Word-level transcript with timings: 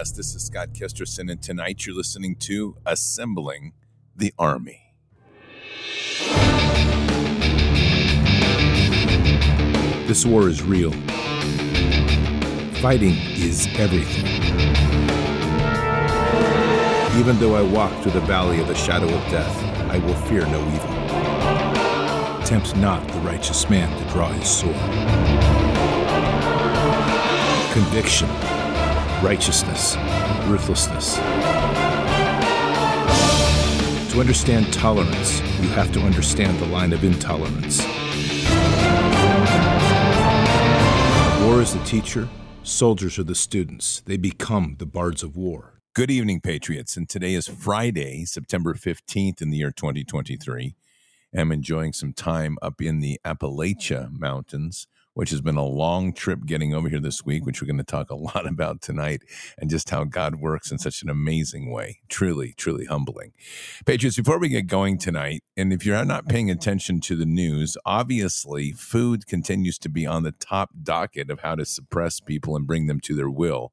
Podcast. 0.00 0.16
This 0.16 0.34
is 0.34 0.44
Scott 0.44 0.72
Kesterson, 0.72 1.30
and 1.30 1.42
tonight 1.42 1.84
you're 1.84 1.94
listening 1.94 2.36
to 2.36 2.76
Assembling 2.86 3.72
the 4.16 4.32
Army. 4.38 4.94
This 10.06 10.24
war 10.24 10.48
is 10.48 10.62
real. 10.62 10.92
Fighting 12.80 13.16
is 13.36 13.68
everything. 13.78 14.26
Even 17.18 17.38
though 17.38 17.54
I 17.54 17.62
walk 17.62 17.92
through 18.02 18.12
the 18.12 18.20
valley 18.20 18.60
of 18.60 18.68
the 18.68 18.74
shadow 18.74 19.06
of 19.06 19.30
death, 19.30 19.54
I 19.90 19.98
will 19.98 20.14
fear 20.14 20.46
no 20.46 20.60
evil. 20.74 22.44
Tempt 22.46 22.76
not 22.76 23.06
the 23.08 23.20
righteous 23.20 23.68
man 23.68 23.90
to 24.02 24.12
draw 24.12 24.30
his 24.30 24.48
sword. 24.48 24.74
Conviction 27.72 28.59
righteousness, 29.22 29.96
ruthlessness. 30.46 31.16
To 34.12 34.20
understand 34.20 34.72
tolerance, 34.72 35.40
you 35.60 35.68
have 35.68 35.92
to 35.92 36.00
understand 36.00 36.58
the 36.58 36.66
line 36.66 36.94
of 36.94 37.04
intolerance. 37.04 37.84
War 41.44 41.60
is 41.60 41.74
the 41.74 41.82
teacher, 41.84 42.28
soldiers 42.62 43.18
are 43.18 43.24
the 43.24 43.34
students. 43.34 44.00
They 44.06 44.16
become 44.16 44.76
the 44.78 44.86
bards 44.86 45.22
of 45.22 45.36
war. 45.36 45.80
Good 45.94 46.10
evening, 46.10 46.40
Patriots. 46.40 46.96
And 46.96 47.06
today 47.06 47.34
is 47.34 47.46
Friday, 47.46 48.24
September 48.24 48.72
15th 48.72 49.42
in 49.42 49.50
the 49.50 49.58
year 49.58 49.70
2023. 49.70 50.74
I'm 51.36 51.52
enjoying 51.52 51.92
some 51.92 52.14
time 52.14 52.56
up 52.62 52.80
in 52.80 53.00
the 53.00 53.20
Appalachia 53.24 54.10
Mountains 54.10 54.86
which 55.14 55.30
has 55.30 55.40
been 55.40 55.56
a 55.56 55.64
long 55.64 56.12
trip 56.12 56.46
getting 56.46 56.74
over 56.74 56.88
here 56.88 57.00
this 57.00 57.24
week, 57.24 57.44
which 57.44 57.60
we're 57.60 57.66
going 57.66 57.76
to 57.78 57.84
talk 57.84 58.10
a 58.10 58.14
lot 58.16 58.46
about 58.46 58.80
tonight, 58.80 59.22
and 59.58 59.70
just 59.70 59.90
how 59.90 60.04
God 60.04 60.36
works 60.36 60.70
in 60.70 60.78
such 60.78 61.02
an 61.02 61.10
amazing 61.10 61.70
way. 61.72 62.00
Truly, 62.08 62.54
truly 62.56 62.86
humbling. 62.86 63.32
Patriots, 63.86 64.16
before 64.16 64.38
we 64.38 64.48
get 64.48 64.66
going 64.66 64.98
tonight, 64.98 65.42
and 65.56 65.72
if 65.72 65.84
you're 65.84 66.04
not 66.04 66.28
paying 66.28 66.50
attention 66.50 67.00
to 67.00 67.16
the 67.16 67.26
news, 67.26 67.76
obviously 67.84 68.72
food 68.72 69.26
continues 69.26 69.78
to 69.78 69.88
be 69.88 70.06
on 70.06 70.22
the 70.22 70.32
top 70.32 70.70
docket 70.82 71.30
of 71.30 71.40
how 71.40 71.54
to 71.54 71.64
suppress 71.64 72.20
people 72.20 72.56
and 72.56 72.66
bring 72.66 72.86
them 72.86 73.00
to 73.00 73.14
their 73.14 73.30
will. 73.30 73.72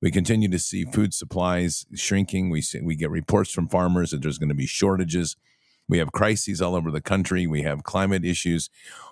We 0.00 0.10
continue 0.12 0.48
to 0.50 0.58
see 0.60 0.84
food 0.84 1.12
supplies 1.12 1.84
shrinking. 1.94 2.50
We 2.50 2.62
see, 2.62 2.80
we 2.80 2.94
get 2.94 3.10
reports 3.10 3.50
from 3.50 3.68
farmers 3.68 4.10
that 4.10 4.22
there's 4.22 4.38
going 4.38 4.48
to 4.48 4.54
be 4.54 4.66
shortages. 4.66 5.36
We 5.88 5.98
have 5.98 6.12
crises 6.12 6.60
all 6.60 6.74
over 6.74 6.90
the 6.90 7.00
country. 7.00 7.46
We 7.46 7.62
have 7.62 7.82
climate 7.82 8.24
issues. 8.24 8.68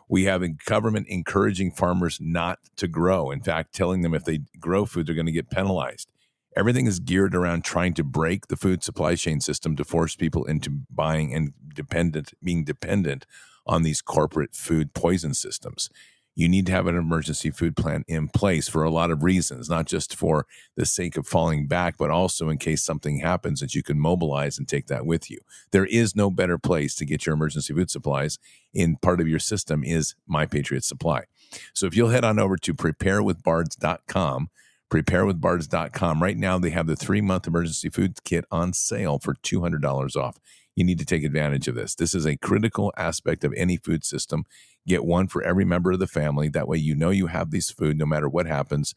We 0.08 0.24
have 0.24 0.42
a 0.42 0.48
government 0.48 1.08
encouraging 1.08 1.72
farmers 1.72 2.18
not 2.20 2.58
to 2.76 2.86
grow. 2.86 3.30
In 3.30 3.40
fact, 3.40 3.74
telling 3.74 4.02
them 4.02 4.14
if 4.14 4.24
they 4.24 4.40
grow 4.60 4.84
food, 4.84 5.06
they're 5.06 5.14
going 5.14 5.26
to 5.26 5.32
get 5.32 5.50
penalized. 5.50 6.10
Everything 6.56 6.86
is 6.86 7.00
geared 7.00 7.34
around 7.34 7.64
trying 7.64 7.94
to 7.94 8.04
break 8.04 8.46
the 8.46 8.56
food 8.56 8.82
supply 8.82 9.14
chain 9.14 9.40
system 9.40 9.76
to 9.76 9.84
force 9.84 10.16
people 10.16 10.44
into 10.44 10.70
buying 10.90 11.34
and 11.34 11.52
dependent, 11.74 12.32
being 12.42 12.64
dependent 12.64 13.26
on 13.66 13.82
these 13.82 14.00
corporate 14.00 14.54
food 14.54 14.94
poison 14.94 15.34
systems 15.34 15.90
you 16.36 16.50
need 16.50 16.66
to 16.66 16.72
have 16.72 16.86
an 16.86 16.96
emergency 16.96 17.50
food 17.50 17.74
plan 17.76 18.04
in 18.06 18.28
place 18.28 18.68
for 18.68 18.84
a 18.84 18.90
lot 18.90 19.10
of 19.10 19.24
reasons, 19.24 19.70
not 19.70 19.86
just 19.86 20.14
for 20.14 20.46
the 20.76 20.84
sake 20.84 21.16
of 21.16 21.26
falling 21.26 21.66
back, 21.66 21.96
but 21.96 22.10
also 22.10 22.50
in 22.50 22.58
case 22.58 22.84
something 22.84 23.20
happens 23.20 23.60
that 23.60 23.74
you 23.74 23.82
can 23.82 23.98
mobilize 23.98 24.58
and 24.58 24.68
take 24.68 24.86
that 24.86 25.06
with 25.06 25.30
you. 25.30 25.38
There 25.72 25.86
is 25.86 26.14
no 26.14 26.30
better 26.30 26.58
place 26.58 26.94
to 26.96 27.06
get 27.06 27.24
your 27.24 27.34
emergency 27.34 27.72
food 27.72 27.90
supplies 27.90 28.38
in 28.74 28.96
part 28.96 29.22
of 29.22 29.26
your 29.26 29.38
system 29.38 29.82
is 29.82 30.14
My 30.26 30.44
Patriot 30.44 30.84
Supply. 30.84 31.24
So 31.72 31.86
if 31.86 31.96
you'll 31.96 32.10
head 32.10 32.24
on 32.24 32.38
over 32.38 32.58
to 32.58 32.74
preparewithbards.com, 32.74 34.50
preparewithbards.com, 34.90 36.22
right 36.22 36.36
now 36.36 36.58
they 36.58 36.70
have 36.70 36.86
the 36.86 36.96
three 36.96 37.22
month 37.22 37.46
emergency 37.46 37.88
food 37.88 38.22
kit 38.24 38.44
on 38.50 38.74
sale 38.74 39.18
for 39.18 39.34
$200 39.36 40.16
off. 40.16 40.38
You 40.74 40.84
need 40.84 40.98
to 40.98 41.06
take 41.06 41.24
advantage 41.24 41.66
of 41.66 41.74
this. 41.74 41.94
This 41.94 42.14
is 42.14 42.26
a 42.26 42.36
critical 42.36 42.92
aspect 42.98 43.42
of 43.42 43.54
any 43.56 43.78
food 43.78 44.04
system 44.04 44.44
Get 44.86 45.04
one 45.04 45.28
for 45.28 45.42
every 45.42 45.64
member 45.64 45.92
of 45.92 45.98
the 45.98 46.06
family. 46.06 46.48
That 46.48 46.68
way, 46.68 46.78
you 46.78 46.94
know 46.94 47.10
you 47.10 47.26
have 47.26 47.50
these 47.50 47.70
food 47.70 47.98
no 47.98 48.06
matter 48.06 48.28
what 48.28 48.46
happens. 48.46 48.94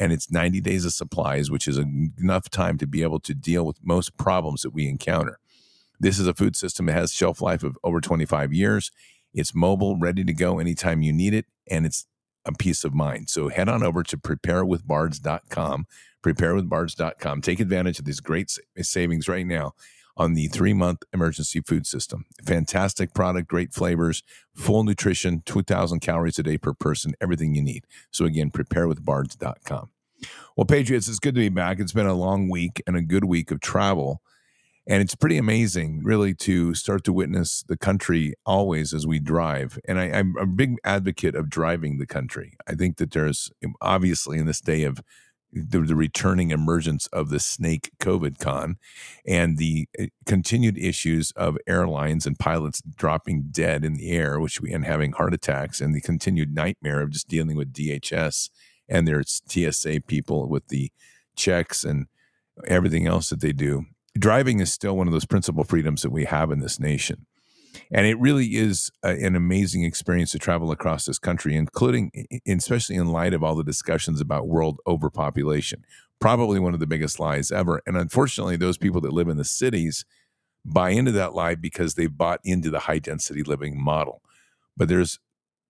And 0.00 0.12
it's 0.12 0.30
90 0.30 0.60
days 0.60 0.84
of 0.84 0.92
supplies, 0.92 1.50
which 1.50 1.68
is 1.68 1.78
enough 1.78 2.50
time 2.50 2.78
to 2.78 2.86
be 2.86 3.02
able 3.02 3.20
to 3.20 3.34
deal 3.34 3.64
with 3.64 3.78
most 3.82 4.16
problems 4.16 4.62
that 4.62 4.70
we 4.70 4.88
encounter. 4.88 5.38
This 6.00 6.18
is 6.18 6.26
a 6.26 6.34
food 6.34 6.56
system 6.56 6.86
that 6.86 6.94
has 6.94 7.12
shelf 7.12 7.40
life 7.40 7.62
of 7.62 7.78
over 7.84 8.00
25 8.00 8.52
years. 8.52 8.90
It's 9.32 9.54
mobile, 9.54 9.96
ready 9.96 10.24
to 10.24 10.32
go 10.32 10.58
anytime 10.58 11.02
you 11.02 11.12
need 11.12 11.34
it, 11.34 11.46
and 11.68 11.86
it's 11.86 12.06
a 12.44 12.52
peace 12.52 12.84
of 12.84 12.94
mind. 12.94 13.30
So 13.30 13.48
head 13.48 13.68
on 13.68 13.82
over 13.82 14.02
to 14.02 14.16
preparewithbards.com, 14.16 15.86
preparewithbards.com. 16.22 17.40
Take 17.40 17.60
advantage 17.60 17.98
of 17.98 18.04
these 18.04 18.20
great 18.20 18.56
savings 18.80 19.28
right 19.28 19.46
now 19.46 19.74
on 20.16 20.34
the 20.34 20.48
three 20.48 20.72
month 20.72 21.02
emergency 21.12 21.60
food 21.60 21.86
system. 21.86 22.26
Fantastic 22.44 23.14
product, 23.14 23.48
great 23.48 23.72
flavors, 23.72 24.22
full 24.54 24.84
nutrition, 24.84 25.42
2,000 25.44 26.00
calories 26.00 26.38
a 26.38 26.42
day 26.42 26.58
per 26.58 26.72
person, 26.72 27.14
everything 27.20 27.54
you 27.54 27.62
need. 27.62 27.84
So, 28.10 28.24
again, 28.24 28.50
preparewithbards.com. 28.50 29.90
Well, 30.56 30.64
Patriots, 30.64 31.08
it's 31.08 31.18
good 31.18 31.34
to 31.34 31.40
be 31.40 31.48
back. 31.48 31.80
It's 31.80 31.92
been 31.92 32.06
a 32.06 32.14
long 32.14 32.48
week 32.48 32.82
and 32.86 32.96
a 32.96 33.02
good 33.02 33.24
week 33.24 33.50
of 33.50 33.60
travel. 33.60 34.22
And 34.86 35.02
it's 35.02 35.14
pretty 35.14 35.38
amazing, 35.38 36.02
really, 36.04 36.34
to 36.34 36.74
start 36.74 37.04
to 37.04 37.12
witness 37.12 37.64
the 37.66 37.76
country 37.76 38.34
always 38.44 38.92
as 38.92 39.06
we 39.06 39.18
drive. 39.18 39.78
And 39.88 39.98
I, 39.98 40.06
am 40.06 40.34
a 40.38 40.46
big 40.46 40.76
advocate 40.84 41.34
of 41.34 41.48
driving 41.48 41.96
the 41.96 42.06
country. 42.06 42.54
I 42.66 42.74
think 42.74 42.98
that 42.98 43.12
there's 43.12 43.50
obviously 43.80 44.38
in 44.38 44.46
this 44.46 44.60
day 44.60 44.84
of 44.84 45.00
the, 45.54 45.80
the, 45.80 45.96
returning 45.96 46.50
emergence 46.50 47.06
of 47.08 47.28
the 47.30 47.38
snake 47.38 47.90
COVID 48.00 48.38
con 48.38 48.76
and 49.26 49.56
the 49.56 49.88
uh, 49.98 50.06
continued 50.26 50.76
issues 50.76 51.30
of 51.32 51.56
airlines 51.66 52.26
and 52.26 52.38
pilots 52.38 52.82
dropping 52.96 53.48
dead 53.50 53.84
in 53.84 53.94
the 53.94 54.10
air, 54.10 54.40
which 54.40 54.60
we 54.60 54.72
and 54.72 54.84
having 54.84 55.12
heart 55.12 55.32
attacks, 55.32 55.80
and 55.80 55.94
the 55.94 56.00
continued 56.00 56.54
nightmare 56.54 57.00
of 57.00 57.10
just 57.10 57.28
dealing 57.28 57.56
with 57.56 57.72
DHS 57.72 58.50
and 58.88 59.06
their 59.06 59.22
TSA 59.22 60.02
people 60.06 60.48
with 60.48 60.68
the 60.68 60.90
checks 61.36 61.84
and 61.84 62.06
everything 62.66 63.06
else 63.06 63.30
that 63.30 63.40
they 63.40 63.52
do. 63.52 63.86
Driving 64.16 64.60
is 64.60 64.72
still 64.72 64.96
one 64.96 65.06
of 65.06 65.12
those 65.12 65.24
principal 65.24 65.64
freedoms 65.64 66.02
that 66.02 66.12
we 66.12 66.24
have 66.24 66.50
in 66.50 66.60
this 66.60 66.78
nation. 66.78 67.26
And 67.90 68.06
it 68.06 68.18
really 68.18 68.56
is 68.56 68.90
a, 69.02 69.10
an 69.10 69.36
amazing 69.36 69.84
experience 69.84 70.30
to 70.32 70.38
travel 70.38 70.70
across 70.70 71.04
this 71.04 71.18
country, 71.18 71.56
including, 71.56 72.10
especially 72.46 72.96
in 72.96 73.08
light 73.08 73.34
of 73.34 73.42
all 73.42 73.54
the 73.54 73.64
discussions 73.64 74.20
about 74.20 74.48
world 74.48 74.80
overpopulation. 74.86 75.84
Probably 76.20 76.58
one 76.58 76.74
of 76.74 76.80
the 76.80 76.86
biggest 76.86 77.18
lies 77.18 77.50
ever. 77.50 77.82
And 77.86 77.96
unfortunately, 77.96 78.56
those 78.56 78.78
people 78.78 79.00
that 79.02 79.12
live 79.12 79.28
in 79.28 79.36
the 79.36 79.44
cities 79.44 80.04
buy 80.64 80.90
into 80.90 81.12
that 81.12 81.34
lie 81.34 81.54
because 81.54 81.94
they 81.94 82.06
bought 82.06 82.40
into 82.44 82.70
the 82.70 82.80
high 82.80 82.98
density 82.98 83.42
living 83.42 83.82
model. 83.82 84.22
But 84.76 84.88
there's 84.88 85.18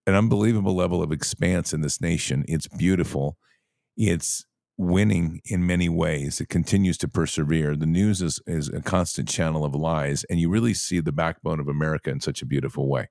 an 0.07 0.15
unbelievable 0.15 0.75
level 0.75 1.03
of 1.03 1.13
expanse 1.13 1.73
in 1.73 1.81
this 1.81 2.01
nation. 2.01 2.45
It's 2.47 2.69
beautiful. 2.69 3.37
It's 3.97 4.47
winning 4.77 5.41
in 5.45 5.67
many 5.67 5.89
ways. 5.89 6.41
It 6.41 6.49
continues 6.49 6.99
to 6.99 7.09
persevere. 7.09 7.77
The 7.77 7.87
news 7.87 8.21
is, 8.21 8.41
is 8.47 8.69
a 8.69 8.83
constant 8.83 9.29
channel 9.29 9.65
of 9.65 9.75
lies, 9.75 10.25
and 10.25 10.41
you 10.41 10.49
really 10.49 10.75
see 10.75 11.01
the 11.01 11.13
backbone 11.13 11.61
of 11.61 11.69
America 11.69 12.11
in 12.11 12.21
such 12.21 12.43
a 12.43 12.47
beautiful 12.47 12.89
way. 12.89 13.09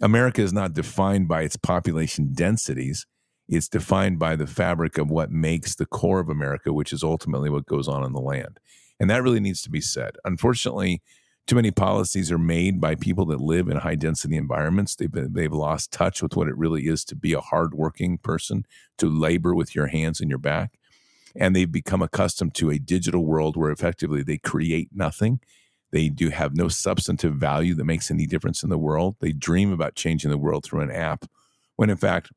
America 0.00 0.42
is 0.42 0.52
not 0.52 0.74
defined 0.74 1.28
by 1.28 1.42
its 1.42 1.56
population 1.56 2.32
densities, 2.32 3.06
it's 3.48 3.68
defined 3.68 4.18
by 4.18 4.36
the 4.36 4.46
fabric 4.46 4.98
of 4.98 5.10
what 5.10 5.30
makes 5.30 5.74
the 5.74 5.86
core 5.86 6.20
of 6.20 6.28
America, 6.28 6.72
which 6.72 6.92
is 6.92 7.02
ultimately 7.02 7.50
what 7.50 7.66
goes 7.66 7.88
on 7.88 8.04
in 8.04 8.12
the 8.12 8.20
land. 8.20 8.58
And 8.98 9.10
that 9.10 9.22
really 9.22 9.40
needs 9.40 9.62
to 9.62 9.70
be 9.70 9.80
said. 9.80 10.16
Unfortunately, 10.24 11.02
too 11.46 11.56
many 11.56 11.70
policies 11.70 12.30
are 12.30 12.38
made 12.38 12.80
by 12.80 12.94
people 12.94 13.26
that 13.26 13.40
live 13.40 13.68
in 13.68 13.78
high 13.78 13.96
density 13.96 14.36
environments. 14.36 14.94
They've 14.94 15.10
been, 15.10 15.32
they've 15.32 15.52
lost 15.52 15.92
touch 15.92 16.22
with 16.22 16.36
what 16.36 16.48
it 16.48 16.56
really 16.56 16.86
is 16.86 17.04
to 17.06 17.16
be 17.16 17.32
a 17.32 17.40
hardworking 17.40 18.18
person, 18.18 18.64
to 18.98 19.08
labor 19.08 19.54
with 19.54 19.74
your 19.74 19.88
hands 19.88 20.20
and 20.20 20.30
your 20.30 20.38
back 20.38 20.78
and 21.34 21.54
they've 21.54 21.70
become 21.70 22.02
accustomed 22.02 22.54
to 22.54 22.70
a 22.70 22.78
digital 22.78 23.24
world 23.24 23.56
where 23.56 23.70
effectively 23.70 24.22
they 24.22 24.38
create 24.38 24.90
nothing. 24.92 25.40
They 25.90 26.08
do 26.08 26.30
have 26.30 26.56
no 26.56 26.68
substantive 26.68 27.34
value 27.34 27.74
that 27.74 27.84
makes 27.84 28.10
any 28.10 28.26
difference 28.26 28.62
in 28.62 28.70
the 28.70 28.78
world. 28.78 29.16
They 29.20 29.32
dream 29.32 29.72
about 29.72 29.94
changing 29.94 30.30
the 30.30 30.38
world 30.38 30.64
through 30.64 30.80
an 30.80 30.90
app, 30.90 31.26
when 31.76 31.90
in 31.90 31.96
fact, 31.96 32.30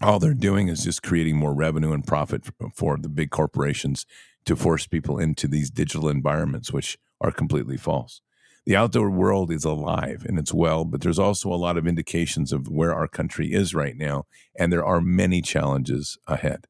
all 0.00 0.18
they're 0.18 0.34
doing 0.34 0.68
is 0.68 0.84
just 0.84 1.02
creating 1.02 1.36
more 1.36 1.54
revenue 1.54 1.92
and 1.92 2.06
profit 2.06 2.44
for 2.74 2.96
the 2.96 3.08
big 3.08 3.30
corporations 3.30 4.06
to 4.44 4.56
force 4.56 4.86
people 4.86 5.18
into 5.18 5.46
these 5.46 5.70
digital 5.70 6.08
environments, 6.08 6.72
which 6.72 6.98
are 7.20 7.30
completely 7.30 7.76
false. 7.76 8.20
The 8.64 8.76
outdoor 8.76 9.10
world 9.10 9.50
is 9.50 9.64
alive 9.64 10.24
and 10.24 10.38
it's 10.38 10.54
well, 10.54 10.84
but 10.84 11.00
there's 11.00 11.18
also 11.18 11.52
a 11.52 11.54
lot 11.54 11.76
of 11.76 11.86
indications 11.86 12.52
of 12.52 12.68
where 12.68 12.94
our 12.94 13.08
country 13.08 13.52
is 13.52 13.74
right 13.74 13.96
now, 13.96 14.24
and 14.56 14.72
there 14.72 14.84
are 14.84 15.00
many 15.00 15.42
challenges 15.42 16.16
ahead. 16.28 16.66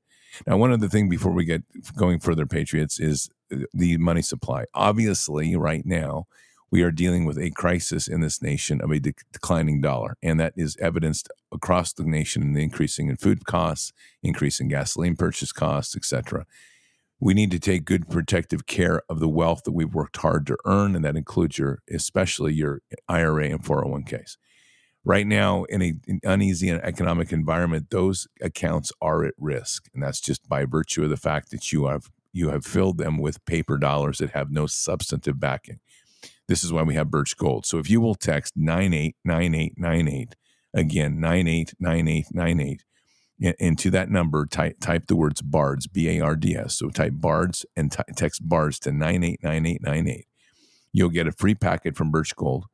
Now, 0.46 0.56
one 0.56 0.72
other 0.72 0.88
thing 0.88 1.08
before 1.08 1.32
we 1.32 1.44
get 1.44 1.62
going 1.96 2.20
further, 2.20 2.46
Patriots, 2.46 2.98
is 2.98 3.30
the 3.72 3.96
money 3.98 4.22
supply. 4.22 4.64
Obviously, 4.74 5.56
right 5.56 5.84
now, 5.84 6.26
we 6.70 6.82
are 6.82 6.90
dealing 6.90 7.26
with 7.26 7.38
a 7.38 7.50
crisis 7.50 8.08
in 8.08 8.22
this 8.22 8.40
nation 8.40 8.80
of 8.80 8.90
a 8.90 8.98
de- 8.98 9.12
declining 9.30 9.82
dollar, 9.82 10.16
and 10.22 10.40
that 10.40 10.54
is 10.56 10.76
evidenced 10.80 11.28
across 11.52 11.92
the 11.92 12.04
nation 12.04 12.42
in 12.42 12.54
the 12.54 12.62
increasing 12.62 13.08
in 13.08 13.16
food 13.16 13.44
costs, 13.44 13.92
increasing 14.22 14.68
gasoline 14.68 15.14
purchase 15.14 15.52
costs, 15.52 15.94
etc. 15.94 16.46
We 17.20 17.34
need 17.34 17.50
to 17.50 17.58
take 17.58 17.84
good 17.84 18.08
protective 18.08 18.66
care 18.66 19.02
of 19.08 19.20
the 19.20 19.28
wealth 19.28 19.64
that 19.64 19.72
we've 19.72 19.94
worked 19.94 20.16
hard 20.16 20.46
to 20.46 20.56
earn, 20.64 20.96
and 20.96 21.04
that 21.04 21.14
includes 21.14 21.58
your, 21.58 21.82
especially 21.92 22.54
your 22.54 22.80
IRA 23.06 23.50
and 23.50 23.62
401ks. 23.62 24.38
Right 25.04 25.26
now, 25.26 25.64
in 25.64 25.82
a, 25.82 25.94
an 26.06 26.20
uneasy 26.22 26.70
economic 26.70 27.32
environment, 27.32 27.90
those 27.90 28.28
accounts 28.40 28.92
are 29.00 29.24
at 29.24 29.34
risk, 29.36 29.88
and 29.92 30.02
that's 30.02 30.20
just 30.20 30.48
by 30.48 30.64
virtue 30.64 31.02
of 31.02 31.10
the 31.10 31.16
fact 31.16 31.50
that 31.50 31.72
you 31.72 31.86
have 31.86 32.10
you 32.32 32.50
have 32.50 32.64
filled 32.64 32.98
them 32.98 33.18
with 33.18 33.44
paper 33.44 33.76
dollars 33.78 34.18
that 34.18 34.30
have 34.30 34.50
no 34.50 34.66
substantive 34.66 35.38
backing. 35.38 35.80
This 36.48 36.64
is 36.64 36.72
why 36.72 36.82
we 36.82 36.94
have 36.94 37.10
Birch 37.10 37.36
Gold. 37.36 37.66
So 37.66 37.78
if 37.78 37.90
you 37.90 38.00
will 38.00 38.14
text 38.14 38.54
989898, 38.56 40.34
again, 40.74 41.20
989898, 41.20 42.84
into 43.58 43.90
that 43.90 44.10
number, 44.10 44.46
type, 44.46 44.78
type 44.80 45.06
the 45.08 45.16
words 45.16 45.42
BARDS, 45.42 45.86
B 45.88 46.08
A 46.08 46.20
R 46.20 46.36
D 46.36 46.54
S. 46.54 46.78
So 46.78 46.90
type 46.90 47.14
BARDS 47.14 47.66
and 47.76 47.90
t- 47.90 48.02
text 48.16 48.48
BARDS 48.48 48.78
to 48.80 48.92
989898. 48.92 50.26
You'll 50.92 51.08
get 51.08 51.26
a 51.26 51.32
free 51.32 51.54
packet 51.54 51.96
from 51.96 52.10
Birch 52.10 52.36
Gold, 52.36 52.66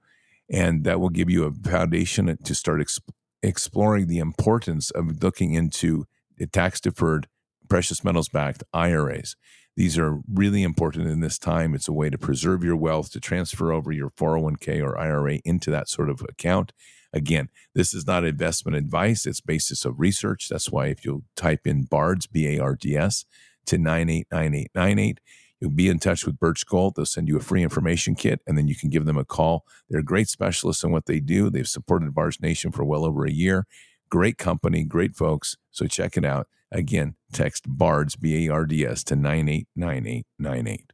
and 0.51 0.85
that 0.85 1.01
will 1.01 1.09
give 1.09 1.31
you 1.31 1.45
a 1.45 1.53
foundation 1.53 2.37
to 2.43 2.55
start 2.55 2.81
exp- 2.81 3.01
exploring 3.43 4.07
the 4.07 4.19
importance 4.19 4.91
of 4.91 5.23
looking 5.23 5.55
into 5.55 6.07
tax 6.53 6.81
deferred, 6.81 7.27
precious 7.69 8.03
metals 8.03 8.29
backed 8.29 8.63
IRAs. 8.73 9.37
These 9.77 9.97
are 9.97 10.21
really 10.29 10.65
important 10.65 11.07
in 11.07 11.21
this 11.21 11.39
time. 11.39 11.75
It's 11.75 11.87
a 11.87 11.93
way 11.93 12.11
to 12.11 12.19
preserve 12.19 12.65
your 12.65 12.77
wealth, 12.77 13.13
to 13.13 13.21
transfer 13.21 13.71
over 13.73 13.93
your 13.93 14.11
401k 14.11 14.83
or 14.83 14.99
IRA 14.99 15.39
into 15.45 15.71
that 15.71 15.89
sort 15.89 16.11
of 16.11 16.21
account. 16.29 16.73
Again, 17.13 17.49
this 17.75 17.95
is 17.95 18.07
not 18.07 18.25
investment 18.25 18.77
advice, 18.77 19.25
it's 19.25 19.41
basis 19.41 19.85
of 19.85 20.01
research. 20.01 20.49
That's 20.49 20.71
why 20.71 20.87
if 20.87 21.05
you 21.05 21.23
type 21.37 21.67
in 21.67 21.85
BARDS, 21.85 22.27
B 22.27 22.57
A 22.57 22.61
R 22.61 22.75
D 22.75 22.97
S, 22.97 23.25
to 23.67 23.79
989898, 23.79 25.21
you'll 25.61 25.71
be 25.71 25.89
in 25.89 25.99
touch 25.99 26.25
with 26.25 26.39
Birch 26.39 26.67
Gold. 26.67 26.95
They'll 26.95 27.07
send 27.07 27.29
you 27.29 27.37
a 27.37 27.41
free 27.41 27.63
information 27.63 28.15
kit 28.15 28.41
and 28.47 28.57
then 28.57 28.69
you 28.69 28.77
can 28.77 28.91
give 28.91 29.05
them 29.05 29.19
a 29.19 29.25
call. 29.25 29.65
They're 29.89 30.03
great 30.03 30.29
specialists 30.29 30.85
in 30.85 30.93
what 30.93 31.07
they 31.07 31.21
do. 31.21 31.51
They've 31.51 31.69
supported 31.69 32.15
Bards 32.15 32.41
Nation 32.41 32.73
for 32.73 32.85
well 32.85 33.05
over 33.05 33.25
a 33.25 33.31
year. 33.31 33.67
Great 34.11 34.39
company, 34.39 34.85
great 34.85 35.17
folks. 35.17 35.57
So 35.71 35.87
check 35.87 36.17
it 36.17 36.25
out. 36.25 36.49
Again, 36.71 37.15
text 37.33 37.65
BARDS, 37.67 38.17
B 38.17 38.47
A 38.47 38.53
R 38.53 38.67
D 38.67 38.85
S, 38.85 39.03
to 39.05 39.17
989898. 39.17 40.93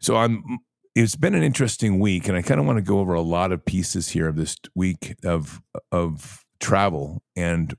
So 0.00 0.16
I'm 0.16 0.60
it's 0.94 1.16
been 1.16 1.34
an 1.34 1.42
interesting 1.42 1.98
week 1.98 2.28
and 2.28 2.36
I 2.36 2.42
kind 2.42 2.60
of 2.60 2.66
want 2.66 2.76
to 2.76 2.82
go 2.82 2.98
over 2.98 3.14
a 3.14 3.22
lot 3.22 3.50
of 3.50 3.64
pieces 3.64 4.10
here 4.10 4.28
of 4.28 4.36
this 4.36 4.56
week 4.74 5.14
of 5.24 5.62
of 5.90 6.44
travel 6.60 7.22
and 7.34 7.74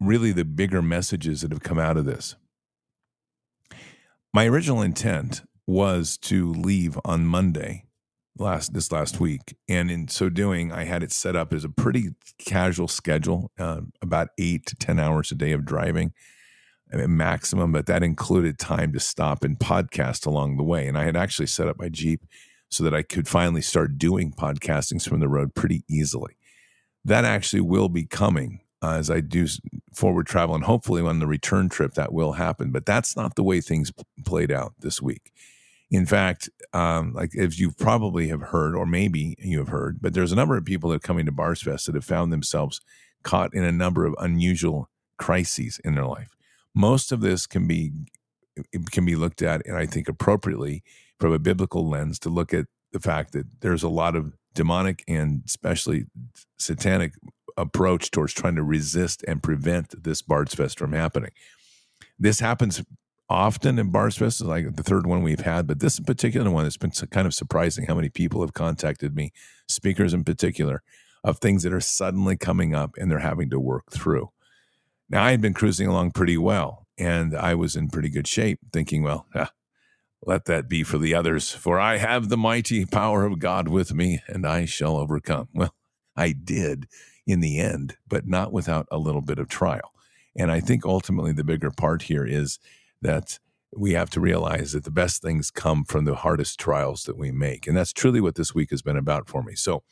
really 0.00 0.32
the 0.32 0.44
bigger 0.44 0.82
messages 0.82 1.40
that 1.40 1.50
have 1.50 1.62
come 1.62 1.78
out 1.78 1.96
of 1.96 2.04
this. 2.04 2.36
My 4.32 4.46
original 4.46 4.82
intent 4.82 5.42
was 5.66 6.18
to 6.18 6.52
leave 6.52 6.98
on 7.04 7.26
Monday 7.26 7.84
last 8.38 8.74
this 8.74 8.92
last 8.92 9.18
week, 9.18 9.56
and 9.68 9.90
in 9.90 10.08
so 10.08 10.28
doing, 10.28 10.70
I 10.70 10.84
had 10.84 11.02
it 11.02 11.10
set 11.10 11.34
up 11.34 11.52
as 11.52 11.64
a 11.64 11.70
pretty 11.70 12.10
casual 12.38 12.88
schedule, 12.88 13.50
uh, 13.58 13.80
about 14.02 14.28
eight 14.38 14.66
to 14.66 14.76
ten 14.76 14.98
hours 14.98 15.32
a 15.32 15.34
day 15.34 15.52
of 15.52 15.64
driving, 15.64 16.12
maximum. 16.92 17.72
But 17.72 17.86
that 17.86 18.02
included 18.02 18.58
time 18.58 18.92
to 18.92 19.00
stop 19.00 19.42
and 19.42 19.58
podcast 19.58 20.26
along 20.26 20.56
the 20.56 20.64
way. 20.64 20.86
And 20.86 20.98
I 20.98 21.04
had 21.04 21.16
actually 21.16 21.46
set 21.46 21.68
up 21.68 21.78
my 21.78 21.88
Jeep 21.88 22.24
so 22.68 22.84
that 22.84 22.94
I 22.94 23.02
could 23.02 23.28
finally 23.28 23.62
start 23.62 23.98
doing 23.98 24.32
podcastings 24.32 25.08
from 25.08 25.20
the 25.20 25.28
road 25.28 25.54
pretty 25.54 25.84
easily. 25.88 26.36
That 27.04 27.24
actually 27.24 27.62
will 27.62 27.88
be 27.88 28.04
coming 28.04 28.60
uh, 28.86 28.98
as 28.98 29.10
I 29.10 29.20
do 29.20 29.46
forward 29.92 30.26
travel, 30.26 30.54
and 30.54 30.64
hopefully 30.64 31.02
on 31.02 31.18
the 31.18 31.26
return 31.26 31.68
trip 31.68 31.94
that 31.94 32.12
will 32.12 32.32
happen. 32.32 32.70
But 32.70 32.86
that's 32.86 33.16
not 33.16 33.34
the 33.34 33.42
way 33.42 33.60
things 33.60 33.92
played 34.24 34.52
out 34.52 34.74
this 34.78 35.02
week. 35.02 35.32
In 35.90 36.06
fact, 36.06 36.48
um, 36.72 37.12
like 37.12 37.34
as 37.36 37.58
you 37.58 37.72
probably 37.72 38.28
have 38.28 38.42
heard, 38.42 38.76
or 38.76 38.86
maybe 38.86 39.36
you 39.38 39.58
have 39.58 39.68
heard, 39.68 39.98
but 40.00 40.14
there's 40.14 40.32
a 40.32 40.36
number 40.36 40.56
of 40.56 40.64
people 40.64 40.90
that 40.90 40.96
are 40.96 41.00
coming 41.00 41.26
to 41.26 41.32
Bards 41.32 41.62
Fest 41.62 41.86
that 41.86 41.94
have 41.94 42.04
found 42.04 42.32
themselves 42.32 42.80
caught 43.22 43.54
in 43.54 43.64
a 43.64 43.72
number 43.72 44.06
of 44.06 44.14
unusual 44.18 44.88
crises 45.18 45.80
in 45.84 45.94
their 45.94 46.06
life. 46.06 46.30
Most 46.74 47.10
of 47.10 47.20
this 47.20 47.46
can 47.46 47.66
be 47.66 47.92
can 48.92 49.04
be 49.04 49.16
looked 49.16 49.42
at, 49.42 49.66
and 49.66 49.76
I 49.76 49.86
think 49.86 50.08
appropriately 50.08 50.84
from 51.18 51.32
a 51.32 51.38
biblical 51.38 51.88
lens 51.88 52.18
to 52.20 52.28
look 52.28 52.54
at 52.54 52.66
the 52.92 53.00
fact 53.00 53.32
that 53.32 53.46
there's 53.60 53.82
a 53.82 53.88
lot 53.88 54.14
of 54.14 54.32
demonic 54.54 55.04
and 55.06 55.42
especially 55.44 56.06
satanic 56.58 57.12
approach 57.56 58.10
towards 58.10 58.32
trying 58.32 58.56
to 58.56 58.62
resist 58.62 59.24
and 59.26 59.42
prevent 59.42 60.02
this 60.02 60.22
Bards 60.22 60.54
Fest 60.54 60.78
from 60.78 60.92
happening. 60.92 61.30
This 62.18 62.40
happens 62.40 62.82
often 63.28 63.78
in 63.78 63.90
Bards 63.90 64.16
Fest, 64.16 64.40
like 64.40 64.76
the 64.76 64.82
third 64.82 65.06
one 65.06 65.22
we've 65.22 65.40
had, 65.40 65.66
but 65.66 65.80
this 65.80 65.98
particular 66.00 66.50
one 66.50 66.64
has 66.64 66.76
been 66.76 66.90
kind 66.90 67.26
of 67.26 67.34
surprising 67.34 67.86
how 67.86 67.94
many 67.94 68.08
people 68.08 68.40
have 68.40 68.54
contacted 68.54 69.14
me, 69.14 69.32
speakers 69.68 70.14
in 70.14 70.24
particular, 70.24 70.82
of 71.24 71.38
things 71.38 71.62
that 71.62 71.72
are 71.72 71.80
suddenly 71.80 72.36
coming 72.36 72.74
up 72.74 72.92
and 72.96 73.10
they're 73.10 73.18
having 73.18 73.50
to 73.50 73.58
work 73.58 73.90
through. 73.90 74.30
Now, 75.08 75.24
I 75.24 75.32
had 75.32 75.40
been 75.40 75.54
cruising 75.54 75.88
along 75.88 76.12
pretty 76.12 76.38
well 76.38 76.86
and 76.98 77.34
I 77.36 77.54
was 77.54 77.76
in 77.76 77.88
pretty 77.88 78.08
good 78.08 78.28
shape, 78.28 78.60
thinking, 78.72 79.02
well, 79.02 79.26
ah, 79.34 79.50
let 80.22 80.46
that 80.46 80.68
be 80.68 80.82
for 80.82 80.98
the 80.98 81.14
others, 81.14 81.52
for 81.52 81.78
I 81.78 81.98
have 81.98 82.28
the 82.28 82.36
mighty 82.36 82.84
power 82.84 83.24
of 83.24 83.38
God 83.38 83.68
with 83.68 83.92
me 83.92 84.20
and 84.26 84.46
I 84.46 84.64
shall 84.64 84.96
overcome. 84.96 85.48
Well, 85.52 85.74
I 86.16 86.32
did 86.32 86.86
in 87.26 87.40
the 87.40 87.58
end, 87.58 87.96
but 88.08 88.26
not 88.26 88.52
without 88.52 88.86
a 88.90 88.98
little 88.98 89.22
bit 89.22 89.38
of 89.38 89.48
trial. 89.48 89.92
And 90.36 90.52
I 90.52 90.60
think 90.60 90.84
ultimately 90.84 91.32
the 91.32 91.44
bigger 91.44 91.70
part 91.70 92.02
here 92.02 92.24
is 92.24 92.58
that 93.02 93.38
we 93.76 93.92
have 93.92 94.10
to 94.10 94.20
realize 94.20 94.72
that 94.72 94.84
the 94.84 94.90
best 94.90 95.22
things 95.22 95.50
come 95.50 95.84
from 95.84 96.04
the 96.04 96.14
hardest 96.14 96.58
trials 96.58 97.02
that 97.04 97.18
we 97.18 97.30
make. 97.32 97.66
And 97.66 97.76
that's 97.76 97.92
truly 97.92 98.20
what 98.20 98.36
this 98.36 98.54
week 98.54 98.70
has 98.70 98.80
been 98.80 98.96
about 98.96 99.28
for 99.28 99.42
me. 99.42 99.54
So 99.54 99.82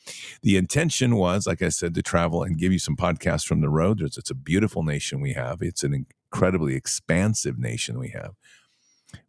the 0.42 0.56
intention 0.56 1.16
was, 1.16 1.46
like 1.46 1.60
I 1.60 1.68
said, 1.68 1.94
to 1.94 2.02
travel 2.02 2.42
and 2.42 2.56
give 2.56 2.72
you 2.72 2.78
some 2.78 2.96
podcasts 2.96 3.46
from 3.46 3.60
the 3.60 3.68
road. 3.68 4.00
It's, 4.00 4.30
a 4.30 4.34
beautiful 4.34 4.84
nation 4.84 5.20
we 5.20 5.32
have, 5.32 5.60
it's 5.60 5.82
an 5.82 6.06
incredibly 6.32 6.76
expansive 6.76 7.58
nation 7.58 7.98
we 7.98 8.10
have. 8.10 8.34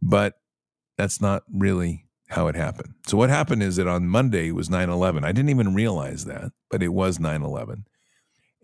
But 0.01 0.35
that's 0.97 1.19
not 1.19 1.43
really 1.51 2.05
how 2.29 2.47
it 2.47 2.55
happened. 2.55 2.93
So 3.05 3.17
what 3.17 3.29
happened 3.29 3.62
is 3.62 3.75
that 3.75 3.88
on 3.88 4.07
Monday 4.07 4.51
was 4.51 4.69
9/11. 4.69 5.24
I 5.24 5.31
didn't 5.31 5.50
even 5.50 5.75
realize 5.75 6.25
that, 6.25 6.51
but 6.69 6.81
it 6.81 6.89
was 6.89 7.19
9/11. 7.19 7.83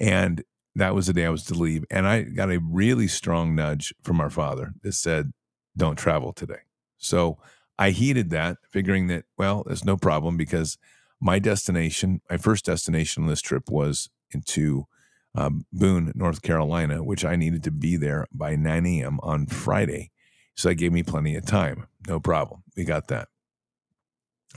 And 0.02 0.44
that 0.76 0.96
was 0.96 1.06
the 1.06 1.14
day 1.14 1.26
I 1.26 1.30
was 1.30 1.44
to 1.46 1.54
leave. 1.54 1.86
And 1.92 2.08
I 2.08 2.24
got 2.24 2.52
a 2.52 2.60
really 2.60 3.08
strong 3.08 3.54
nudge 3.54 3.94
from 4.02 4.20
our 4.20 4.32
father 4.32 4.74
that 4.82 4.94
said, 4.94 5.32
don't 5.78 5.96
travel 5.96 6.34
today. 6.34 6.62
So 6.98 7.38
I 7.78 7.92
heeded 7.92 8.32
that, 8.32 8.58
figuring 8.72 9.08
that, 9.08 9.26
well, 9.38 9.64
there's 9.66 9.86
no 9.86 9.98
problem 9.98 10.38
because 10.38 10.80
my 11.20 11.38
destination, 11.38 12.22
my 12.30 12.38
first 12.38 12.66
destination 12.66 13.24
on 13.24 13.30
this 13.30 13.42
trip 13.42 13.70
was 13.70 14.10
into 14.32 14.88
um, 15.36 15.66
Boone, 15.72 16.12
North 16.16 16.42
Carolina, 16.42 17.04
which 17.04 17.24
I 17.24 17.36
needed 17.36 17.64
to 17.64 17.72
be 17.72 17.96
there 17.96 18.26
by 18.34 18.56
9 18.56 18.86
a.m. 18.88 19.20
on 19.22 19.46
Friday. 19.46 20.10
So 20.56 20.70
that 20.70 20.76
gave 20.76 20.92
me 20.92 21.04
plenty 21.04 21.36
of 21.36 21.46
time. 21.46 21.88
No 22.08 22.20
problem. 22.20 22.64
We 22.76 22.86
got 22.86 23.08
that. 23.10 23.28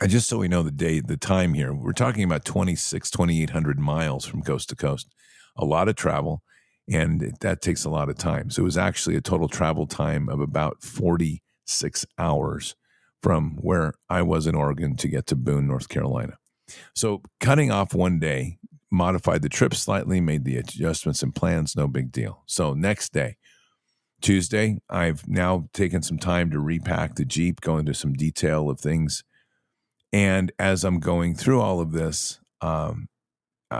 And 0.00 0.10
just 0.10 0.26
so 0.26 0.38
we 0.38 0.48
know 0.48 0.62
the 0.62 0.70
day, 0.70 1.00
the 1.00 1.18
time 1.18 1.52
here, 1.54 1.72
we're 1.72 1.92
talking 1.92 2.24
about 2.24 2.46
26, 2.46 3.10
2,800 3.10 3.78
miles 3.78 4.24
from 4.24 4.42
coast 4.42 4.70
to 4.70 4.76
coast 4.76 5.14
a 5.56 5.64
lot 5.64 5.88
of 5.88 5.96
travel, 5.96 6.42
and 6.90 7.37
that 7.40 7.62
takes 7.62 7.84
a 7.84 7.90
lot 7.90 8.08
of 8.08 8.16
time. 8.16 8.50
So 8.50 8.62
it 8.62 8.64
was 8.64 8.78
actually 8.78 9.16
a 9.16 9.20
total 9.20 9.49
travel 9.49 9.87
time 9.87 10.28
of 10.28 10.40
about 10.40 10.82
46 10.82 12.06
hours 12.18 12.75
from 13.23 13.56
where 13.61 13.94
I 14.11 14.23
was 14.23 14.46
in 14.46 14.54
Oregon 14.54 14.96
to 14.96 15.08
get 15.08 15.26
to 15.28 15.37
Boone, 15.37 15.66
North 15.66 15.88
Carolina. 15.88 16.37
So 16.94 17.23
cutting 17.40 17.70
off 17.70 17.94
one 17.94 18.18
day, 18.18 18.58
modified 18.90 19.42
the 19.42 19.49
trip 19.49 19.75
slightly, 19.75 20.20
made 20.20 20.44
the 20.44 20.56
adjustments 20.56 21.23
and 21.23 21.34
plans, 21.34 21.76
no 21.76 21.88
big 21.88 22.12
deal. 22.12 22.42
So 22.46 22.75
next 22.75 23.12
day, 23.12 23.37
Tuesday, 24.20 24.78
I've 24.88 25.28
now 25.28 25.68
taken 25.73 26.02
some 26.02 26.18
time 26.18 26.50
to 26.50 26.61
repack 26.61 27.16
the 27.16 27.25
Jeep, 27.25 27.61
go 27.61 27.76
into 27.78 27.92
some 27.92 28.14
detail 28.14 28.70
of 28.70 28.80
things. 28.80 29.25
And 30.12 30.52
as 30.58 30.84
I'm 30.84 31.00
going 31.00 31.34
through 31.34 31.61
all 31.61 31.80
of 31.80 31.92
this, 31.92 32.40
um, 32.61 33.08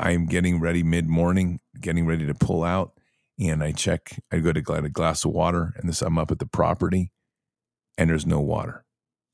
I'm 0.03 0.27
getting 0.27 0.61
ready 0.61 0.83
mid 0.83 1.09
morning, 1.09 1.61
getting 1.81 2.07
ready 2.07 2.27
to 2.27 2.35
pull 2.35 2.65
out, 2.65 2.93
and 3.39 3.63
I 3.63 3.73
check. 3.73 4.21
I 4.33 4.39
go 4.39 4.53
to 4.53 4.63
get 4.63 4.85
a 4.85 4.89
glass 4.89 5.25
of 5.25 5.33
water, 5.33 5.75
and 5.77 5.89
this 5.89 6.03
I'm 6.03 6.19
up 6.19 6.31
at 6.31 6.39
the 6.39 6.47
property, 6.47 7.13
and 7.99 8.11
there's 8.11 8.27
no 8.27 8.41
water. 8.41 8.85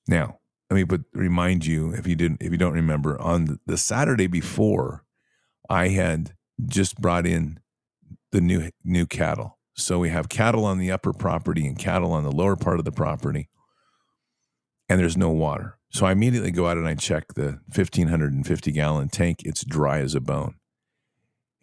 Now, 0.08 0.38
let 0.70 0.76
me 0.76 0.84
put 0.84 1.04
remind 1.12 1.66
you 1.66 1.92
if 1.92 2.06
you 2.06 2.14
didn't 2.14 2.42
if 2.42 2.52
you 2.52 2.58
don't 2.58 2.72
remember 2.72 3.20
on 3.20 3.58
the 3.66 3.76
Saturday 3.76 4.26
before, 4.26 5.04
I 5.68 5.88
had 5.88 6.34
just 6.66 7.00
brought 7.00 7.26
in 7.26 7.58
the 8.32 8.40
new 8.40 8.70
new 8.84 9.06
cattle. 9.06 9.58
So 9.74 9.98
we 9.98 10.10
have 10.10 10.28
cattle 10.28 10.64
on 10.64 10.78
the 10.78 10.90
upper 10.90 11.12
property 11.12 11.66
and 11.66 11.78
cattle 11.78 12.12
on 12.12 12.24
the 12.24 12.32
lower 12.32 12.56
part 12.56 12.78
of 12.78 12.84
the 12.84 12.92
property, 12.92 13.48
and 14.90 15.00
there's 15.00 15.16
no 15.16 15.30
water. 15.30 15.78
So 15.88 16.04
I 16.04 16.12
immediately 16.12 16.50
go 16.50 16.68
out 16.68 16.76
and 16.76 16.86
I 16.86 16.94
check 16.94 17.34
the 17.34 17.60
1550 17.74 18.72
gallon 18.72 19.08
tank. 19.08 19.40
It's 19.44 19.64
dry 19.64 20.00
as 20.00 20.14
a 20.14 20.20
bone. 20.20 20.56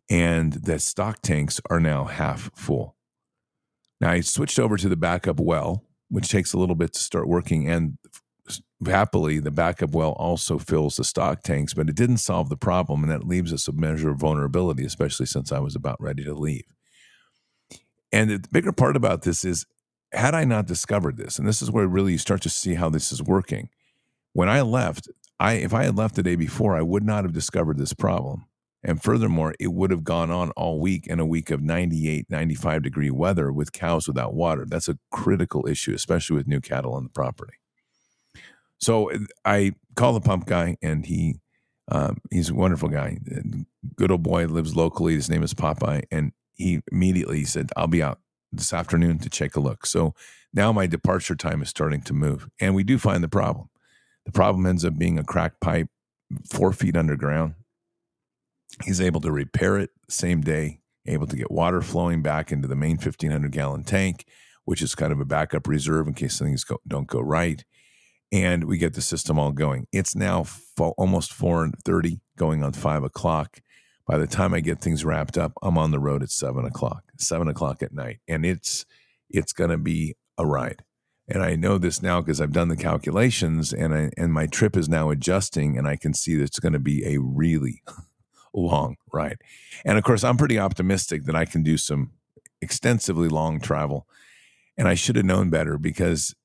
And 0.10 0.54
the 0.54 0.80
stock 0.80 1.22
tanks 1.22 1.62
are 1.70 1.80
now 1.80 2.06
half 2.06 2.50
full. 2.56 2.96
Now 4.02 4.12
I 4.12 4.22
switched 4.22 4.58
over 4.58 4.78
to 4.78 4.90
the 4.90 4.96
backup 4.96 5.40
well 5.40 5.84
which 6.10 6.30
takes 6.30 6.54
a 6.54 6.58
little 6.58 6.76
bit 6.76 6.94
to 6.94 7.00
start 7.00 7.28
working. 7.28 7.70
And 7.70 7.98
happily, 8.86 9.40
the 9.40 9.52
backup 9.52 9.92
well 9.92 10.12
also 10.12 10.58
fills 10.58 10.96
the 10.96 11.04
stock 11.04 11.44
tanks, 11.44 11.74
but 11.74 11.90
it 11.90 11.96
didn't 11.96 12.18
solve 12.18 12.50
the 12.50 12.58
problem. 12.58 13.04
And 13.04 13.12
that 13.12 13.28
leaves 13.28 13.54
us 13.54 13.68
a 13.68 13.74
measure 13.74 14.10
of 14.10 14.20
vulnerability, 14.20 14.86
especially 14.86 15.26
since 15.26 15.52
I 15.52 15.60
was 15.60 15.76
about 15.76 16.02
ready 16.02 16.24
to 16.24 16.34
leave. 16.34 16.66
And 18.12 18.30
the 18.30 18.48
bigger 18.52 18.72
part 18.72 18.96
about 18.96 19.24
this 19.24 19.44
is 19.44 19.66
had 20.14 20.34
I 20.34 20.46
not 20.46 20.68
discovered 20.68 21.18
this, 21.18 21.38
and 21.38 21.48
this 21.48 21.62
is 21.62 21.72
where 21.72 21.88
really 21.88 22.14
you 22.14 22.18
start 22.18 22.42
to 22.44 22.50
see 22.50 22.76
how 22.76 22.90
this 22.90 23.12
is 23.12 23.22
working. 23.22 23.70
When 24.34 24.50
I 24.50 24.62
left, 24.62 25.10
I 25.40 25.54
if 25.54 25.74
I 25.74 25.84
had 25.84 25.98
left 25.98 26.16
the 26.16 26.24
day 26.24 26.36
before, 26.36 26.76
I 26.76 26.82
would 26.82 27.04
not 27.04 27.24
have 27.24 27.34
discovered 27.34 27.78
this 27.78 27.94
problem. 27.94 28.46
And 28.84 29.02
furthermore, 29.02 29.54
it 29.60 29.74
would 29.74 29.92
have 29.92 30.04
gone 30.04 30.32
on 30.32 30.52
all 30.52 30.80
week 30.80 31.08
in 31.08 31.20
a 31.20 31.26
week 31.26 31.52
of 31.52 31.62
98, 31.62 32.28
95 32.30 32.84
degree 32.84 33.10
weather 33.10 33.52
with 33.52 33.72
cows 33.74 34.08
without 34.08 34.34
water. 34.34 34.66
That's 34.68 34.88
a 34.88 34.98
critical 35.12 35.68
issue, 35.68 35.94
especially 35.94 36.38
with 36.38 36.48
new 36.48 36.62
cattle 36.62 36.94
on 36.94 37.04
the 37.04 37.10
property. 37.10 37.56
So 38.78 39.12
I 39.44 39.74
call 39.96 40.14
the 40.14 40.22
pump 40.22 40.46
guy, 40.46 40.78
and 40.82 41.06
he 41.06 41.40
um, 41.90 42.18
he's 42.32 42.50
a 42.50 42.56
wonderful 42.56 42.90
guy. 42.90 43.18
Good 43.96 44.12
old 44.12 44.24
boy 44.24 44.46
lives 44.46 44.76
locally. 44.76 45.16
His 45.16 45.30
name 45.30 45.44
is 45.44 45.54
Popeye, 45.54 46.04
and 46.12 46.32
he 46.54 46.82
immediately 46.92 47.44
said, 47.46 47.72
"I'll 47.76 47.88
be 47.88 48.04
out 48.04 48.20
this 48.52 48.74
afternoon 48.74 49.20
to 49.20 49.30
take 49.30 49.56
a 49.56 49.60
look." 49.60 49.86
So 49.86 50.14
now 50.54 50.72
my 50.72 50.88
departure 50.88 51.36
time 51.36 51.62
is 51.62 51.70
starting 51.70 52.02
to 52.04 52.14
move, 52.14 52.50
and 52.60 52.76
we 52.76 52.84
do 52.84 52.98
find 52.98 53.24
the 53.24 53.30
problem. 53.30 53.70
The 54.26 54.32
problem 54.32 54.66
ends 54.66 54.84
up 54.84 54.98
being 54.98 55.18
a 55.18 55.24
cracked 55.24 55.62
pipe 55.62 55.88
four 56.50 56.74
feet 56.74 56.98
underground 56.98 57.56
He's 58.84 59.02
able 59.02 59.22
to 59.22 59.32
repair 59.32 59.78
it 59.78 59.92
same 60.10 60.42
day, 60.42 60.80
able 61.06 61.28
to 61.28 61.36
get 61.36 61.52
water 61.52 61.82
flowing 61.82 62.22
back 62.22 62.52
into 62.52 62.68
the 62.68 62.76
main 62.76 62.98
1500 62.98 63.52
gallon 63.52 63.84
tank, 63.84 64.26
which 64.66 64.82
is 64.82 64.96
kind 64.96 65.12
of 65.12 65.20
a 65.20 65.26
backup 65.26 65.68
reserve 65.68 66.08
in 66.08 66.14
case 66.14 66.40
things 66.40 66.64
go, 66.64 66.78
don't 66.88 67.08
go 67.08 67.20
right. 67.20 67.64
And 68.32 68.66
we 68.66 68.78
get 68.78 68.94
the 68.94 69.02
system 69.02 69.40
all 69.40 69.52
going. 69.52 69.88
It's 69.92 70.16
now 70.16 70.44
fo- 70.44 70.94
almost 70.98 71.32
4:30, 71.32 72.20
going 72.38 72.62
on 72.64 72.74
five 72.74 73.04
o'clock. 73.04 73.62
By 74.08 74.18
the 74.18 74.28
time 74.28 74.54
I 74.54 74.62
get 74.62 74.80
things 74.80 75.04
wrapped 75.04 75.38
up, 75.38 75.54
I'm 75.62 75.78
on 75.78 75.92
the 75.92 76.00
road 76.00 76.24
at 76.24 76.32
seven 76.32 76.66
o'clock, 76.66 77.04
seven 77.18 77.48
o'clock 77.48 77.84
at 77.84 77.94
night, 77.94 78.20
and 78.28 78.46
it's 78.46 78.86
it's 79.30 79.52
going 79.52 79.70
to 79.70 79.78
be 79.78 80.16
a 80.38 80.46
ride. 80.46 80.84
And 81.28 81.44
I 81.44 81.56
know 81.56 81.78
this 81.78 82.02
now 82.02 82.22
because 82.22 82.40
I've 82.40 82.54
done 82.54 82.70
the 82.70 82.78
calculations, 82.78 83.74
and 83.74 83.94
I 83.94 84.12
and 84.18 84.34
my 84.34 84.48
trip 84.48 84.78
is 84.78 84.88
now 84.88 85.10
adjusting, 85.10 85.78
and 85.78 85.88
I 85.88 85.98
can 85.98 86.14
see 86.14 86.36
that 86.36 86.44
it's 86.44 86.60
going 86.60 86.74
to 86.74 86.80
be 86.80 87.06
a 87.06 87.20
really 87.20 87.84
long 88.54 88.96
ride. 89.12 89.40
And 89.84 89.98
of 89.98 90.06
course, 90.06 90.24
I'm 90.24 90.38
pretty 90.38 90.58
optimistic 90.58 91.26
that 91.26 91.36
I 91.36 91.44
can 91.44 91.62
do 91.62 91.78
some 91.78 92.12
extensively 92.62 93.28
long 93.28 93.60
travel. 93.60 94.08
And 94.78 94.88
I 94.88 94.94
should 94.94 95.16
have 95.16 95.26
known 95.26 95.50
better 95.50 95.78
because 95.78 96.36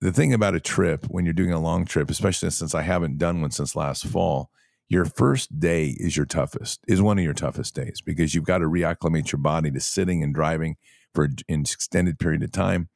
the 0.00 0.12
thing 0.12 0.32
about 0.32 0.54
a 0.54 0.60
trip, 0.60 1.04
when 1.06 1.24
you're 1.24 1.34
doing 1.34 1.52
a 1.52 1.60
long 1.60 1.84
trip, 1.84 2.10
especially 2.10 2.50
since 2.50 2.74
I 2.74 2.82
haven't 2.82 3.18
done 3.18 3.40
one 3.40 3.50
since 3.50 3.76
last 3.76 4.06
fall, 4.06 4.50
your 4.92 5.06
first 5.06 5.58
day 5.58 5.96
is 5.98 6.18
your 6.18 6.26
toughest, 6.26 6.80
is 6.86 7.00
one 7.00 7.18
of 7.18 7.24
your 7.24 7.32
toughest 7.32 7.74
days 7.74 8.02
because 8.04 8.34
you've 8.34 8.44
got 8.44 8.58
to 8.58 8.66
reacclimate 8.66 9.32
your 9.32 9.38
body 9.38 9.70
to 9.70 9.80
sitting 9.80 10.22
and 10.22 10.34
driving 10.34 10.76
for 11.14 11.24
an 11.24 11.36
extended 11.48 12.18
period 12.18 12.42
of 12.42 12.52
time. 12.52 12.90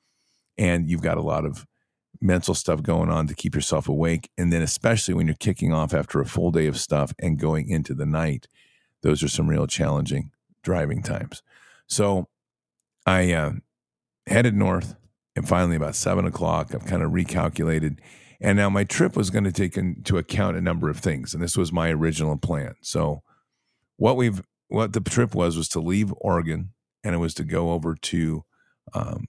And 0.59 0.91
you've 0.91 1.01
got 1.01 1.17
a 1.17 1.23
lot 1.23 1.47
of 1.47 1.67
mental 2.21 2.53
stuff 2.53 2.83
going 2.83 3.09
on 3.09 3.27
to 3.29 3.35
keep 3.35 3.55
yourself 3.55 3.89
awake. 3.89 4.29
And 4.37 4.53
then, 4.53 4.61
especially 4.61 5.15
when 5.15 5.27
you're 5.27 5.37
kicking 5.37 5.73
off 5.73 5.95
after 5.95 6.21
a 6.21 6.27
full 6.27 6.51
day 6.51 6.67
of 6.67 6.79
stuff 6.79 7.15
and 7.19 7.39
going 7.39 7.71
into 7.71 7.95
the 7.95 8.07
night, 8.07 8.47
those 9.03 9.23
are 9.23 9.29
some 9.29 9.49
real 9.49 9.67
challenging 9.67 10.33
driving 10.63 11.03
times. 11.03 11.43
So 11.87 12.29
I 13.07 13.33
uh, 13.33 13.53
headed 14.27 14.55
north, 14.55 14.97
and 15.35 15.49
finally, 15.49 15.77
about 15.77 15.95
seven 15.95 16.27
o'clock, 16.27 16.75
I've 16.75 16.85
kind 16.85 17.03
of 17.03 17.13
recalculated. 17.13 18.01
And 18.41 18.57
now 18.57 18.69
my 18.69 18.85
trip 18.85 19.17
was 19.17 19.31
going 19.31 19.45
to 19.45 19.53
take 19.53 19.77
into 19.77 20.19
account 20.19 20.57
a 20.57 20.61
number 20.61 20.89
of 20.89 20.99
things, 20.99 21.33
and 21.33 21.43
this 21.43 21.57
was 21.57 21.73
my 21.73 21.91
original 21.91 22.37
plan. 22.37 22.75
So, 22.83 23.23
what 23.97 24.17
we've 24.17 24.43
what 24.69 24.93
the 24.93 25.01
trip 25.01 25.35
was 25.35 25.57
was 25.57 25.69
to 25.71 25.81
leave 25.81 26.13
Oregon, 26.19 26.73
and 27.03 27.15
it 27.15 27.19
was 27.19 27.35
to 27.35 27.45
go 27.45 27.71
over 27.71 27.95
to 27.95 28.45
um, 28.93 29.27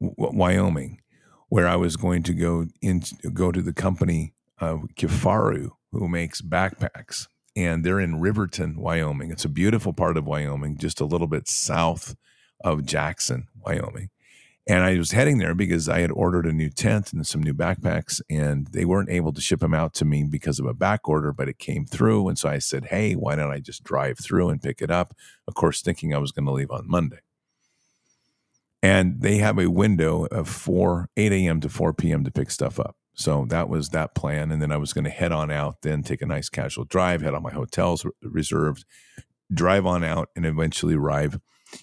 Wyoming, 0.00 1.00
where 1.48 1.66
I 1.66 1.76
was 1.76 1.96
going 1.96 2.22
to 2.24 2.34
go 2.34 2.66
in 2.82 3.02
go 3.32 3.52
to 3.52 3.62
the 3.62 3.72
company 3.72 4.34
of 4.58 4.84
Kifaru, 4.96 5.70
who 5.92 6.08
makes 6.08 6.42
backpacks 6.42 7.28
and 7.58 7.82
they're 7.82 7.98
in 7.98 8.20
Riverton, 8.20 8.76
Wyoming. 8.78 9.32
It's 9.32 9.44
a 9.44 9.48
beautiful 9.48 9.92
part 9.92 10.16
of 10.16 10.24
Wyoming, 10.24 10.78
just 10.78 11.00
a 11.00 11.04
little 11.04 11.26
bit 11.26 11.48
south 11.48 12.14
of 12.62 12.86
Jackson, 12.86 13.48
Wyoming. 13.66 14.10
And 14.68 14.84
I 14.84 14.98
was 14.98 15.12
heading 15.12 15.38
there 15.38 15.54
because 15.54 15.88
I 15.88 16.00
had 16.00 16.12
ordered 16.12 16.44
a 16.44 16.52
new 16.52 16.68
tent 16.68 17.14
and 17.14 17.26
some 17.26 17.42
new 17.42 17.54
backpacks, 17.54 18.20
and 18.28 18.66
they 18.66 18.84
weren't 18.84 19.08
able 19.08 19.32
to 19.32 19.40
ship 19.40 19.60
them 19.60 19.72
out 19.72 19.94
to 19.94 20.04
me 20.04 20.24
because 20.24 20.58
of 20.58 20.66
a 20.66 20.74
back 20.74 21.08
order, 21.08 21.32
but 21.32 21.48
it 21.48 21.58
came 21.58 21.86
through. 21.86 22.28
And 22.28 22.38
so 22.38 22.50
I 22.50 22.58
said, 22.58 22.86
Hey, 22.86 23.14
why 23.14 23.34
don't 23.34 23.50
I 23.50 23.60
just 23.60 23.82
drive 23.82 24.18
through 24.18 24.50
and 24.50 24.62
pick 24.62 24.82
it 24.82 24.90
up? 24.90 25.14
Of 25.46 25.54
course, 25.54 25.80
thinking 25.80 26.14
I 26.14 26.18
was 26.18 26.32
going 26.32 26.44
to 26.44 26.52
leave 26.52 26.70
on 26.70 26.84
Monday. 26.86 27.20
And 28.82 29.22
they 29.22 29.38
have 29.38 29.58
a 29.58 29.70
window 29.70 30.26
of 30.26 30.48
4, 30.48 31.08
8 31.16 31.32
a.m. 31.32 31.60
to 31.62 31.70
4 31.70 31.94
p.m. 31.94 32.22
to 32.24 32.30
pick 32.30 32.50
stuff 32.50 32.78
up. 32.78 32.96
So 33.14 33.46
that 33.48 33.68
was 33.68 33.88
that 33.88 34.14
plan. 34.14 34.52
And 34.52 34.62
then 34.62 34.70
I 34.70 34.76
was 34.76 34.92
going 34.92 35.04
to 35.04 35.10
head 35.10 35.32
on 35.32 35.50
out, 35.50 35.82
then 35.82 36.02
take 36.02 36.22
a 36.22 36.26
nice 36.26 36.48
casual 36.48 36.84
drive, 36.84 37.22
head 37.22 37.34
on 37.34 37.42
my 37.42 37.50
hotels 37.52 38.06
reserved, 38.22 38.84
drive 39.52 39.86
on 39.86 40.04
out, 40.04 40.28
and 40.36 40.46
eventually 40.46 40.94
arrive 40.94 41.40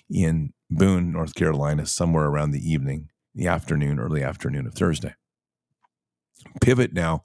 in 0.10 0.54
Boone, 0.70 1.12
North 1.12 1.36
Carolina, 1.36 1.86
somewhere 1.86 2.26
around 2.26 2.52
the 2.52 2.72
evening, 2.72 3.10
the 3.34 3.48
afternoon, 3.48 4.00
early 4.00 4.24
afternoon 4.24 4.68
of 4.68 4.74
Thursday. 4.74 5.16
Pivot 6.62 6.94
now. 6.94 7.24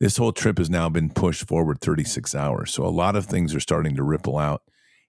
This 0.00 0.16
whole 0.16 0.32
trip 0.32 0.58
has 0.58 0.68
now 0.68 0.88
been 0.88 1.10
pushed 1.10 1.46
forward 1.46 1.80
36 1.80 2.34
hours. 2.34 2.74
So 2.74 2.84
a 2.84 2.88
lot 2.88 3.14
of 3.14 3.26
things 3.26 3.54
are 3.54 3.60
starting 3.60 3.94
to 3.94 4.02
ripple 4.02 4.36
out. 4.36 4.62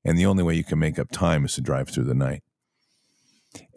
And 0.05 0.17
the 0.17 0.25
only 0.25 0.43
way 0.43 0.53
you 0.53 0.63
can 0.63 0.77
make 0.77 0.99
up 0.99 1.09
time 1.09 1.45
is 1.45 1.55
to 1.55 1.61
drive 1.61 1.89
through 1.89 2.03
the 2.03 2.13
night. 2.13 2.43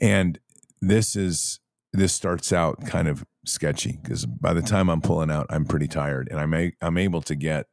And 0.00 0.38
this 0.80 1.16
is 1.16 1.60
this 1.92 2.12
starts 2.12 2.52
out 2.52 2.84
kind 2.86 3.08
of 3.08 3.25
sketchy 3.46 3.98
because 4.02 4.26
by 4.26 4.52
the 4.52 4.62
time 4.62 4.90
I'm 4.90 5.00
pulling 5.00 5.30
out, 5.30 5.46
I'm 5.48 5.64
pretty 5.64 5.88
tired, 5.88 6.28
and 6.30 6.38
I'm 6.38 6.52
a, 6.52 6.72
I'm 6.82 6.98
able 6.98 7.22
to 7.22 7.34
get 7.34 7.66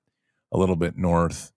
a 0.51 0.57
little 0.57 0.75
bit 0.77 0.97
north 0.97 1.51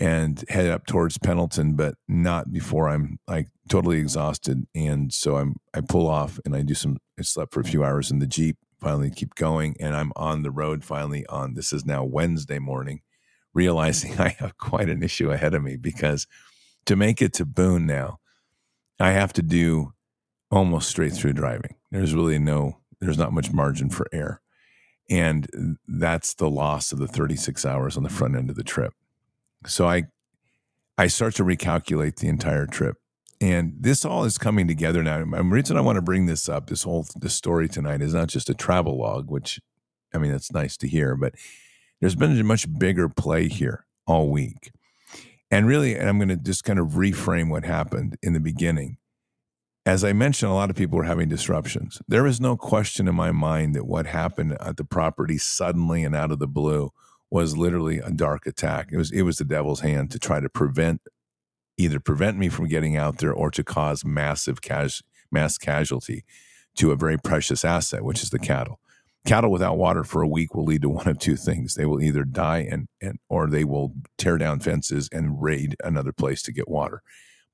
and 0.00 0.44
head 0.48 0.68
up 0.68 0.86
towards 0.86 1.18
Pendleton, 1.18 1.74
but 1.74 1.94
not 2.08 2.52
before 2.52 2.88
I'm 2.88 3.18
like 3.28 3.48
totally 3.68 3.98
exhausted. 3.98 4.66
And 4.74 5.12
so 5.12 5.36
I'm 5.36 5.56
I 5.72 5.80
pull 5.80 6.08
off 6.08 6.38
and 6.44 6.54
I 6.54 6.62
do 6.62 6.74
some. 6.74 6.98
I 7.18 7.22
slept 7.22 7.52
for 7.52 7.60
a 7.60 7.64
few 7.64 7.84
hours 7.84 8.10
in 8.10 8.18
the 8.18 8.26
jeep. 8.26 8.56
Finally, 8.80 9.10
keep 9.10 9.34
going, 9.36 9.76
and 9.80 9.96
I'm 9.96 10.12
on 10.16 10.42
the 10.42 10.50
road. 10.50 10.84
Finally, 10.84 11.24
on 11.26 11.54
this 11.54 11.72
is 11.72 11.86
now 11.86 12.04
Wednesday 12.04 12.58
morning, 12.58 13.00
realizing 13.54 14.12
I 14.20 14.36
have 14.38 14.58
quite 14.58 14.88
an 14.88 15.02
issue 15.02 15.30
ahead 15.30 15.54
of 15.54 15.62
me 15.62 15.76
because 15.76 16.26
to 16.86 16.96
make 16.96 17.22
it 17.22 17.32
to 17.34 17.46
Boone 17.46 17.86
now, 17.86 18.18
I 19.00 19.12
have 19.12 19.32
to 19.34 19.42
do 19.42 19.92
almost 20.50 20.88
straight 20.88 21.12
through 21.12 21.32
driving. 21.32 21.74
There's 21.90 22.14
really 22.14 22.38
no, 22.38 22.78
there's 23.00 23.18
not 23.18 23.32
much 23.32 23.52
margin 23.52 23.90
for 23.90 24.06
error. 24.12 24.40
And 25.10 25.78
that's 25.86 26.34
the 26.34 26.48
loss 26.48 26.92
of 26.92 26.98
the 26.98 27.08
36 27.08 27.66
hours 27.66 27.96
on 27.96 28.02
the 28.02 28.08
front 28.08 28.36
end 28.36 28.50
of 28.50 28.56
the 28.56 28.64
trip. 28.64 28.94
So 29.66 29.88
I, 29.88 30.04
I 30.98 31.06
start 31.06 31.34
to 31.36 31.44
recalculate 31.44 32.16
the 32.16 32.28
entire 32.28 32.66
trip. 32.66 32.96
And 33.40 33.74
this 33.78 34.04
all 34.04 34.24
is 34.24 34.38
coming 34.38 34.68
together 34.68 35.02
now. 35.02 35.18
The 35.18 35.42
reason 35.42 35.76
I 35.76 35.82
want 35.82 35.96
to 35.96 36.02
bring 36.02 36.26
this 36.26 36.48
up, 36.48 36.68
this 36.68 36.84
whole 36.84 37.06
this 37.16 37.34
story 37.34 37.68
tonight, 37.68 38.00
is 38.00 38.14
not 38.14 38.28
just 38.28 38.48
a 38.48 38.54
travel 38.54 38.98
log, 38.98 39.30
which 39.30 39.60
I 40.14 40.18
mean 40.18 40.30
that's 40.30 40.52
nice 40.52 40.76
to 40.78 40.88
hear, 40.88 41.16
but 41.16 41.34
there's 42.00 42.14
been 42.14 42.38
a 42.38 42.44
much 42.44 42.66
bigger 42.78 43.08
play 43.08 43.48
here 43.48 43.86
all 44.06 44.30
week. 44.30 44.70
And 45.50 45.66
really, 45.66 45.94
and 45.96 46.08
I'm 46.08 46.18
going 46.18 46.28
to 46.28 46.36
just 46.36 46.64
kind 46.64 46.78
of 46.78 46.92
reframe 46.92 47.50
what 47.50 47.64
happened 47.64 48.16
in 48.22 48.32
the 48.32 48.40
beginning 48.40 48.98
as 49.86 50.02
I 50.02 50.12
mentioned, 50.12 50.50
a 50.50 50.54
lot 50.54 50.70
of 50.70 50.76
people 50.76 50.96
were 50.96 51.04
having 51.04 51.28
disruptions. 51.28 52.00
There 52.08 52.26
is 52.26 52.40
no 52.40 52.56
question 52.56 53.06
in 53.06 53.14
my 53.14 53.32
mind 53.32 53.74
that 53.74 53.86
what 53.86 54.06
happened 54.06 54.56
at 54.60 54.76
the 54.76 54.84
property 54.84 55.36
suddenly 55.36 56.04
and 56.04 56.16
out 56.16 56.32
of 56.32 56.38
the 56.38 56.46
blue 56.46 56.90
was 57.30 57.56
literally 57.56 57.98
a 57.98 58.10
dark 58.10 58.46
attack. 58.46 58.88
It 58.92 58.96
was 58.96 59.10
it 59.10 59.22
was 59.22 59.38
the 59.38 59.44
devil's 59.44 59.80
hand 59.80 60.10
to 60.12 60.18
try 60.18 60.40
to 60.40 60.48
prevent 60.48 61.00
either 61.76 61.98
prevent 61.98 62.38
me 62.38 62.48
from 62.48 62.68
getting 62.68 62.96
out 62.96 63.18
there 63.18 63.32
or 63.32 63.50
to 63.50 63.64
cause 63.64 64.04
massive 64.04 64.60
cas- 64.62 65.02
mass 65.30 65.58
casualty 65.58 66.24
to 66.76 66.92
a 66.92 66.96
very 66.96 67.18
precious 67.18 67.64
asset, 67.64 68.04
which 68.04 68.22
is 68.22 68.30
the 68.30 68.38
cattle. 68.38 68.80
Cattle 69.26 69.50
without 69.50 69.78
water 69.78 70.04
for 70.04 70.22
a 70.22 70.28
week 70.28 70.54
will 70.54 70.64
lead 70.64 70.82
to 70.82 70.88
one 70.90 71.08
of 71.08 71.18
two 71.18 71.36
things. 71.36 71.74
They 71.74 71.86
will 71.86 72.02
either 72.02 72.24
die 72.24 72.66
and, 72.70 72.88
and 73.00 73.18
or 73.28 73.48
they 73.48 73.64
will 73.64 73.94
tear 74.18 74.38
down 74.38 74.60
fences 74.60 75.08
and 75.12 75.42
raid 75.42 75.76
another 75.82 76.12
place 76.12 76.42
to 76.42 76.52
get 76.52 76.68
water. 76.68 77.02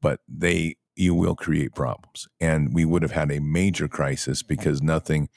But 0.02 0.20
they 0.28 0.76
you 0.96 1.14
will 1.14 1.34
create 1.34 1.74
problems. 1.74 2.28
And 2.40 2.74
we 2.74 2.84
would 2.84 3.02
have 3.02 3.12
had 3.12 3.32
a 3.32 3.40
major 3.40 3.88
crisis 3.88 4.42
because 4.42 4.82
nothing, 4.82 5.30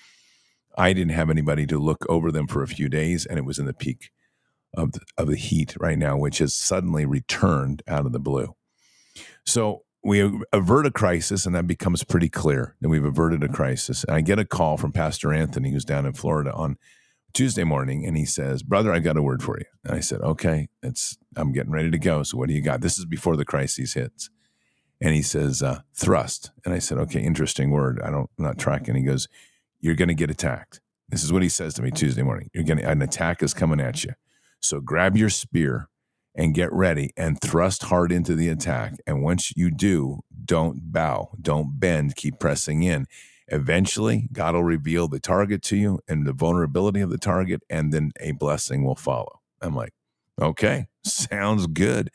I 0.77 0.91
didn't 0.91 1.13
have 1.13 1.29
anybody 1.29 1.65
to 1.67 1.79
look 1.79 2.05
over 2.09 2.31
them 2.31 2.47
for 2.47 2.63
a 2.63 2.67
few 2.67 2.89
days, 2.89 3.25
and 3.25 3.37
it 3.37 3.45
was 3.45 3.59
in 3.59 3.65
the 3.65 3.73
peak 3.73 4.09
of 4.73 4.93
the, 4.93 5.01
of 5.17 5.27
the 5.27 5.35
heat 5.35 5.75
right 5.79 5.97
now, 5.97 6.17
which 6.17 6.39
has 6.39 6.53
suddenly 6.53 7.05
returned 7.05 7.83
out 7.87 8.05
of 8.05 8.11
the 8.11 8.19
blue. 8.19 8.55
So 9.45 9.83
we 10.03 10.29
avert 10.51 10.85
a 10.85 10.91
crisis, 10.91 11.45
and 11.45 11.55
that 11.55 11.67
becomes 11.67 12.03
pretty 12.03 12.29
clear 12.29 12.75
that 12.81 12.89
we've 12.89 13.05
averted 13.05 13.43
a 13.43 13.47
crisis. 13.47 14.03
And 14.03 14.15
I 14.15 14.21
get 14.21 14.39
a 14.39 14.45
call 14.45 14.77
from 14.77 14.91
Pastor 14.91 15.31
Anthony, 15.31 15.71
who's 15.71 15.85
down 15.85 16.05
in 16.05 16.13
Florida, 16.13 16.51
on 16.53 16.77
Tuesday 17.33 17.63
morning, 17.63 18.05
and 18.05 18.15
he 18.15 18.25
says, 18.25 18.63
"Brother, 18.63 18.93
I 18.93 18.99
got 18.99 19.17
a 19.17 19.21
word 19.21 19.41
for 19.41 19.57
you." 19.57 19.65
And 19.83 19.95
I 19.95 20.01
said, 20.01 20.21
"Okay, 20.21 20.69
it's 20.83 21.17
I'm 21.35 21.51
getting 21.51 21.71
ready 21.71 21.89
to 21.89 21.97
go. 21.97 22.21
So 22.23 22.37
what 22.37 22.47
do 22.47 22.53
you 22.53 22.61
got?" 22.61 22.81
This 22.81 22.99
is 22.99 23.05
before 23.05 23.35
the 23.35 23.45
crisis 23.45 23.93
hits, 23.93 24.29
and 25.01 25.15
he 25.15 25.21
says, 25.21 25.63
uh, 25.63 25.81
"Thrust." 25.95 26.51
And 26.63 26.73
I 26.73 26.79
said, 26.79 26.97
"Okay, 26.99 27.21
interesting 27.21 27.71
word. 27.71 27.99
I 28.03 28.11
don't 28.11 28.29
I'm 28.37 28.45
not 28.45 28.59
tracking." 28.59 28.95
He 28.95 29.03
goes, 29.03 29.27
"You're 29.79 29.95
going 29.95 30.09
to 30.09 30.13
get 30.13 30.29
attacked." 30.29 30.79
This 31.09 31.23
is 31.23 31.33
what 31.33 31.43
he 31.43 31.49
says 31.49 31.73
to 31.75 31.81
me 31.81 31.91
Tuesday 31.91 32.23
morning. 32.23 32.49
You're 32.53 32.63
going 32.63 32.83
an 32.83 33.01
attack 33.01 33.41
is 33.41 33.53
coming 33.53 33.81
at 33.81 34.03
you, 34.03 34.13
so 34.63 34.79
grab 34.79 35.15
your 35.17 35.29
spear 35.29 35.89
and 36.35 36.55
get 36.55 36.71
ready 36.73 37.11
and 37.15 37.39
thrust 37.39 37.83
hard 37.83 38.11
into 38.11 38.35
the 38.35 38.49
attack. 38.49 38.95
And 39.05 39.21
once 39.21 39.55
you 39.55 39.69
do, 39.69 40.21
don't 40.45 40.91
bow, 40.91 41.29
don't 41.39 41.79
bend, 41.79 42.15
keep 42.15 42.39
pressing 42.39 42.83
in. 42.83 43.05
Eventually, 43.47 44.29
God 44.31 44.55
will 44.55 44.63
reveal 44.63 45.07
the 45.07 45.19
target 45.19 45.61
to 45.63 45.75
you 45.75 45.99
and 46.07 46.25
the 46.25 46.33
vulnerability 46.33 47.01
of 47.01 47.09
the 47.09 47.17
target, 47.17 47.61
and 47.69 47.93
then 47.93 48.11
a 48.19 48.31
blessing 48.31 48.83
will 48.83 48.95
follow. 48.95 49.41
I'm 49.61 49.75
like, 49.75 49.93
okay, 50.41 50.87
sounds 51.03 51.67
good. 51.67 52.09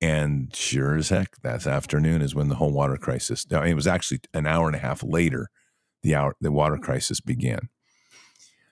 And 0.00 0.54
sure 0.54 0.96
as 0.96 1.10
heck, 1.10 1.36
that 1.42 1.66
afternoon 1.66 2.22
is 2.22 2.34
when 2.34 2.48
the 2.48 2.56
whole 2.56 2.72
water 2.72 2.96
crisis. 2.96 3.48
Now, 3.50 3.62
it 3.62 3.74
was 3.74 3.86
actually 3.86 4.20
an 4.32 4.46
hour 4.46 4.66
and 4.66 4.74
a 4.74 4.80
half 4.80 5.02
later, 5.02 5.48
the 6.02 6.14
hour 6.14 6.34
the 6.40 6.50
water 6.50 6.78
crisis 6.78 7.20
began. 7.20 7.68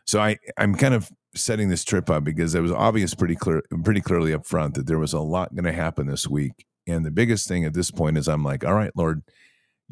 So 0.06 0.20
I, 0.20 0.38
I'm 0.56 0.74
kind 0.74 0.94
of 0.94 1.10
setting 1.34 1.68
this 1.68 1.84
trip 1.84 2.10
up 2.10 2.24
because 2.24 2.54
it 2.54 2.60
was 2.60 2.72
obvious 2.72 3.14
pretty 3.14 3.36
clear 3.36 3.62
pretty 3.84 4.00
clearly 4.00 4.32
up 4.34 4.46
front 4.46 4.74
that 4.74 4.86
there 4.86 4.98
was 4.98 5.12
a 5.12 5.20
lot 5.20 5.54
going 5.54 5.64
to 5.64 5.72
happen 5.72 6.06
this 6.06 6.26
week. 6.26 6.66
And 6.86 7.04
the 7.04 7.10
biggest 7.10 7.46
thing 7.46 7.64
at 7.64 7.74
this 7.74 7.90
point 7.90 8.18
is 8.18 8.28
i'm 8.28 8.42
like 8.42 8.64
all 8.64 8.74
right 8.74 8.92
lord 8.96 9.22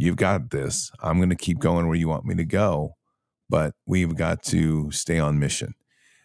you've 0.01 0.17
got 0.17 0.51
this. 0.51 0.93
I'm 1.01 1.17
going 1.17 1.31
to 1.31 1.35
keep 1.37 1.59
going 1.59 1.89
where 1.89 1.97
you 1.97 2.09
want 2.09 2.25
me 2.25 2.35
to 2.37 2.45
go 2.45 2.97
but 3.51 3.75
we've 3.87 4.15
got 4.15 4.43
to 4.45 4.91
stay 4.91 5.19
on 5.19 5.39
mission. 5.39 5.75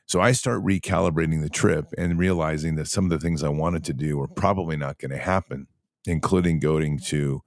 So 0.08 0.20
i 0.20 0.32
start 0.32 0.64
recalibrating 0.64 1.42
the 1.42 1.50
trip 1.50 1.94
and 1.98 2.18
realizing 2.18 2.76
that 2.76 2.88
some 2.88 3.06
of 3.06 3.12
the 3.12 3.20
things 3.20 3.44
i 3.44 3.50
wanted 3.50 3.84
to 3.86 3.94
do 3.94 4.18
were 4.18 4.28
probably 4.28 4.78
not 4.78 4.98
going 4.98 5.12
to 5.12 5.18
happen 5.18 5.68
including 6.06 6.60
going 6.60 7.00
to 7.00 7.42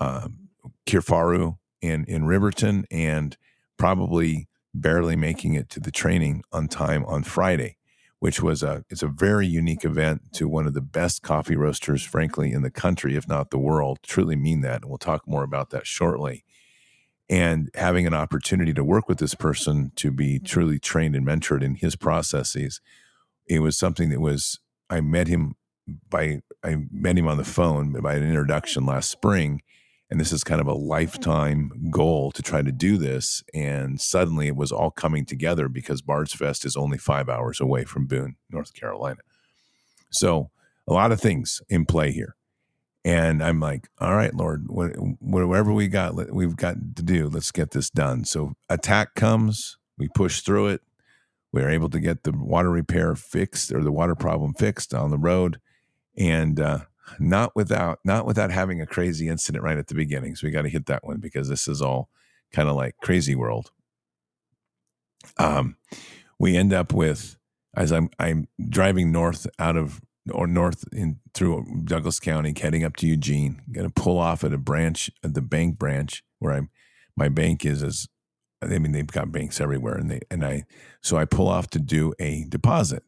um, 0.00 0.48
Kifaru 0.86 1.58
in 1.80 2.04
in 2.04 2.24
riverton 2.26 2.86
and 2.90 3.36
probably 3.76 4.48
barely 4.80 5.16
making 5.16 5.54
it 5.54 5.68
to 5.70 5.80
the 5.80 5.90
training 5.90 6.42
on 6.52 6.68
time 6.68 7.04
on 7.06 7.22
Friday, 7.22 7.76
which 8.18 8.42
was 8.42 8.62
a 8.62 8.84
it's 8.90 9.02
a 9.02 9.08
very 9.08 9.46
unique 9.46 9.84
event 9.84 10.32
to 10.34 10.48
one 10.48 10.66
of 10.66 10.74
the 10.74 10.80
best 10.80 11.22
coffee 11.22 11.56
roasters, 11.56 12.02
frankly, 12.02 12.52
in 12.52 12.62
the 12.62 12.70
country, 12.70 13.16
if 13.16 13.28
not 13.28 13.50
the 13.50 13.58
world. 13.58 13.98
Truly 14.02 14.36
mean 14.36 14.60
that, 14.62 14.82
and 14.82 14.86
we'll 14.86 14.98
talk 14.98 15.26
more 15.26 15.44
about 15.44 15.70
that 15.70 15.86
shortly. 15.86 16.44
And 17.28 17.70
having 17.74 18.06
an 18.06 18.14
opportunity 18.14 18.72
to 18.74 18.84
work 18.84 19.08
with 19.08 19.18
this 19.18 19.34
person 19.34 19.90
to 19.96 20.10
be 20.12 20.36
mm-hmm. 20.36 20.44
truly 20.44 20.78
trained 20.78 21.16
and 21.16 21.26
mentored 21.26 21.62
in 21.62 21.74
his 21.74 21.96
processes, 21.96 22.80
it 23.46 23.60
was 23.60 23.76
something 23.76 24.10
that 24.10 24.20
was 24.20 24.60
I 24.88 25.00
met 25.00 25.28
him 25.28 25.54
by 26.08 26.40
I 26.62 26.76
met 26.90 27.16
him 27.16 27.28
on 27.28 27.36
the 27.36 27.44
phone 27.44 27.92
by 28.00 28.14
an 28.14 28.22
introduction 28.22 28.86
last 28.86 29.10
spring 29.10 29.62
and 30.10 30.20
this 30.20 30.32
is 30.32 30.44
kind 30.44 30.60
of 30.60 30.66
a 30.66 30.74
lifetime 30.74 31.70
goal 31.90 32.30
to 32.32 32.42
try 32.42 32.62
to 32.62 32.72
do 32.72 32.96
this 32.96 33.42
and 33.52 34.00
suddenly 34.00 34.46
it 34.46 34.56
was 34.56 34.72
all 34.72 34.90
coming 34.90 35.24
together 35.24 35.68
because 35.68 36.02
bards 36.02 36.32
fest 36.32 36.64
is 36.64 36.76
only 36.76 36.98
five 36.98 37.28
hours 37.28 37.60
away 37.60 37.84
from 37.84 38.06
boone 38.06 38.36
north 38.50 38.74
carolina. 38.74 39.20
So 40.10 40.50
a 40.86 40.92
lot 40.92 41.12
of 41.12 41.20
things 41.20 41.60
in 41.68 41.84
play 41.84 42.12
here 42.12 42.36
and 43.04 43.42
i'm 43.42 43.60
like 43.60 43.88
all 44.00 44.14
right 44.14 44.34
lord 44.34 44.66
whatever 44.68 45.72
we 45.72 45.88
got 45.88 46.32
we've 46.32 46.56
got 46.56 46.76
to 46.96 47.02
do 47.02 47.28
let's 47.28 47.52
get 47.52 47.70
this 47.70 47.90
done. 47.90 48.24
So 48.24 48.54
attack 48.68 49.14
comes 49.14 49.78
we 49.98 50.08
push 50.08 50.40
through 50.40 50.68
it 50.68 50.82
we 51.52 51.62
are 51.62 51.70
able 51.70 51.88
to 51.88 52.00
get 52.00 52.24
the 52.24 52.32
water 52.32 52.70
repair 52.70 53.14
fixed 53.14 53.72
or 53.72 53.82
the 53.82 53.92
water 53.92 54.14
problem 54.14 54.54
fixed 54.54 54.92
on 54.92 55.10
the 55.10 55.18
road 55.18 55.58
and 56.16 56.60
uh, 56.60 56.80
not 57.18 57.54
without 57.54 58.00
not 58.04 58.26
without 58.26 58.50
having 58.50 58.80
a 58.80 58.86
crazy 58.86 59.28
incident 59.28 59.64
right 59.64 59.78
at 59.78 59.86
the 59.88 59.94
beginning. 59.94 60.34
So 60.36 60.46
we 60.46 60.50
got 60.50 60.62
to 60.62 60.68
hit 60.68 60.86
that 60.86 61.04
one 61.04 61.18
because 61.18 61.48
this 61.48 61.68
is 61.68 61.80
all 61.80 62.08
kind 62.52 62.68
of 62.68 62.76
like 62.76 62.96
crazy 63.02 63.34
world. 63.34 63.70
Um, 65.38 65.76
we 66.38 66.56
end 66.56 66.72
up 66.72 66.92
with 66.92 67.36
as 67.76 67.92
I'm 67.92 68.10
I'm 68.18 68.48
driving 68.68 69.12
north 69.12 69.46
out 69.58 69.76
of 69.76 70.00
or 70.32 70.46
north 70.46 70.84
in 70.92 71.20
through 71.34 71.82
Douglas 71.84 72.18
County, 72.18 72.54
heading 72.60 72.84
up 72.84 72.96
to 72.96 73.06
Eugene. 73.06 73.62
Going 73.70 73.88
to 73.88 73.92
pull 73.92 74.18
off 74.18 74.42
at 74.44 74.52
a 74.52 74.58
branch 74.58 75.10
at 75.22 75.34
the 75.34 75.42
bank 75.42 75.78
branch 75.78 76.22
where 76.38 76.52
I'm. 76.52 76.70
My 77.18 77.30
bank 77.30 77.64
is 77.64 77.82
as 77.82 78.08
I 78.62 78.78
mean 78.78 78.92
they've 78.92 79.06
got 79.06 79.32
banks 79.32 79.60
everywhere, 79.60 79.94
and 79.94 80.10
they 80.10 80.20
and 80.30 80.44
I 80.44 80.64
so 81.02 81.16
I 81.16 81.24
pull 81.24 81.48
off 81.48 81.68
to 81.70 81.78
do 81.78 82.12
a 82.18 82.44
deposit, 82.48 83.02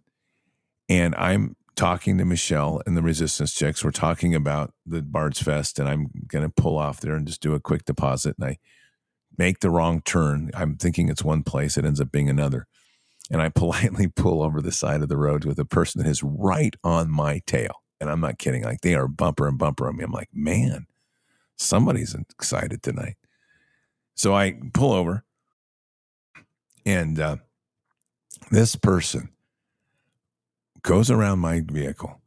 and 0.89 1.15
I'm 1.17 1.57
talking 1.79 2.19
to 2.19 2.25
Michelle 2.25 2.83
and 2.87 2.97
the 2.97 3.03
resistance 3.03 3.55
chicks. 3.55 3.85
We're 3.85 3.93
talking 3.93 4.35
about 4.35 4.75
the 4.85 5.01
Bards 5.01 5.41
Fest, 5.41 5.79
and 5.79 5.89
I'm 5.89 6.11
going 6.27 6.45
to 6.45 6.51
pull 6.51 6.77
off 6.77 7.01
there 7.01 7.15
and 7.15 7.25
just 7.25 7.41
do 7.41 7.55
a 7.55 7.61
quick 7.61 7.85
deposit. 7.85 8.35
And 8.37 8.49
I 8.51 8.59
make 9.39 9.61
the 9.61 9.71
wrong 9.71 10.03
turn. 10.03 10.51
I'm 10.55 10.77
thinking 10.77 11.09
it's 11.09 11.23
one 11.23 11.45
place, 11.45 11.79
it 11.79 11.85
ends 11.85 12.01
up 12.01 12.11
being 12.11 12.29
another. 12.29 12.67
And 13.31 13.41
I 13.41 13.49
politely 13.55 14.09
pull 14.09 14.43
over 14.43 14.61
the 14.61 14.73
side 14.73 15.03
of 15.03 15.09
the 15.09 15.17
road 15.17 15.45
with 15.45 15.59
a 15.61 15.65
person 15.65 16.03
that 16.03 16.11
is 16.11 16.23
right 16.23 16.75
on 16.83 17.11
my 17.11 17.43
tail. 17.47 17.83
And 18.01 18.11
I'm 18.11 18.21
not 18.21 18.39
kidding. 18.39 18.65
Like 18.65 18.81
they 18.81 18.97
are 18.97 19.07
bumper 19.07 19.47
and 19.47 19.57
bumper 19.57 19.89
on 19.89 19.97
me. 19.97 20.05
I'm 20.05 20.11
like, 20.11 20.31
man, 20.33 20.87
somebody's 21.57 22.15
excited 22.15 22.83
tonight. 22.83 23.17
So 24.17 24.35
I 24.35 24.59
pull 24.75 24.93
over, 24.93 25.25
and 26.85 27.21
uh, 27.21 27.37
this 28.51 28.75
person 28.75 29.29
goes 30.89 31.11
around 31.11 31.39
my 31.39 31.61
vehicle. 31.61 32.19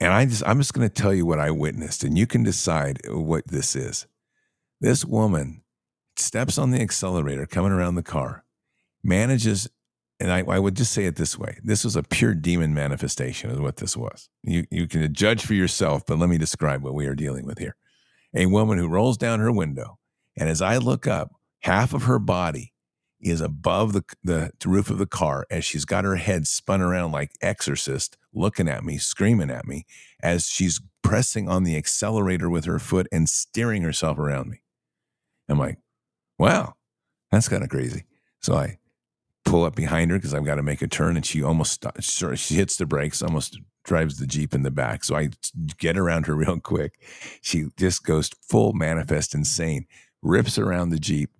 And 0.00 0.12
I 0.12 0.26
just 0.26 0.42
I'm 0.44 0.58
just 0.58 0.74
going 0.74 0.88
to 0.88 0.92
tell 0.92 1.14
you 1.14 1.24
what 1.24 1.38
I 1.38 1.52
witnessed 1.52 2.02
and 2.02 2.18
you 2.18 2.26
can 2.26 2.42
decide 2.42 3.00
what 3.08 3.46
this 3.46 3.76
is. 3.76 4.06
This 4.80 5.04
woman 5.04 5.62
steps 6.16 6.58
on 6.58 6.72
the 6.72 6.80
accelerator 6.80 7.46
coming 7.46 7.70
around 7.70 7.94
the 7.94 8.02
car, 8.02 8.44
manages 9.02 9.68
and 10.18 10.32
I, 10.32 10.42
I, 10.48 10.58
would 10.58 10.74
just 10.74 10.94
say 10.94 11.04
it 11.04 11.16
this 11.16 11.38
way. 11.38 11.58
This 11.62 11.84
was 11.84 11.94
a 11.94 12.02
pure 12.02 12.32
demon 12.32 12.72
manifestation 12.72 13.50
of 13.50 13.60
what 13.60 13.76
this 13.76 13.96
was. 13.96 14.28
You 14.42 14.64
you 14.70 14.88
can 14.88 15.12
judge 15.14 15.44
for 15.44 15.54
yourself, 15.54 16.04
but 16.06 16.18
let 16.18 16.28
me 16.28 16.38
describe 16.38 16.82
what 16.82 16.94
we 16.94 17.06
are 17.06 17.14
dealing 17.14 17.46
with 17.46 17.58
here. 17.58 17.76
A 18.34 18.46
woman 18.46 18.78
who 18.78 18.88
rolls 18.88 19.16
down 19.16 19.40
her 19.40 19.52
window, 19.52 19.98
and 20.36 20.48
as 20.48 20.60
I 20.60 20.78
look 20.78 21.06
up, 21.06 21.32
half 21.60 21.94
of 21.94 22.04
her 22.04 22.18
body 22.18 22.72
is 23.20 23.40
above 23.40 23.92
the, 23.92 24.04
the 24.22 24.50
roof 24.64 24.90
of 24.90 24.98
the 24.98 25.06
car 25.06 25.46
as 25.50 25.64
she's 25.64 25.84
got 25.84 26.04
her 26.04 26.16
head 26.16 26.46
spun 26.46 26.80
around 26.80 27.12
like 27.12 27.32
exorcist 27.40 28.16
looking 28.32 28.68
at 28.68 28.84
me 28.84 28.98
screaming 28.98 29.50
at 29.50 29.66
me 29.66 29.86
as 30.22 30.46
she's 30.48 30.80
pressing 31.02 31.48
on 31.48 31.64
the 31.64 31.76
accelerator 31.76 32.50
with 32.50 32.64
her 32.64 32.78
foot 32.78 33.06
and 33.10 33.28
steering 33.28 33.82
herself 33.82 34.18
around 34.18 34.50
me. 34.50 34.60
I'm 35.48 35.58
like 35.58 35.78
wow 36.38 36.74
that's 37.30 37.48
kind 37.48 37.64
of 37.64 37.70
crazy. 37.70 38.04
So 38.40 38.54
i 38.54 38.78
pull 39.44 39.64
up 39.64 39.76
behind 39.76 40.10
her 40.10 40.18
because 40.18 40.34
i've 40.34 40.44
got 40.44 40.56
to 40.56 40.62
make 40.62 40.82
a 40.82 40.88
turn 40.88 41.14
and 41.16 41.24
she 41.24 41.40
almost 41.40 41.86
she 42.00 42.54
hits 42.56 42.76
the 42.76 42.84
brakes 42.84 43.22
almost 43.22 43.60
drives 43.84 44.18
the 44.18 44.26
jeep 44.26 44.52
in 44.54 44.62
the 44.62 44.70
back. 44.70 45.04
So 45.04 45.16
i 45.16 45.30
get 45.78 45.96
around 45.96 46.26
her 46.26 46.34
real 46.36 46.60
quick. 46.60 47.00
She 47.40 47.66
just 47.76 48.04
goes 48.04 48.30
full 48.42 48.72
manifest 48.72 49.34
insane 49.34 49.86
rips 50.22 50.58
around 50.58 50.90
the 50.90 50.98
jeep 50.98 51.30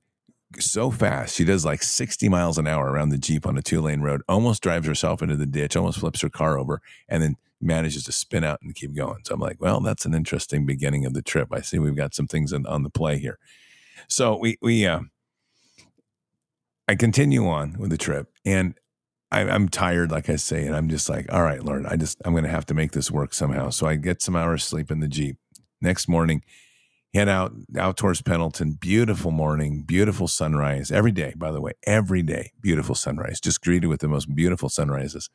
so 0.58 0.90
fast. 0.90 1.34
She 1.34 1.44
does 1.44 1.64
like 1.64 1.82
60 1.82 2.28
miles 2.28 2.58
an 2.58 2.66
hour 2.66 2.90
around 2.90 3.10
the 3.10 3.18
Jeep 3.18 3.46
on 3.46 3.58
a 3.58 3.62
two 3.62 3.80
lane 3.80 4.00
road, 4.00 4.22
almost 4.28 4.62
drives 4.62 4.86
herself 4.86 5.22
into 5.22 5.36
the 5.36 5.46
ditch, 5.46 5.76
almost 5.76 5.98
flips 5.98 6.20
her 6.22 6.28
car 6.28 6.58
over, 6.58 6.80
and 7.08 7.22
then 7.22 7.36
manages 7.60 8.04
to 8.04 8.12
spin 8.12 8.44
out 8.44 8.60
and 8.62 8.74
keep 8.74 8.94
going. 8.94 9.22
So 9.24 9.34
I'm 9.34 9.40
like, 9.40 9.60
well, 9.60 9.80
that's 9.80 10.04
an 10.04 10.14
interesting 10.14 10.66
beginning 10.66 11.04
of 11.06 11.14
the 11.14 11.22
trip. 11.22 11.48
I 11.52 11.60
see 11.60 11.78
we've 11.78 11.96
got 11.96 12.14
some 12.14 12.26
things 12.26 12.52
in, 12.52 12.66
on 12.66 12.82
the 12.82 12.90
play 12.90 13.18
here. 13.18 13.38
So 14.08 14.36
we, 14.36 14.58
we, 14.60 14.86
uh, 14.86 15.00
I 16.88 16.94
continue 16.94 17.48
on 17.48 17.76
with 17.78 17.90
the 17.90 17.98
trip 17.98 18.28
and 18.44 18.74
I, 19.32 19.40
I'm 19.40 19.68
tired, 19.68 20.12
like 20.12 20.30
I 20.30 20.36
say, 20.36 20.66
and 20.66 20.76
I'm 20.76 20.88
just 20.88 21.08
like, 21.08 21.32
all 21.32 21.42
right, 21.42 21.62
Lord, 21.62 21.86
I 21.86 21.96
just, 21.96 22.18
I'm 22.24 22.32
going 22.32 22.44
to 22.44 22.50
have 22.50 22.66
to 22.66 22.74
make 22.74 22.92
this 22.92 23.10
work 23.10 23.34
somehow. 23.34 23.70
So 23.70 23.86
I 23.86 23.96
get 23.96 24.22
some 24.22 24.36
hours 24.36 24.62
sleep 24.62 24.90
in 24.90 25.00
the 25.00 25.08
Jeep. 25.08 25.36
Next 25.82 26.08
morning, 26.08 26.42
head 27.16 27.28
out 27.28 27.52
out 27.78 27.96
towards 27.96 28.22
Pendleton. 28.22 28.72
Beautiful 28.72 29.30
morning, 29.30 29.82
beautiful 29.82 30.28
sunrise 30.28 30.92
every 30.92 31.12
day. 31.12 31.32
By 31.36 31.50
the 31.50 31.60
way, 31.60 31.72
every 31.84 32.22
day, 32.22 32.52
beautiful 32.60 32.94
sunrise. 32.94 33.40
Just 33.40 33.62
greeted 33.62 33.88
with 33.88 34.00
the 34.00 34.08
most 34.08 34.34
beautiful 34.34 34.68
sunrises. 34.68 35.28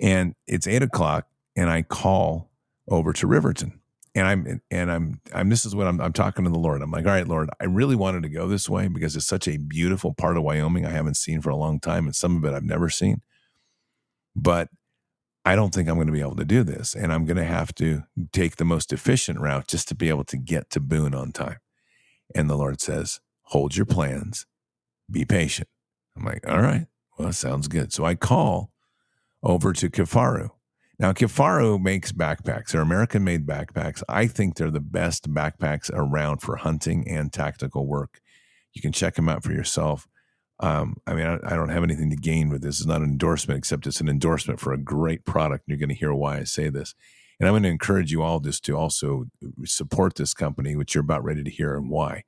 And 0.00 0.34
it's 0.46 0.66
eight 0.66 0.82
o'clock, 0.82 1.26
and 1.56 1.70
I 1.70 1.82
call 1.82 2.50
over 2.88 3.12
to 3.14 3.26
Riverton, 3.26 3.80
and 4.14 4.26
I'm 4.26 4.60
and 4.70 4.92
I'm 4.92 5.20
I'm. 5.34 5.48
This 5.48 5.64
is 5.64 5.74
what 5.74 5.86
I'm. 5.86 6.00
I'm 6.00 6.12
talking 6.12 6.44
to 6.44 6.50
the 6.50 6.58
Lord. 6.58 6.82
I'm 6.82 6.90
like, 6.90 7.06
all 7.06 7.12
right, 7.12 7.26
Lord, 7.26 7.48
I 7.60 7.64
really 7.64 7.96
wanted 7.96 8.22
to 8.24 8.28
go 8.28 8.46
this 8.46 8.68
way 8.68 8.88
because 8.88 9.16
it's 9.16 9.26
such 9.26 9.48
a 9.48 9.56
beautiful 9.56 10.12
part 10.12 10.36
of 10.36 10.42
Wyoming 10.42 10.84
I 10.84 10.90
haven't 10.90 11.16
seen 11.16 11.40
for 11.40 11.50
a 11.50 11.56
long 11.56 11.80
time, 11.80 12.04
and 12.04 12.14
some 12.14 12.36
of 12.36 12.44
it 12.44 12.54
I've 12.54 12.62
never 12.62 12.90
seen. 12.90 13.22
But 14.34 14.68
I 15.46 15.54
don't 15.54 15.72
think 15.72 15.88
I'm 15.88 15.94
going 15.94 16.08
to 16.08 16.12
be 16.12 16.20
able 16.20 16.34
to 16.36 16.44
do 16.44 16.64
this. 16.64 16.96
And 16.96 17.12
I'm 17.12 17.24
going 17.24 17.36
to 17.36 17.44
have 17.44 17.72
to 17.76 18.02
take 18.32 18.56
the 18.56 18.64
most 18.64 18.92
efficient 18.92 19.38
route 19.38 19.68
just 19.68 19.86
to 19.88 19.94
be 19.94 20.08
able 20.08 20.24
to 20.24 20.36
get 20.36 20.70
to 20.70 20.80
Boone 20.80 21.14
on 21.14 21.30
time. 21.30 21.58
And 22.34 22.50
the 22.50 22.56
Lord 22.56 22.80
says, 22.80 23.20
hold 23.42 23.76
your 23.76 23.86
plans, 23.86 24.44
be 25.08 25.24
patient. 25.24 25.68
I'm 26.16 26.24
like, 26.24 26.46
all 26.48 26.60
right, 26.60 26.86
well, 27.16 27.28
that 27.28 27.34
sounds 27.34 27.68
good. 27.68 27.92
So 27.92 28.04
I 28.04 28.16
call 28.16 28.72
over 29.40 29.72
to 29.72 29.88
Kifaru. 29.88 30.50
Now, 30.98 31.12
Kifaru 31.12 31.80
makes 31.80 32.10
backpacks. 32.10 32.70
They're 32.70 32.80
American 32.80 33.22
made 33.22 33.46
backpacks. 33.46 34.02
I 34.08 34.26
think 34.26 34.56
they're 34.56 34.70
the 34.70 34.80
best 34.80 35.32
backpacks 35.32 35.90
around 35.94 36.38
for 36.38 36.56
hunting 36.56 37.06
and 37.06 37.32
tactical 37.32 37.86
work. 37.86 38.20
You 38.72 38.82
can 38.82 38.92
check 38.92 39.14
them 39.14 39.28
out 39.28 39.44
for 39.44 39.52
yourself. 39.52 40.08
Um, 40.60 40.96
I 41.06 41.12
mean, 41.12 41.26
I, 41.26 41.34
I, 41.44 41.54
don't 41.54 41.68
have 41.68 41.82
anything 41.82 42.08
to 42.08 42.16
gain 42.16 42.48
with 42.48 42.62
this. 42.62 42.78
It's 42.78 42.86
not 42.86 43.02
an 43.02 43.10
endorsement, 43.10 43.58
except 43.58 43.86
it's 43.86 44.00
an 44.00 44.08
endorsement 44.08 44.58
for 44.58 44.72
a 44.72 44.78
great 44.78 45.26
product. 45.26 45.64
You're 45.66 45.76
going 45.76 45.90
to 45.90 45.94
hear 45.94 46.14
why 46.14 46.38
I 46.38 46.44
say 46.44 46.70
this. 46.70 46.94
And 47.38 47.46
I'm 47.46 47.52
going 47.52 47.64
to 47.64 47.68
encourage 47.68 48.10
you 48.10 48.22
all 48.22 48.40
just 48.40 48.64
to 48.64 48.76
also 48.76 49.26
support 49.64 50.14
this 50.14 50.32
company, 50.32 50.74
which 50.74 50.94
you're 50.94 51.04
about 51.04 51.24
ready 51.24 51.44
to 51.44 51.50
hear 51.50 51.76
and 51.76 51.90
why. 51.90 52.24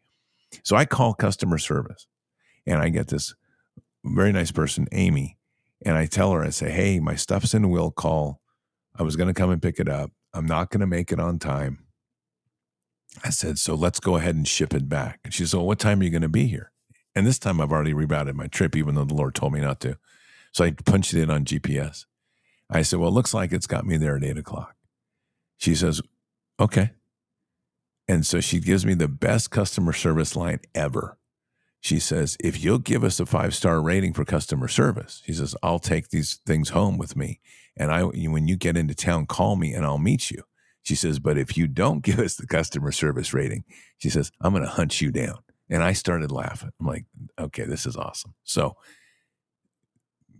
So 0.62 0.76
I 0.76 0.84
call 0.84 1.14
customer 1.14 1.56
service 1.56 2.06
and 2.66 2.80
I 2.80 2.90
get 2.90 3.08
this 3.08 3.34
very 4.04 4.32
nice 4.32 4.50
person, 4.50 4.86
Amy, 4.92 5.38
and 5.84 5.96
I 5.96 6.06
tell 6.06 6.32
her, 6.32 6.42
I 6.42 6.50
say, 6.50 6.70
Hey, 6.70 7.00
my 7.00 7.14
stuff's 7.14 7.54
in 7.54 7.70
will 7.70 7.90
call. 7.90 8.40
I 8.94 9.02
was 9.02 9.16
going 9.16 9.28
to 9.28 9.34
come 9.34 9.50
and 9.50 9.62
pick 9.62 9.78
it 9.78 9.88
up. 9.88 10.10
I'm 10.34 10.46
not 10.46 10.70
going 10.70 10.80
to 10.80 10.86
make 10.86 11.12
it 11.12 11.20
on 11.20 11.38
time. 11.38 11.86
I 13.24 13.30
said, 13.30 13.58
So 13.58 13.74
let's 13.74 14.00
go 14.00 14.16
ahead 14.16 14.34
and 14.34 14.46
ship 14.46 14.74
it 14.74 14.88
back. 14.88 15.20
And 15.24 15.32
she 15.32 15.46
said, 15.46 15.56
well, 15.56 15.66
What 15.66 15.78
time 15.78 16.00
are 16.00 16.04
you 16.04 16.10
going 16.10 16.22
to 16.22 16.28
be 16.28 16.46
here? 16.46 16.72
And 17.18 17.26
this 17.26 17.40
time 17.40 17.60
I've 17.60 17.72
already 17.72 17.94
rerouted 17.94 18.34
my 18.34 18.46
trip, 18.46 18.76
even 18.76 18.94
though 18.94 19.02
the 19.02 19.12
Lord 19.12 19.34
told 19.34 19.52
me 19.52 19.58
not 19.58 19.80
to. 19.80 19.98
So 20.52 20.64
I 20.64 20.70
punched 20.70 21.14
it 21.14 21.20
in 21.20 21.30
on 21.30 21.44
GPS. 21.44 22.04
I 22.70 22.82
said, 22.82 23.00
Well, 23.00 23.08
it 23.08 23.12
looks 23.12 23.34
like 23.34 23.50
it's 23.50 23.66
got 23.66 23.84
me 23.84 23.96
there 23.96 24.16
at 24.16 24.22
eight 24.22 24.38
o'clock. 24.38 24.76
She 25.56 25.74
says, 25.74 26.00
Okay. 26.60 26.92
And 28.06 28.24
so 28.24 28.38
she 28.40 28.60
gives 28.60 28.86
me 28.86 28.94
the 28.94 29.08
best 29.08 29.50
customer 29.50 29.92
service 29.92 30.36
line 30.36 30.60
ever. 30.76 31.18
She 31.80 31.98
says, 31.98 32.36
If 32.38 32.62
you'll 32.62 32.78
give 32.78 33.02
us 33.02 33.18
a 33.18 33.26
five 33.26 33.52
star 33.52 33.82
rating 33.82 34.12
for 34.12 34.24
customer 34.24 34.68
service, 34.68 35.20
she 35.26 35.32
says, 35.32 35.56
I'll 35.60 35.80
take 35.80 36.10
these 36.10 36.38
things 36.46 36.68
home 36.68 36.98
with 36.98 37.16
me. 37.16 37.40
And 37.76 37.90
I, 37.90 38.04
when 38.04 38.46
you 38.46 38.54
get 38.54 38.76
into 38.76 38.94
town, 38.94 39.26
call 39.26 39.56
me 39.56 39.72
and 39.74 39.84
I'll 39.84 39.98
meet 39.98 40.30
you. 40.30 40.44
She 40.84 40.94
says, 40.94 41.18
But 41.18 41.36
if 41.36 41.56
you 41.56 41.66
don't 41.66 42.00
give 42.04 42.20
us 42.20 42.36
the 42.36 42.46
customer 42.46 42.92
service 42.92 43.34
rating, 43.34 43.64
she 43.96 44.08
says, 44.08 44.30
I'm 44.40 44.52
going 44.52 44.62
to 44.62 44.70
hunt 44.70 45.00
you 45.00 45.10
down. 45.10 45.38
And 45.70 45.82
I 45.82 45.92
started 45.92 46.32
laughing. 46.32 46.70
I'm 46.80 46.86
like, 46.86 47.04
okay, 47.38 47.64
this 47.64 47.86
is 47.86 47.96
awesome. 47.96 48.34
So 48.44 48.76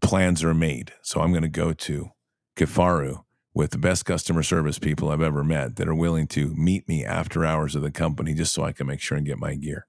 plans 0.01 0.43
are 0.43 0.55
made. 0.55 0.93
So 1.03 1.21
I'm 1.21 1.33
going 1.33 1.43
to 1.43 1.49
go 1.49 1.73
to 1.73 2.11
Kifaru 2.57 3.25
with 3.55 3.71
the 3.71 3.79
best 3.79 4.05
customer 4.05 4.43
service 4.43 4.79
people 4.79 5.11
I've 5.11 5.23
ever 5.23 5.43
met 5.43 5.77
that 5.77 5.89
are 5.89 5.95
willing 5.95 6.29
to 6.29 6.55
meet 6.55 6.89
me 6.89 7.05
after 7.05 7.45
hours 7.45 7.75
of 7.75 7.83
the 7.83 7.91
company 7.91 8.35
just 8.35 8.55
so 8.55 8.63
I 8.63 8.73
can 8.73 8.87
make 8.87 9.01
sure 9.01 9.19
and 9.19 9.27
get 9.27 9.39
my 9.39 9.55
gear. 9.55 9.87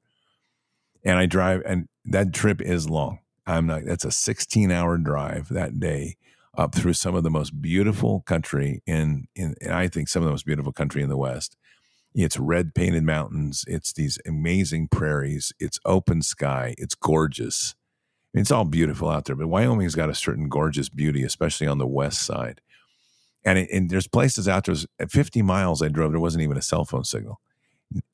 And 1.04 1.18
I 1.18 1.26
drive, 1.26 1.62
and 1.66 1.88
that 2.06 2.34
trip 2.34 2.62
is 2.62 2.90
long. 2.90 3.20
I'm 3.46 3.68
not, 3.68 3.86
that's 3.86 4.06
a 4.06 4.12
16 4.12 4.72
hour 4.72 4.98
drive 4.98 5.50
that 5.50 5.80
day 5.80 6.18
up 6.58 6.76
through 6.76 6.94
some 6.94 7.16
of 7.16 7.24
the 7.24 7.30
most 7.30 7.62
beautiful 7.62 8.22
country 8.22 8.82
in, 8.86 9.28
in, 9.36 9.56
I 9.70 9.88
think 9.88 10.10
some 10.10 10.24
of 10.24 10.26
the 10.26 10.32
most 10.32 10.46
beautiful 10.46 10.74
country 10.74 11.02
in 11.02 11.10
the 11.10 11.18
West. 11.18 11.56
It's 12.14 12.38
red 12.38 12.74
painted 12.74 13.04
mountains. 13.04 13.66
It's 13.68 13.94
these 13.94 14.18
amazing 14.26 14.88
prairies. 14.88 15.54
It's 15.60 15.80
open 15.86 16.22
sky. 16.22 16.76
It's 16.78 16.96
gorgeous. 16.96 17.76
It's 18.34 18.52
all 18.52 18.66
beautiful 18.66 19.10
out 19.10 19.26
there, 19.26 19.36
but 19.36 19.48
Wyoming's 19.48 19.96
got 19.96 20.10
a 20.10 20.16
certain 20.16 20.50
gorgeous 20.50 20.90
beauty, 20.90 21.24
especially 21.24 21.68
on 21.68 21.78
the 21.78 21.88
west 21.88 22.22
side. 22.22 22.62
And, 23.44 23.58
it, 23.58 23.70
and 23.72 23.90
there's 23.90 24.08
places 24.08 24.48
out 24.48 24.66
there. 24.66 24.76
At 25.00 25.12
50 25.12 25.42
miles, 25.42 25.82
I 25.82 25.88
drove. 25.88 26.12
There 26.12 26.20
wasn't 26.20 26.44
even 26.44 26.58
a 26.58 26.62
cell 26.62 26.86
phone 26.86 27.06
signal. 27.06 27.40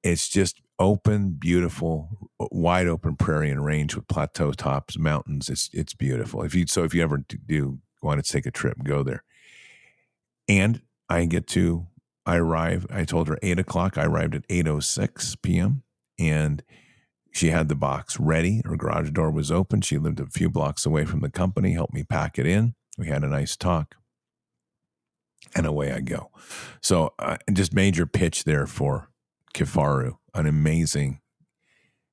It's 0.04 0.30
just 0.30 0.62
open, 0.80 1.32
beautiful, 1.32 2.30
wide 2.40 2.88
open 2.88 3.16
prairie 3.16 3.50
and 3.50 3.66
range 3.66 3.96
with 3.96 4.08
plateau 4.08 4.52
tops, 4.52 4.98
mountains. 4.98 5.50
It's 5.50 5.70
it's 5.74 5.94
beautiful. 5.94 6.44
If 6.44 6.56
you 6.56 6.66
so 6.68 6.84
if 6.84 6.94
you 6.94 7.04
ever 7.04 7.26
do 7.46 7.80
want 8.02 8.24
to 8.24 8.32
take 8.32 8.46
a 8.46 8.52
trip, 8.52 8.78
go 8.84 9.04
there. 9.04 9.24
And 10.48 10.82
I 11.10 11.26
get 11.26 11.48
to 11.48 11.88
I 12.26 12.38
arrived. 12.38 12.92
I 12.92 13.06
told 13.06 13.28
her 13.28 13.38
eight 13.42 13.60
o'clock. 13.60 13.98
I 13.98 14.06
arrived 14.06 14.36
at 14.36 14.46
eight 14.50 14.68
oh 14.68 14.80
six 14.80 15.36
p.m. 15.36 15.84
and 16.18 16.64
she 17.32 17.50
had 17.50 17.68
the 17.68 17.76
box 17.76 18.20
ready. 18.20 18.62
Her 18.66 18.76
garage 18.78 19.12
door 19.12 19.30
was 19.30 19.52
open. 19.52 19.82
She 19.82 19.98
lived 19.98 20.20
a 20.20 20.26
few 20.26 20.50
blocks 20.50 20.86
away 20.86 21.06
from 21.06 21.20
the 21.20 21.30
company. 21.30 21.74
Helped 21.74 21.94
me 21.94 22.04
pack 22.04 22.40
it 22.40 22.46
in. 22.46 22.76
We 22.98 23.08
had 23.08 23.24
a 23.24 23.28
nice 23.28 23.58
talk, 23.58 23.96
and 25.54 25.66
away 25.66 25.92
I 25.92 26.00
go. 26.00 26.32
So, 26.82 27.14
uh, 27.20 27.38
just 27.52 27.74
major 27.74 28.06
pitch 28.06 28.46
there 28.46 28.66
for 28.66 29.10
Kifaru, 29.54 30.14
an 30.34 30.46
amazing. 30.48 31.20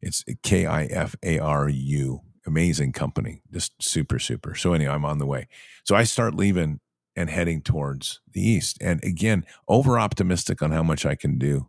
It's 0.00 0.24
K 0.42 0.66
I 0.66 0.86
F 0.86 1.14
A 1.22 1.38
R 1.38 1.68
U, 1.68 2.22
amazing 2.44 2.90
company, 2.92 3.42
just 3.52 3.80
super 3.80 4.18
super. 4.18 4.56
So 4.56 4.72
anyway, 4.72 4.92
I'm 4.92 5.04
on 5.04 5.18
the 5.18 5.26
way. 5.26 5.46
So 5.84 5.94
I 5.94 6.02
start 6.02 6.34
leaving 6.34 6.80
and 7.16 7.30
heading 7.30 7.60
towards 7.60 8.20
the 8.32 8.40
east. 8.40 8.78
And 8.80 9.02
again, 9.04 9.44
over 9.68 9.98
optimistic 9.98 10.62
on 10.62 10.70
how 10.70 10.82
much 10.82 11.04
I 11.04 11.14
can 11.14 11.38
do 11.38 11.68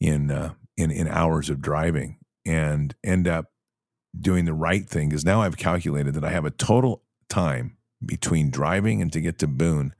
in 0.00 0.30
uh, 0.30 0.54
in 0.76 0.90
in 0.90 1.08
hours 1.08 1.50
of 1.50 1.60
driving, 1.60 2.18
and 2.44 2.94
end 3.04 3.28
up 3.28 3.46
doing 4.18 4.44
the 4.44 4.54
right 4.54 4.88
thing 4.88 5.08
because 5.08 5.24
now 5.24 5.42
I've 5.42 5.56
calculated 5.56 6.14
that 6.14 6.24
I 6.24 6.30
have 6.30 6.44
a 6.44 6.50
total 6.50 7.02
time 7.28 7.76
between 8.04 8.50
driving 8.50 9.02
and 9.02 9.12
to 9.12 9.20
get 9.20 9.38
to 9.40 9.46
Boone 9.46 9.92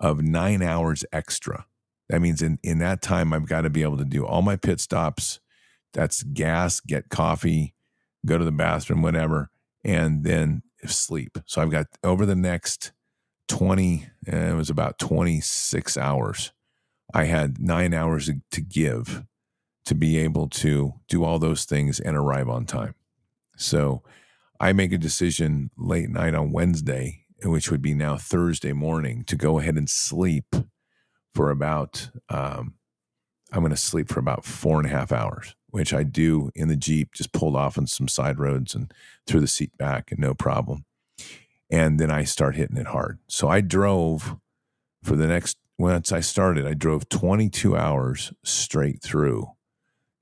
of 0.00 0.22
nine 0.22 0.62
hours 0.62 1.04
extra. 1.12 1.66
That 2.08 2.20
means 2.20 2.42
in 2.42 2.58
in 2.62 2.78
that 2.78 3.02
time 3.02 3.32
I've 3.32 3.48
got 3.48 3.62
to 3.62 3.70
be 3.70 3.82
able 3.82 3.98
to 3.98 4.04
do 4.04 4.24
all 4.26 4.42
my 4.42 4.56
pit 4.56 4.80
stops. 4.80 5.40
That's 5.92 6.22
gas, 6.22 6.80
get 6.80 7.08
coffee, 7.08 7.74
go 8.24 8.38
to 8.38 8.44
the 8.44 8.52
bathroom, 8.52 9.02
whatever, 9.02 9.50
and 9.84 10.24
then 10.24 10.62
sleep. 10.84 11.38
So 11.46 11.62
I've 11.62 11.70
got 11.70 11.86
over 12.04 12.26
the 12.26 12.36
next 12.36 12.92
20, 13.48 14.06
eh, 14.26 14.50
it 14.50 14.54
was 14.54 14.70
about 14.70 14.98
26 14.98 15.96
hours. 15.96 16.52
I 17.14 17.24
had 17.24 17.60
nine 17.60 17.94
hours 17.94 18.30
to 18.50 18.60
give 18.60 19.24
to 19.84 19.94
be 19.94 20.18
able 20.18 20.48
to 20.48 20.94
do 21.08 21.24
all 21.24 21.38
those 21.38 21.64
things 21.64 22.00
and 22.00 22.16
arrive 22.16 22.48
on 22.48 22.66
time. 22.66 22.94
So 23.56 24.02
I 24.60 24.72
make 24.72 24.92
a 24.92 24.98
decision 24.98 25.70
late 25.76 26.10
night 26.10 26.34
on 26.34 26.52
Wednesday, 26.52 27.24
which 27.44 27.70
would 27.70 27.82
be 27.82 27.94
now 27.94 28.16
Thursday 28.16 28.72
morning, 28.72 29.24
to 29.24 29.36
go 29.36 29.58
ahead 29.58 29.76
and 29.76 29.88
sleep 29.88 30.56
for 31.34 31.50
about, 31.50 32.10
um, 32.28 32.74
I'm 33.52 33.60
going 33.60 33.70
to 33.70 33.76
sleep 33.76 34.08
for 34.08 34.18
about 34.18 34.44
four 34.44 34.78
and 34.78 34.86
a 34.86 34.90
half 34.90 35.12
hours, 35.12 35.54
which 35.70 35.94
I 35.94 36.02
do 36.02 36.50
in 36.54 36.68
the 36.68 36.76
Jeep, 36.76 37.14
just 37.14 37.32
pulled 37.32 37.54
off 37.54 37.78
on 37.78 37.86
some 37.86 38.08
side 38.08 38.40
roads 38.40 38.74
and 38.74 38.92
threw 39.26 39.40
the 39.40 39.46
seat 39.46 39.76
back 39.78 40.10
and 40.10 40.18
no 40.18 40.34
problem 40.34 40.84
and 41.70 41.98
then 41.98 42.10
I 42.10 42.24
start 42.24 42.56
hitting 42.56 42.76
it 42.76 42.88
hard. 42.88 43.18
So 43.28 43.48
I 43.48 43.60
drove 43.60 44.36
for 45.02 45.16
the 45.16 45.26
next 45.26 45.56
once 45.78 46.10
I 46.10 46.20
started, 46.20 46.66
I 46.66 46.74
drove 46.74 47.08
22 47.08 47.76
hours 47.76 48.32
straight 48.42 49.02
through 49.02 49.48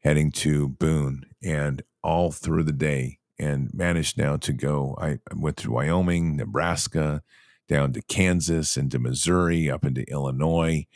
heading 0.03 0.33
to 0.33 0.69
Boone 0.69 1.27
and 1.43 1.83
all 2.03 2.33
through 2.33 2.65
the 2.65 2.73
day 2.73 3.19
and 3.39 3.71
managed 3.73 4.19
now 4.19 4.37
to 4.37 4.53
go. 4.53 4.97
I 5.01 5.19
went 5.35 5.57
through 5.57 5.75
Wyoming, 5.75 6.37
Nebraska, 6.37 7.23
down 7.69 7.93
to 7.95 8.03
Kansas, 8.03 8.77
into 8.77 8.99
Missouri, 8.99 9.71
up 9.71 9.85
into 9.85 10.03
Illinois, 10.11 10.87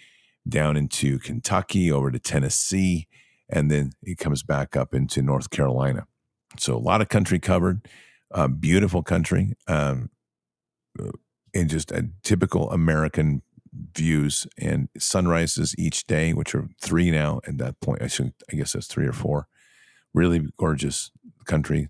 down 0.46 0.76
into 0.76 1.18
Kentucky, 1.18 1.90
over 1.90 2.10
to 2.10 2.18
Tennessee, 2.18 3.08
and 3.48 3.70
then 3.70 3.92
it 4.02 4.18
comes 4.18 4.42
back 4.42 4.76
up 4.76 4.94
into 4.94 5.22
North 5.22 5.50
Carolina. 5.50 6.06
So 6.58 6.76
a 6.76 6.78
lot 6.78 7.00
of 7.00 7.08
country 7.08 7.38
covered, 7.38 7.88
uh, 8.32 8.48
beautiful 8.48 9.02
country. 9.02 9.54
Um, 9.66 10.10
in 11.54 11.68
just 11.68 11.90
a 11.92 12.08
typical 12.22 12.70
American 12.70 13.42
views 13.94 14.46
and 14.58 14.88
sunrises 14.98 15.74
each 15.78 16.06
day, 16.06 16.32
which 16.32 16.54
are 16.54 16.68
three 16.80 17.10
now 17.10 17.40
at 17.46 17.58
that 17.58 17.80
point. 17.80 18.02
I 18.02 18.06
should, 18.06 18.32
I 18.52 18.56
guess 18.56 18.72
that's 18.72 18.86
three 18.86 19.06
or 19.06 19.12
four. 19.12 19.46
Really 20.14 20.48
gorgeous 20.58 21.10
country 21.44 21.88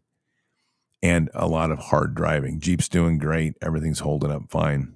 and 1.03 1.31
a 1.35 1.47
lot 1.47 1.71
of 1.71 1.79
hard 1.79 2.15
driving. 2.15 2.61
Jeep's 2.61 2.89
doing 2.89 3.19
great. 3.19 3.55
Everything's 3.63 4.01
holding 4.01 4.31
up 4.31 4.51
fine. 4.51 4.95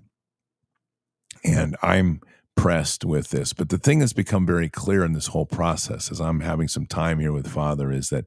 And 1.44 1.76
I'm 1.82 2.20
pressed 2.56 3.04
with 3.04 3.30
this. 3.30 3.52
But 3.52 3.68
the 3.68 3.78
thing 3.78 4.00
that's 4.00 4.12
become 4.12 4.46
very 4.46 4.68
clear 4.68 5.04
in 5.04 5.12
this 5.12 5.28
whole 5.28 5.46
process 5.46 6.10
as 6.10 6.20
I'm 6.20 6.40
having 6.40 6.68
some 6.68 6.86
time 6.86 7.20
here 7.20 7.32
with 7.32 7.46
Father 7.48 7.90
is 7.90 8.10
that 8.10 8.26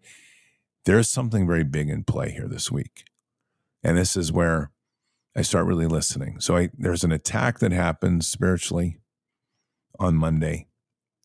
there's 0.85 1.09
something 1.09 1.45
very 1.47 1.63
big 1.63 1.89
in 1.89 2.03
play 2.03 2.31
here 2.31 2.47
this 2.47 2.71
week. 2.71 3.05
And 3.83 3.97
this 3.97 4.15
is 4.15 4.31
where 4.31 4.71
I 5.35 5.41
start 5.41 5.65
really 5.65 5.87
listening. 5.87 6.39
So 6.39 6.55
I, 6.55 6.69
there's 6.77 7.03
an 7.03 7.11
attack 7.11 7.59
that 7.59 7.71
happens 7.71 8.27
spiritually 8.27 8.99
on 9.99 10.15
Monday 10.15 10.67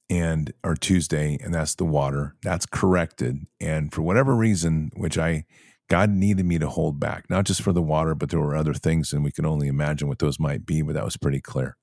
and 0.08 0.52
or 0.64 0.74
Tuesday, 0.74 1.38
and 1.40 1.54
that's 1.54 1.76
the 1.76 1.84
water. 1.84 2.36
That's 2.42 2.66
corrected. 2.66 3.46
And 3.60 3.92
for 3.92 4.02
whatever 4.02 4.34
reason, 4.34 4.90
which 4.96 5.16
I 5.16 5.44
God 5.88 6.10
needed 6.10 6.46
me 6.46 6.58
to 6.60 6.68
hold 6.68 7.00
back, 7.00 7.28
not 7.28 7.44
just 7.44 7.62
for 7.62 7.72
the 7.72 7.82
water, 7.82 8.14
but 8.14 8.30
there 8.30 8.38
were 8.38 8.54
other 8.54 8.74
things, 8.74 9.12
and 9.12 9.24
we 9.24 9.32
can 9.32 9.44
only 9.44 9.66
imagine 9.66 10.06
what 10.06 10.20
those 10.20 10.38
might 10.38 10.64
be, 10.64 10.82
but 10.82 10.94
that 10.94 11.04
was 11.04 11.16
pretty 11.16 11.40
clear. 11.40 11.76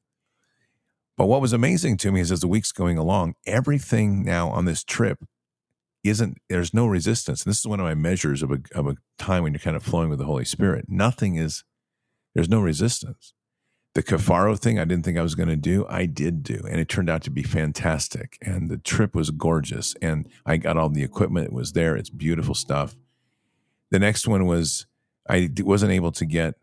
But 1.17 1.25
what 1.25 1.41
was 1.41 1.51
amazing 1.51 1.97
to 1.97 2.11
me 2.11 2.21
is 2.21 2.31
as 2.31 2.39
the 2.39 2.47
week's 2.47 2.71
going 2.71 2.97
along, 2.97 3.33
everything 3.45 4.23
now 4.23 4.49
on 4.49 4.63
this 4.63 4.83
trip 4.83 5.25
isn't, 6.05 6.37
there's 6.47 6.73
no 6.73 6.87
resistance. 6.87 7.43
And 7.43 7.51
this 7.51 7.59
is 7.59 7.67
one 7.67 7.81
of 7.81 7.85
my 7.85 7.95
measures 7.95 8.41
of 8.41 8.51
a, 8.51 8.59
of 8.73 8.87
a 8.87 8.95
time 9.17 9.43
when 9.43 9.51
you're 9.51 9.59
kind 9.59 9.75
of 9.75 9.83
flowing 9.83 10.09
with 10.09 10.19
the 10.19 10.25
Holy 10.25 10.45
Spirit. 10.45 10.85
Nothing 10.87 11.35
is, 11.35 11.65
there's 12.37 12.49
no 12.49 12.61
resistance. 12.61 13.33
The 13.95 14.03
Kifaru 14.03 14.59
thing 14.59 14.79
I 14.79 14.85
didn't 14.85 15.05
think 15.05 15.17
I 15.17 15.23
was 15.23 15.35
going 15.35 15.49
to 15.49 15.57
do, 15.57 15.85
I 15.89 16.05
did 16.05 16.43
do. 16.43 16.61
And 16.69 16.79
it 16.79 16.87
turned 16.87 17.09
out 17.09 17.23
to 17.23 17.31
be 17.31 17.43
fantastic. 17.43 18.37
And 18.41 18.69
the 18.69 18.77
trip 18.77 19.15
was 19.15 19.31
gorgeous. 19.31 19.95
And 20.01 20.29
I 20.45 20.57
got 20.57 20.77
all 20.77 20.89
the 20.89 21.03
equipment, 21.03 21.47
it 21.47 21.53
was 21.53 21.73
there. 21.73 21.97
It's 21.97 22.11
beautiful 22.11 22.55
stuff 22.55 22.95
the 23.91 23.99
next 23.99 24.27
one 24.27 24.45
was 24.45 24.85
I 25.29 25.49
wasn't 25.59 25.91
able 25.91 26.11
to 26.13 26.25
get 26.25 26.55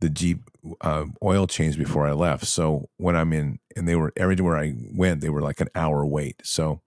the 0.00 0.08
Jeep 0.08 0.50
uh, 0.80 1.06
oil 1.22 1.46
change 1.46 1.76
before 1.76 2.06
I 2.06 2.12
left. 2.12 2.46
So 2.46 2.88
when 2.96 3.16
I'm 3.16 3.32
in, 3.32 3.58
and 3.76 3.88
they 3.88 3.96
were 3.96 4.12
everywhere 4.16 4.56
I 4.56 4.74
went, 4.92 5.20
they 5.20 5.28
were 5.28 5.42
like 5.42 5.60
an 5.60 5.68
hour 5.74 6.06
wait. 6.06 6.40
So 6.44 6.80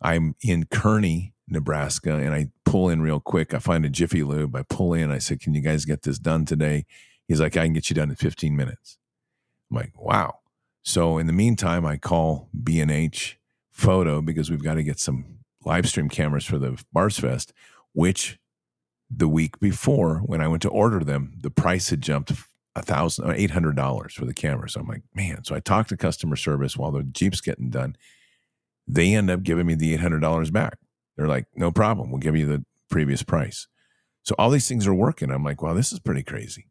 I'm 0.00 0.34
in 0.42 0.64
Kearney, 0.66 1.34
Nebraska, 1.48 2.14
and 2.14 2.34
I 2.34 2.48
pull 2.64 2.88
in 2.88 3.02
real 3.02 3.20
quick. 3.20 3.52
I 3.52 3.58
find 3.58 3.84
a 3.84 3.90
Jiffy 3.90 4.22
Lube. 4.22 4.56
I 4.56 4.62
pull 4.62 4.94
in. 4.94 5.10
I 5.10 5.18
said, 5.18 5.40
"Can 5.40 5.54
you 5.54 5.60
guys 5.60 5.84
get 5.84 6.02
this 6.02 6.18
done 6.18 6.44
today?" 6.44 6.86
He's 7.28 7.40
like, 7.40 7.56
"I 7.56 7.64
can 7.64 7.74
get 7.74 7.88
you 7.90 7.94
done 7.94 8.10
in 8.10 8.16
15 8.16 8.56
minutes." 8.56 8.98
I'm 9.70 9.76
like, 9.76 9.92
"Wow." 9.96 10.40
So 10.82 11.18
in 11.18 11.26
the 11.26 11.32
meantime, 11.32 11.86
I 11.86 11.98
call 11.98 12.48
B 12.64 12.80
and 12.80 12.90
H 12.90 13.38
Photo 13.70 14.20
because 14.20 14.50
we've 14.50 14.64
got 14.64 14.74
to 14.74 14.82
get 14.82 14.98
some 14.98 15.38
live 15.64 15.88
stream 15.88 16.08
cameras 16.08 16.44
for 16.44 16.58
the 16.58 16.82
Bards 16.92 17.18
Fest, 17.18 17.52
which 17.92 18.38
the 19.10 19.28
week 19.28 19.60
before 19.60 20.18
when 20.18 20.40
I 20.40 20.48
went 20.48 20.62
to 20.62 20.68
order 20.68 21.00
them, 21.00 21.34
the 21.40 21.50
price 21.50 21.90
had 21.90 22.00
jumped 22.00 22.32
a 22.74 22.82
thousand 22.82 23.28
uh, 23.28 23.34
eight 23.36 23.50
hundred 23.50 23.76
dollars 23.76 24.14
for 24.14 24.24
the 24.24 24.34
camera. 24.34 24.68
So 24.68 24.80
I'm 24.80 24.88
like, 24.88 25.02
man. 25.14 25.44
So 25.44 25.54
I 25.54 25.60
talked 25.60 25.90
to 25.90 25.96
customer 25.96 26.36
service 26.36 26.76
while 26.76 26.90
the 26.90 27.02
Jeep's 27.02 27.40
getting 27.40 27.70
done. 27.70 27.96
They 28.86 29.14
end 29.14 29.30
up 29.30 29.42
giving 29.42 29.66
me 29.66 29.74
the 29.74 29.92
eight 29.94 30.00
hundred 30.00 30.20
dollars 30.20 30.50
back. 30.50 30.78
They're 31.16 31.28
like, 31.28 31.46
no 31.54 31.70
problem. 31.70 32.10
We'll 32.10 32.20
give 32.20 32.36
you 32.36 32.46
the 32.46 32.64
previous 32.88 33.22
price. 33.22 33.66
So 34.22 34.34
all 34.38 34.50
these 34.50 34.68
things 34.68 34.86
are 34.86 34.94
working. 34.94 35.30
I'm 35.30 35.44
like, 35.44 35.62
wow, 35.62 35.74
this 35.74 35.92
is 35.92 35.98
pretty 35.98 36.22
crazy. 36.22 36.66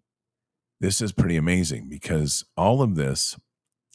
This 0.80 1.02
is 1.02 1.12
pretty 1.12 1.38
amazing 1.38 1.90
because 1.90 2.46
all 2.56 2.82
of 2.82 2.96
this 2.96 3.38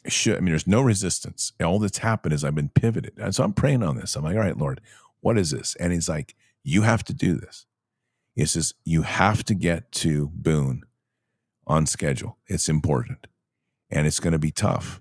should, 0.06 0.36
I 0.36 0.40
mean, 0.40 0.50
there's 0.50 0.66
no 0.66 0.80
resistance. 0.80 1.52
All 1.62 1.78
that's 1.78 1.98
happened 1.98 2.34
is 2.34 2.44
I've 2.44 2.54
been 2.54 2.70
pivoted. 2.70 3.18
And 3.18 3.34
so 3.34 3.44
I'm 3.44 3.52
praying 3.52 3.82
on 3.82 3.96
this. 3.96 4.16
I'm 4.16 4.24
like, 4.24 4.34
all 4.34 4.42
right, 4.42 4.56
Lord, 4.56 4.80
what 5.20 5.38
is 5.38 5.52
this? 5.52 5.76
And 5.76 5.92
he's 5.92 6.08
like, 6.08 6.34
you 6.64 6.82
have 6.82 7.04
to 7.04 7.14
do 7.14 7.34
this. 7.34 7.66
He 8.34 8.44
says, 8.46 8.74
you 8.84 9.02
have 9.02 9.44
to 9.44 9.54
get 9.54 9.92
to 9.92 10.30
Boone 10.34 10.82
on 11.66 11.86
schedule. 11.86 12.38
It's 12.46 12.68
important 12.68 13.26
and 13.90 14.06
it's 14.06 14.20
going 14.20 14.32
to 14.32 14.38
be 14.38 14.50
tough. 14.50 15.00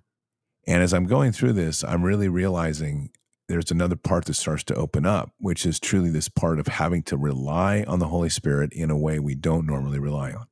And 0.68 0.84
as 0.84 0.94
I'm 0.94 1.08
going 1.08 1.32
through 1.32 1.54
this, 1.54 1.84
I'm 1.84 2.04
really 2.04 2.28
realizing 2.28 3.10
there's 3.48 3.72
another 3.72 3.96
part 3.96 4.26
that 4.26 4.36
starts 4.36 4.64
to 4.66 4.76
open 4.76 5.06
up, 5.06 5.32
which 5.40 5.66
is 5.66 5.80
truly 5.80 6.10
this 6.10 6.30
part 6.30 6.60
of 6.60 6.68
having 6.68 7.04
to 7.04 7.18
rely 7.18 7.84
on 7.88 8.00
the 8.00 8.08
Holy 8.08 8.30
Spirit 8.30 8.72
in 8.72 8.92
a 8.92 8.98
way 8.98 9.20
we 9.20 9.34
don't 9.34 9.66
normally 9.66 10.00
rely 10.00 10.32
on. 10.32 10.46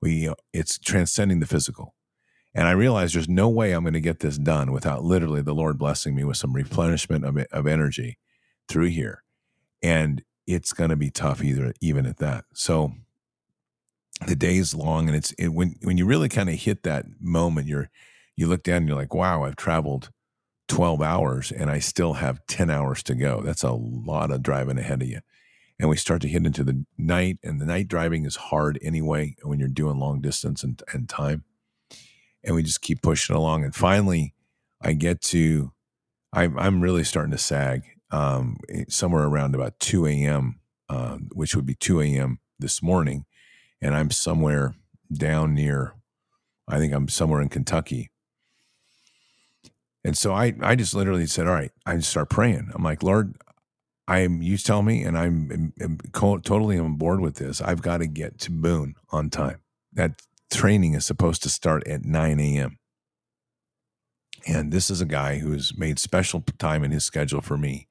We, 0.00 0.28
uh, 0.28 0.34
it's 0.52 0.78
transcending 0.78 1.40
the 1.40 1.46
physical. 1.46 1.94
And 2.54 2.66
I 2.66 2.72
realize 2.72 3.12
there's 3.12 3.28
no 3.28 3.48
way 3.48 3.72
I'm 3.72 3.84
going 3.84 3.92
to 3.94 4.00
get 4.00 4.20
this 4.20 4.38
done 4.38 4.72
without 4.72 5.04
literally 5.04 5.42
the 5.42 5.54
Lord 5.54 5.78
blessing 5.78 6.14
me 6.14 6.24
with 6.24 6.38
some 6.38 6.54
replenishment 6.54 7.24
of, 7.24 7.38
of 7.52 7.66
energy 7.66 8.18
through 8.68 8.88
here. 8.88 9.22
And 9.82 10.22
it's 10.46 10.72
going 10.72 10.90
to 10.90 10.96
be 10.96 11.10
tough 11.10 11.42
either 11.42 11.72
even 11.80 12.06
at 12.06 12.18
that 12.18 12.44
so 12.54 12.92
the 14.26 14.36
day 14.36 14.56
is 14.56 14.74
long 14.74 15.08
and 15.08 15.16
it's 15.16 15.32
it, 15.32 15.48
when 15.48 15.74
when 15.82 15.98
you 15.98 16.06
really 16.06 16.28
kind 16.28 16.48
of 16.48 16.54
hit 16.54 16.82
that 16.84 17.04
moment 17.20 17.66
you're 17.66 17.90
you 18.36 18.46
look 18.46 18.62
down 18.62 18.78
and 18.78 18.88
you're 18.88 18.96
like 18.96 19.14
wow 19.14 19.42
i've 19.44 19.56
traveled 19.56 20.10
12 20.68 21.02
hours 21.02 21.52
and 21.52 21.70
i 21.70 21.78
still 21.78 22.14
have 22.14 22.44
10 22.46 22.70
hours 22.70 23.02
to 23.02 23.14
go 23.14 23.42
that's 23.42 23.62
a 23.62 23.72
lot 23.72 24.30
of 24.30 24.42
driving 24.42 24.78
ahead 24.78 25.02
of 25.02 25.08
you 25.08 25.20
and 25.78 25.88
we 25.88 25.96
start 25.96 26.22
to 26.22 26.28
hit 26.28 26.46
into 26.46 26.64
the 26.64 26.84
night 26.96 27.38
and 27.42 27.60
the 27.60 27.66
night 27.66 27.88
driving 27.88 28.24
is 28.24 28.36
hard 28.36 28.78
anyway 28.82 29.34
when 29.42 29.58
you're 29.58 29.68
doing 29.68 29.98
long 29.98 30.20
distance 30.20 30.62
and, 30.62 30.82
and 30.92 31.08
time 31.08 31.44
and 32.44 32.54
we 32.54 32.62
just 32.62 32.80
keep 32.80 33.02
pushing 33.02 33.36
along 33.36 33.64
and 33.64 33.74
finally 33.74 34.34
i 34.80 34.92
get 34.92 35.20
to 35.20 35.72
i'm, 36.32 36.58
I'm 36.58 36.80
really 36.80 37.04
starting 37.04 37.32
to 37.32 37.38
sag 37.38 37.82
um, 38.10 38.58
eh, 38.68 38.84
somewhere 38.88 39.24
around 39.24 39.54
about 39.54 39.78
2 39.80 40.06
a.m., 40.06 40.60
uh, 40.88 41.18
which 41.32 41.54
would 41.54 41.66
be 41.66 41.74
2 41.74 42.00
a.m. 42.00 42.38
this 42.58 42.82
morning. 42.82 43.24
And 43.80 43.94
I'm 43.94 44.10
somewhere 44.10 44.74
down 45.12 45.54
near, 45.54 45.94
I 46.68 46.78
think 46.78 46.92
I'm 46.92 47.08
somewhere 47.08 47.40
in 47.40 47.48
Kentucky. 47.48 48.10
And 50.04 50.16
so 50.16 50.32
I, 50.32 50.54
I 50.62 50.76
just 50.76 50.94
literally 50.94 51.26
said, 51.26 51.46
all 51.46 51.54
right, 51.54 51.72
I 51.84 51.96
just 51.96 52.10
start 52.10 52.30
praying. 52.30 52.70
I'm 52.74 52.84
like, 52.84 53.02
Lord, 53.02 53.36
I'm, 54.08 54.40
you 54.40 54.56
tell 54.56 54.82
me, 54.82 55.02
and 55.02 55.18
I'm, 55.18 55.50
I'm, 55.52 55.72
I'm 55.80 55.98
totally 56.12 56.78
on 56.78 56.94
board 56.94 57.20
with 57.20 57.36
this. 57.36 57.60
I've 57.60 57.82
got 57.82 57.98
to 57.98 58.06
get 58.06 58.38
to 58.40 58.50
Boone 58.52 58.94
on 59.10 59.30
time. 59.30 59.60
That 59.92 60.22
training 60.52 60.94
is 60.94 61.04
supposed 61.04 61.42
to 61.42 61.48
start 61.48 61.86
at 61.88 62.04
9 62.04 62.40
a.m. 62.40 62.78
And 64.46 64.72
this 64.72 64.90
is 64.90 65.00
a 65.00 65.06
guy 65.06 65.38
who's 65.38 65.76
made 65.76 65.98
special 65.98 66.44
time 66.58 66.84
in 66.84 66.92
his 66.92 67.04
schedule 67.04 67.40
for 67.40 67.58
me 67.58 67.88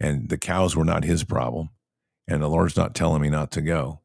and 0.00 0.28
the 0.28 0.38
cows 0.38 0.76
were 0.76 0.84
not 0.84 1.04
his 1.04 1.24
problem. 1.24 1.70
And 2.26 2.42
the 2.42 2.48
Lord's 2.48 2.76
not 2.76 2.94
telling 2.94 3.22
me 3.22 3.30
not 3.30 3.50
to 3.52 3.62
go. 3.62 4.00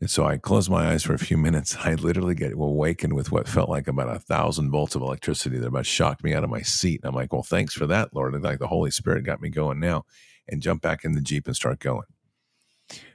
And 0.00 0.08
so 0.08 0.24
I 0.24 0.38
closed 0.38 0.70
my 0.70 0.90
eyes 0.90 1.02
for 1.02 1.14
a 1.14 1.18
few 1.18 1.36
minutes. 1.38 1.76
I 1.84 1.94
literally 1.94 2.34
get 2.34 2.52
awakened 2.52 3.12
with 3.14 3.32
what 3.32 3.48
felt 3.48 3.68
like 3.68 3.88
about 3.88 4.14
a 4.14 4.18
thousand 4.18 4.70
volts 4.70 4.94
of 4.94 5.02
electricity 5.02 5.58
that 5.58 5.66
about 5.66 5.86
shocked 5.86 6.24
me 6.24 6.32
out 6.32 6.44
of 6.44 6.50
my 6.50 6.62
seat. 6.62 7.00
And 7.02 7.08
I'm 7.08 7.14
like, 7.14 7.32
well, 7.32 7.42
thanks 7.42 7.74
for 7.74 7.86
that, 7.86 8.14
Lord. 8.14 8.40
Like 8.42 8.60
the 8.60 8.68
Holy 8.68 8.90
Spirit 8.90 9.24
got 9.24 9.42
me 9.42 9.50
going 9.50 9.80
now 9.80 10.04
and 10.50 10.62
jump 10.62 10.82
back 10.82 11.04
in 11.04 11.12
the 11.12 11.20
Jeep 11.20 11.46
and 11.46 11.56
start 11.56 11.78
going. 11.78 12.06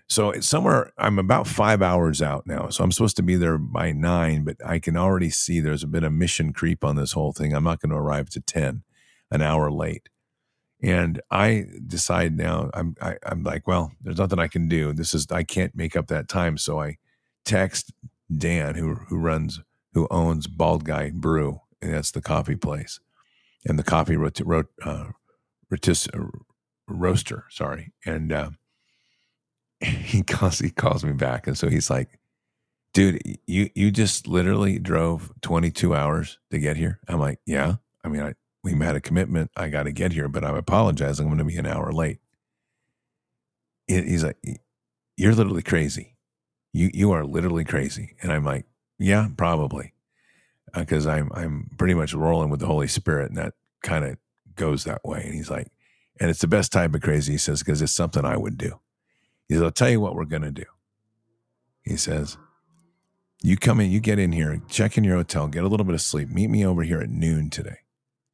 So 0.08 0.30
it's 0.30 0.48
somewhere, 0.48 0.94
I'm 0.98 1.18
about 1.18 1.48
five 1.48 1.82
hours 1.82 2.22
out 2.22 2.46
now. 2.46 2.70
So 2.70 2.84
I'm 2.84 2.92
supposed 2.92 3.16
to 3.18 3.24
be 3.24 3.36
there 3.36 3.58
by 3.58 3.92
nine, 3.92 4.44
but 4.44 4.58
I 4.64 4.78
can 4.78 4.96
already 4.96 5.32
see 5.32 5.60
there's 5.60 5.84
a 5.84 5.88
bit 5.88 6.04
of 6.04 6.14
mission 6.14 6.54
creep 6.54 6.84
on 6.84 6.96
this 6.96 7.14
whole 7.14 7.32
thing. 7.32 7.54
I'm 7.54 7.64
not 7.64 7.80
going 7.80 7.90
to 7.90 7.98
arrive 7.98 8.30
to 8.32 8.40
10, 8.40 8.84
an 9.32 9.42
hour 9.42 9.72
late. 9.72 10.10
And 10.82 11.22
I 11.32 11.66
decide 11.88 12.38
now, 12.38 12.70
I'm 12.74 12.96
I, 13.02 13.12
am 13.12 13.18
i 13.26 13.32
am 13.32 13.44
like, 13.44 13.68
well, 13.68 13.94
there's 14.02 14.20
nothing 14.20 14.40
I 14.40 14.48
can 14.48 14.68
do. 14.68 14.94
This 14.94 15.16
is 15.16 15.26
I 15.32 15.44
can't 15.44 15.76
make 15.76 15.96
up 15.96 16.08
that 16.08 16.28
time. 16.28 16.58
So 16.58 16.80
I 16.80 16.98
text 17.44 17.92
Dan, 18.36 18.76
who 18.76 18.96
who 18.96 19.18
runs, 19.18 19.62
who 19.94 20.08
owns 20.12 20.48
Bald 20.48 20.84
Guy 20.84 21.12
Brew, 21.12 21.62
and 21.82 21.94
that's 21.94 22.12
the 22.12 22.22
coffee 22.22 22.56
place, 22.56 23.00
and 23.66 23.80
the 23.80 23.84
coffee 23.84 24.18
rot, 24.18 24.40
rot, 24.44 24.66
uh, 24.84 25.08
rotis, 25.72 26.08
roaster. 26.88 27.46
Sorry, 27.50 27.92
and 28.06 28.32
uh, 28.32 28.50
he 29.80 30.24
calls 30.24 30.60
he 30.60 30.70
calls 30.70 31.04
me 31.04 31.14
back, 31.14 31.48
and 31.48 31.58
so 31.58 31.70
he's 31.70 31.90
like, 31.90 32.20
dude, 32.94 33.22
you 33.46 33.70
you 33.76 33.92
just 33.92 34.28
literally 34.28 34.80
drove 34.80 35.32
22 35.42 35.94
hours 35.94 36.40
to 36.52 36.60
get 36.60 36.78
here. 36.78 37.00
I'm 37.08 37.20
like, 37.20 37.40
yeah. 37.46 37.76
I 38.04 38.08
mean, 38.08 38.22
I 38.22 38.34
we 38.64 38.74
had 38.84 38.96
a 38.96 39.02
commitment. 39.02 39.52
I 39.56 39.70
got 39.70 39.84
to 39.84 39.92
get 39.92 40.12
here, 40.12 40.28
but 40.28 40.44
I'm 40.44 40.56
apologizing. 40.56 41.26
I'm 41.26 41.30
going 41.30 41.38
to 41.40 41.46
be 41.46 41.58
an 41.58 41.68
hour 41.68 41.92
late. 41.92 42.20
He's 43.88 44.24
like, 44.24 44.38
you're 45.18 45.36
literally 45.36 45.62
crazy. 45.62 46.16
You 46.74 46.90
you 46.94 47.12
are 47.12 47.24
literally 47.24 47.64
crazy. 47.64 48.16
And 48.22 48.32
I'm 48.32 48.44
like, 48.44 48.66
yeah, 48.98 49.28
probably, 49.38 49.94
because 50.74 51.06
uh, 51.06 51.12
I'm 51.12 51.32
I'm 51.34 51.70
pretty 51.78 51.94
much 51.94 52.14
rolling 52.14 52.50
with 52.50 52.60
the 52.60 52.66
Holy 52.66 52.88
Spirit, 52.88 53.30
and 53.30 53.38
that 53.38 53.54
kind 53.84 54.04
of 54.04 54.18
goes 54.56 54.84
that 54.86 55.06
way. 55.06 55.22
And 55.24 55.34
he's 55.36 55.50
like, 55.50 55.68
and 56.20 56.30
it's 56.30 56.42
the 56.42 56.48
best 56.48 56.72
type 56.72 56.94
of 56.94 57.02
crazy. 57.02 57.34
He 57.34 57.38
says 57.38 57.62
because 57.62 57.82
it's 57.82 57.94
something 57.94 58.26
I 58.26 58.38
would 58.38 58.58
do. 58.58 58.80
He 59.48 59.56
says, 59.56 59.64
I'll 59.64 59.72
tell 59.72 59.90
you 59.90 60.00
what 60.00 60.16
we're 60.16 60.26
going 60.26 60.42
to 60.42 60.52
do. 60.52 60.66
He 61.84 61.98
says, 61.98 62.38
you 63.44 63.58
come 63.58 63.80
in, 63.80 63.92
you 63.92 64.00
get 64.00 64.18
in 64.18 64.32
here, 64.32 64.60
check 64.70 64.98
in 64.98 65.04
your 65.04 65.18
hotel, 65.18 65.48
get 65.48 65.64
a 65.64 65.68
little 65.68 65.86
bit 65.86 65.94
of 65.94 66.02
sleep. 66.02 66.30
Meet 66.30 66.50
me 66.50 66.66
over 66.66 66.84
here 66.84 67.00
at 67.00 67.10
noon 67.10 67.50
today. 67.50 67.80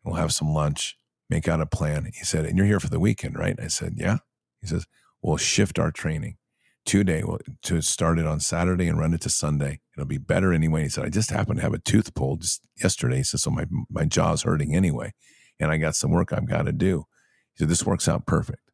We'll 0.03 0.15
have 0.15 0.31
some 0.31 0.53
lunch, 0.53 0.97
make 1.29 1.47
out 1.47 1.59
a 1.59 1.65
plan. 1.65 2.09
He 2.13 2.23
said, 2.23 2.45
And 2.45 2.57
you're 2.57 2.67
here 2.67 2.79
for 2.79 2.89
the 2.89 2.99
weekend, 2.99 3.37
right? 3.37 3.59
I 3.61 3.67
said, 3.67 3.95
Yeah. 3.97 4.19
He 4.61 4.67
says, 4.67 4.85
We'll 5.21 5.37
shift 5.37 5.77
our 5.77 5.91
training 5.91 6.37
today 6.85 7.23
we'll, 7.23 7.39
to 7.63 7.81
start 7.81 8.19
it 8.19 8.25
on 8.25 8.39
Saturday 8.39 8.87
and 8.87 8.97
run 8.97 9.13
it 9.13 9.21
to 9.21 9.29
Sunday. 9.29 9.81
It'll 9.95 10.07
be 10.07 10.17
better 10.17 10.53
anyway. 10.53 10.83
He 10.83 10.89
said, 10.89 11.05
I 11.05 11.09
just 11.09 11.29
happened 11.29 11.57
to 11.57 11.63
have 11.63 11.73
a 11.73 11.79
tooth 11.79 12.13
pulled 12.15 12.41
just 12.41 12.65
yesterday. 12.81 13.17
He 13.17 13.23
said, 13.23 13.41
So 13.41 13.51
my, 13.51 13.65
my 13.89 14.05
jaw's 14.05 14.43
hurting 14.43 14.75
anyway. 14.75 15.13
And 15.59 15.71
I 15.71 15.77
got 15.77 15.95
some 15.95 16.11
work 16.11 16.31
I've 16.31 16.47
got 16.47 16.63
to 16.63 16.71
do. 16.71 17.05
He 17.53 17.59
said, 17.59 17.69
This 17.69 17.85
works 17.85 18.07
out 18.07 18.25
perfect. 18.25 18.71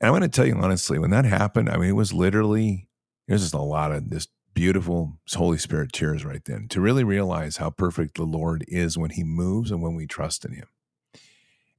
And 0.00 0.08
I'm 0.08 0.12
going 0.12 0.22
to 0.22 0.28
tell 0.28 0.46
you 0.46 0.56
honestly, 0.56 0.98
when 0.98 1.10
that 1.10 1.24
happened, 1.24 1.70
I 1.70 1.76
mean, 1.76 1.90
it 1.90 1.96
was 1.96 2.12
literally, 2.12 2.88
there's 3.28 3.42
just 3.42 3.54
a 3.54 3.60
lot 3.60 3.92
of 3.92 4.10
this 4.10 4.28
beautiful 4.54 5.18
Holy 5.32 5.58
Spirit 5.58 5.92
tears 5.92 6.24
right 6.24 6.44
then 6.44 6.68
to 6.68 6.80
really 6.80 7.04
realize 7.04 7.58
how 7.58 7.70
perfect 7.70 8.16
the 8.16 8.24
Lord 8.24 8.64
is 8.68 8.98
when 8.98 9.10
He 9.10 9.24
moves 9.24 9.70
and 9.70 9.82
when 9.82 9.94
we 9.94 10.06
trust 10.06 10.44
in 10.44 10.52
Him. 10.52 10.66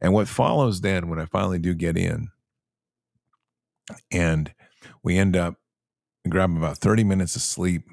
And 0.02 0.14
what 0.14 0.28
follows 0.28 0.82
then, 0.82 1.10
when 1.10 1.20
I 1.20 1.26
finally 1.26 1.60
do 1.60 1.74
get 1.74 1.98
in, 1.98 2.30
and 4.12 4.54
We 5.04 5.18
end 5.18 5.36
up 5.36 5.56
grab 6.30 6.56
about 6.56 6.78
30 6.78 7.04
minutes 7.04 7.36
of 7.36 7.42
sleep. 7.42 7.84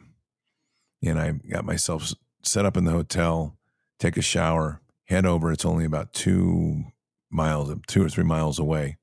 And 1.03 1.19
I 1.19 1.33
got 1.51 1.65
myself 1.65 2.13
set 2.43 2.67
up 2.67 2.77
in 2.77 2.85
the 2.85 2.93
hotel, 2.93 3.57
take 3.99 4.17
a 4.17 4.23
shower, 4.23 4.81
head 5.07 5.27
over. 5.27 5.53
It's 5.53 5.65
only 5.65 5.85
about 5.85 6.13
two 6.13 6.85
miles, 7.31 7.73
two 7.87 8.05
or 8.05 8.09
three 8.09 8.25
miles 8.25 8.59
away. 8.59 8.99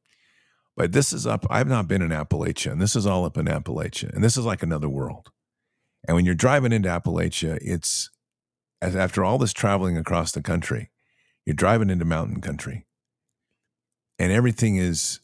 But 0.75 0.91
this 0.91 1.11
is 1.11 1.25
up, 1.25 1.45
I've 1.49 1.67
not 1.67 1.87
been 1.87 2.01
in 2.01 2.09
Appalachia, 2.09 2.71
and 2.71 2.81
this 2.81 2.95
is 2.95 3.07
all 3.07 3.25
up 3.25 3.37
in 3.37 3.45
Appalachia. 3.45 4.13
And 4.13 4.23
this 4.23 4.37
is 4.37 4.45
like 4.45 4.61
another 4.61 4.89
world. 4.89 5.31
And 6.07 6.15
when 6.15 6.25
you're 6.25 6.35
driving 6.35 6.71
into 6.71 6.89
Appalachia, 6.89 7.57
it's 7.61 8.11
as 8.81 8.95
after 8.95 9.23
all 9.23 9.37
this 9.37 9.53
traveling 9.53 9.97
across 9.97 10.31
the 10.31 10.41
country, 10.41 10.91
you're 11.45 11.55
driving 11.55 11.89
into 11.89 12.05
mountain 12.05 12.41
country. 12.41 12.85
And 14.19 14.31
everything 14.31 14.77
is 14.77 15.19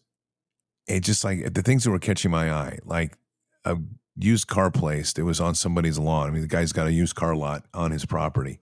it 0.87 1.01
just 1.01 1.23
like 1.23 1.53
the 1.53 1.61
things 1.61 1.83
that 1.83 1.91
were 1.91 1.99
catching 1.99 2.31
my 2.31 2.51
eye, 2.51 2.79
like 2.83 3.17
a 3.63 3.77
used 4.17 4.47
car 4.47 4.69
place 4.69 5.13
that 5.13 5.25
was 5.25 5.39
on 5.39 5.55
somebody's 5.55 5.99
lawn. 5.99 6.27
I 6.27 6.31
mean, 6.31 6.41
the 6.41 6.47
guy's 6.47 6.73
got 6.73 6.87
a 6.87 6.91
used 6.91 7.15
car 7.15 7.35
lot 7.35 7.65
on 7.73 7.91
his 7.91 8.05
property. 8.05 8.59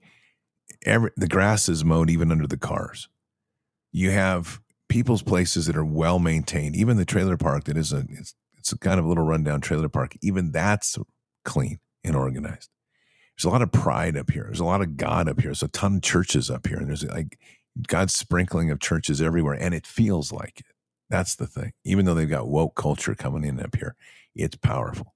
Every, 0.84 1.10
the 1.16 1.28
grass 1.28 1.68
is 1.68 1.84
mowed 1.84 2.10
even 2.10 2.30
under 2.30 2.46
the 2.46 2.56
cars. 2.56 3.08
You 3.92 4.10
have 4.10 4.60
people's 4.88 5.22
places 5.22 5.66
that 5.66 5.76
are 5.76 5.84
well 5.84 6.18
maintained. 6.18 6.76
Even 6.76 6.96
the 6.96 7.04
trailer 7.04 7.36
park 7.36 7.64
that 7.64 7.76
is 7.76 7.92
a 7.92 8.04
it's, 8.10 8.34
it's 8.58 8.72
a 8.72 8.78
kind 8.78 8.98
of 8.98 9.06
a 9.06 9.08
little 9.08 9.24
rundown 9.24 9.60
trailer 9.60 9.88
park. 9.88 10.16
Even 10.20 10.52
that's 10.52 10.98
clean 11.44 11.78
and 12.04 12.16
organized. 12.16 12.68
There's 13.36 13.44
a 13.46 13.50
lot 13.50 13.62
of 13.62 13.72
pride 13.72 14.16
up 14.16 14.30
here. 14.30 14.44
There's 14.44 14.60
a 14.60 14.64
lot 14.64 14.82
of 14.82 14.96
God 14.96 15.28
up 15.28 15.40
here. 15.40 15.48
There's 15.48 15.62
a 15.62 15.68
ton 15.68 15.96
of 15.96 16.02
churches 16.02 16.50
up 16.50 16.66
here, 16.66 16.78
and 16.78 16.88
there's 16.88 17.04
like 17.04 17.38
God's 17.88 18.14
sprinkling 18.14 18.70
of 18.70 18.80
churches 18.80 19.22
everywhere, 19.22 19.56
and 19.58 19.74
it 19.74 19.86
feels 19.86 20.32
like 20.32 20.60
it. 20.60 20.66
That's 21.08 21.34
the 21.34 21.46
thing. 21.46 21.72
Even 21.84 22.04
though 22.04 22.14
they've 22.14 22.28
got 22.28 22.48
woke 22.48 22.74
culture 22.74 23.14
coming 23.14 23.44
in 23.44 23.60
up 23.60 23.76
here, 23.76 23.96
it's 24.34 24.56
powerful. 24.56 25.14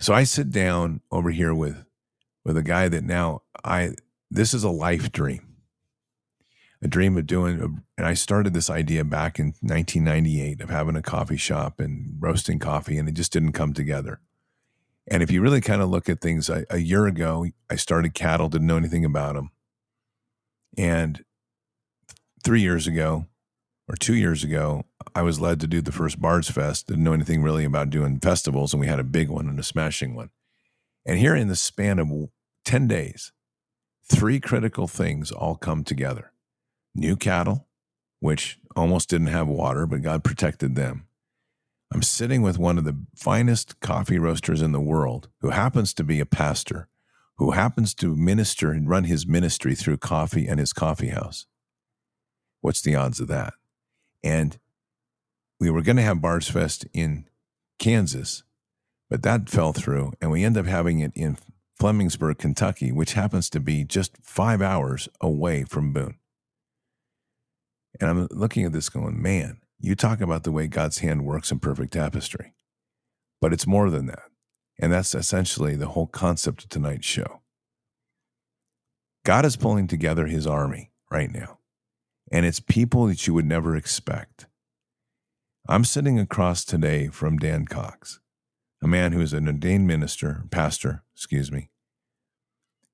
So 0.00 0.14
I 0.14 0.24
sit 0.24 0.50
down 0.50 1.00
over 1.10 1.30
here 1.30 1.54
with 1.54 1.84
with 2.44 2.56
a 2.56 2.62
guy 2.62 2.88
that 2.88 3.04
now 3.04 3.42
I 3.64 3.92
this 4.30 4.54
is 4.54 4.64
a 4.64 4.70
life 4.70 5.12
dream. 5.12 5.47
A 6.80 6.88
dream 6.88 7.16
of 7.18 7.26
doing 7.26 7.82
and 7.96 8.06
I 8.06 8.14
started 8.14 8.54
this 8.54 8.70
idea 8.70 9.04
back 9.04 9.38
in 9.40 9.46
1998 9.60 10.60
of 10.60 10.70
having 10.70 10.94
a 10.94 11.02
coffee 11.02 11.36
shop 11.36 11.80
and 11.80 12.16
roasting 12.20 12.60
coffee 12.60 12.98
and 12.98 13.08
it 13.08 13.12
just 13.12 13.32
didn't 13.32 13.52
come 13.52 13.72
together. 13.72 14.20
And 15.10 15.22
if 15.22 15.30
you 15.30 15.40
really 15.40 15.60
kind 15.60 15.82
of 15.82 15.88
look 15.88 16.08
at 16.08 16.20
things, 16.20 16.48
a, 16.48 16.64
a 16.70 16.78
year 16.78 17.06
ago, 17.06 17.46
I 17.68 17.76
started 17.76 18.14
cattle, 18.14 18.48
didn't 18.48 18.66
know 18.66 18.76
anything 18.76 19.04
about 19.04 19.34
them. 19.34 19.50
And 20.76 21.24
three 22.44 22.60
years 22.60 22.86
ago, 22.86 23.26
or 23.88 23.96
two 23.96 24.14
years 24.14 24.44
ago, 24.44 24.84
I 25.14 25.22
was 25.22 25.40
led 25.40 25.60
to 25.60 25.66
do 25.66 25.80
the 25.80 25.92
first 25.92 26.20
Bards 26.20 26.50
Fest. 26.50 26.88
Didn't 26.88 27.04
know 27.04 27.14
anything 27.14 27.42
really 27.42 27.64
about 27.64 27.90
doing 27.90 28.20
festivals, 28.20 28.72
and 28.72 28.80
we 28.80 28.86
had 28.86 29.00
a 29.00 29.04
big 29.04 29.30
one 29.30 29.48
and 29.48 29.58
a 29.58 29.62
smashing 29.62 30.14
one. 30.14 30.30
And 31.06 31.18
here 31.18 31.34
in 31.34 31.48
the 31.48 31.56
span 31.56 31.98
of 31.98 32.10
10 32.66 32.86
days, 32.86 33.32
three 34.04 34.40
critical 34.40 34.86
things 34.86 35.32
all 35.32 35.56
come 35.56 35.84
together 35.84 36.32
new 36.94 37.16
cattle, 37.16 37.68
which 38.20 38.58
almost 38.76 39.08
didn't 39.08 39.28
have 39.28 39.48
water, 39.48 39.86
but 39.86 40.02
God 40.02 40.24
protected 40.24 40.74
them. 40.74 41.06
I'm 41.92 42.02
sitting 42.02 42.42
with 42.42 42.58
one 42.58 42.76
of 42.76 42.84
the 42.84 42.98
finest 43.16 43.80
coffee 43.80 44.18
roasters 44.18 44.60
in 44.60 44.72
the 44.72 44.80
world 44.80 45.28
who 45.40 45.50
happens 45.50 45.94
to 45.94 46.04
be 46.04 46.20
a 46.20 46.26
pastor, 46.26 46.88
who 47.36 47.52
happens 47.52 47.94
to 47.94 48.14
minister 48.14 48.72
and 48.72 48.88
run 48.88 49.04
his 49.04 49.26
ministry 49.26 49.74
through 49.74 49.98
coffee 49.98 50.46
and 50.46 50.60
his 50.60 50.72
coffee 50.72 51.08
house. 51.08 51.46
What's 52.60 52.82
the 52.82 52.94
odds 52.94 53.20
of 53.20 53.28
that? 53.28 53.54
And 54.22 54.58
we 55.58 55.70
were 55.70 55.82
going 55.82 55.96
to 55.96 56.02
have 56.02 56.20
Bards 56.20 56.48
Fest 56.50 56.86
in 56.92 57.26
Kansas, 57.78 58.42
but 59.08 59.22
that 59.22 59.48
fell 59.48 59.72
through, 59.72 60.12
and 60.20 60.30
we 60.30 60.44
end 60.44 60.58
up 60.58 60.66
having 60.66 61.00
it 61.00 61.12
in 61.14 61.38
Flemingsburg, 61.80 62.38
Kentucky, 62.38 62.92
which 62.92 63.14
happens 63.14 63.48
to 63.50 63.60
be 63.60 63.84
just 63.84 64.16
five 64.20 64.60
hours 64.60 65.08
away 65.20 65.64
from 65.64 65.92
Boone. 65.92 66.16
And 68.00 68.10
I'm 68.10 68.28
looking 68.30 68.64
at 68.64 68.72
this 68.72 68.88
going, 68.88 69.20
man, 69.20 69.60
you 69.80 69.94
talk 69.94 70.20
about 70.20 70.44
the 70.44 70.52
way 70.52 70.66
God's 70.66 70.98
hand 70.98 71.24
works 71.24 71.50
in 71.50 71.58
perfect 71.58 71.92
tapestry, 71.92 72.54
but 73.40 73.52
it's 73.52 73.66
more 73.66 73.90
than 73.90 74.06
that. 74.06 74.24
And 74.80 74.92
that's 74.92 75.14
essentially 75.14 75.76
the 75.76 75.88
whole 75.88 76.06
concept 76.06 76.64
of 76.64 76.68
tonight's 76.68 77.06
show. 77.06 77.40
God 79.24 79.44
is 79.44 79.56
pulling 79.56 79.86
together 79.86 80.26
his 80.26 80.46
army 80.46 80.90
right 81.10 81.30
now, 81.30 81.58
and 82.30 82.46
it's 82.46 82.60
people 82.60 83.06
that 83.06 83.26
you 83.26 83.34
would 83.34 83.46
never 83.46 83.76
expect. 83.76 84.46
I'm 85.68 85.84
sitting 85.84 86.18
across 86.18 86.64
today 86.64 87.08
from 87.08 87.36
Don 87.38 87.66
Cox, 87.66 88.20
a 88.82 88.88
man 88.88 89.12
who 89.12 89.20
is 89.20 89.32
an 89.32 89.46
ordained 89.46 89.86
minister, 89.86 90.44
pastor, 90.50 91.02
excuse 91.14 91.52
me, 91.52 91.70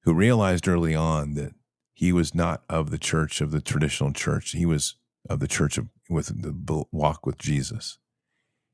who 0.02 0.12
realized 0.12 0.66
early 0.66 0.94
on 0.94 1.34
that 1.34 1.52
he 1.94 2.12
was 2.12 2.34
not 2.34 2.64
of 2.68 2.90
the 2.90 2.98
church 2.98 3.40
of 3.40 3.52
the 3.52 3.60
traditional 3.60 4.12
church. 4.12 4.50
He 4.50 4.66
was 4.66 4.96
of 5.30 5.40
the 5.40 5.48
church 5.48 5.78
of 5.78 5.88
with 6.10 6.26
the 6.26 6.84
walk 6.92 7.24
with 7.24 7.38
Jesus. 7.38 7.98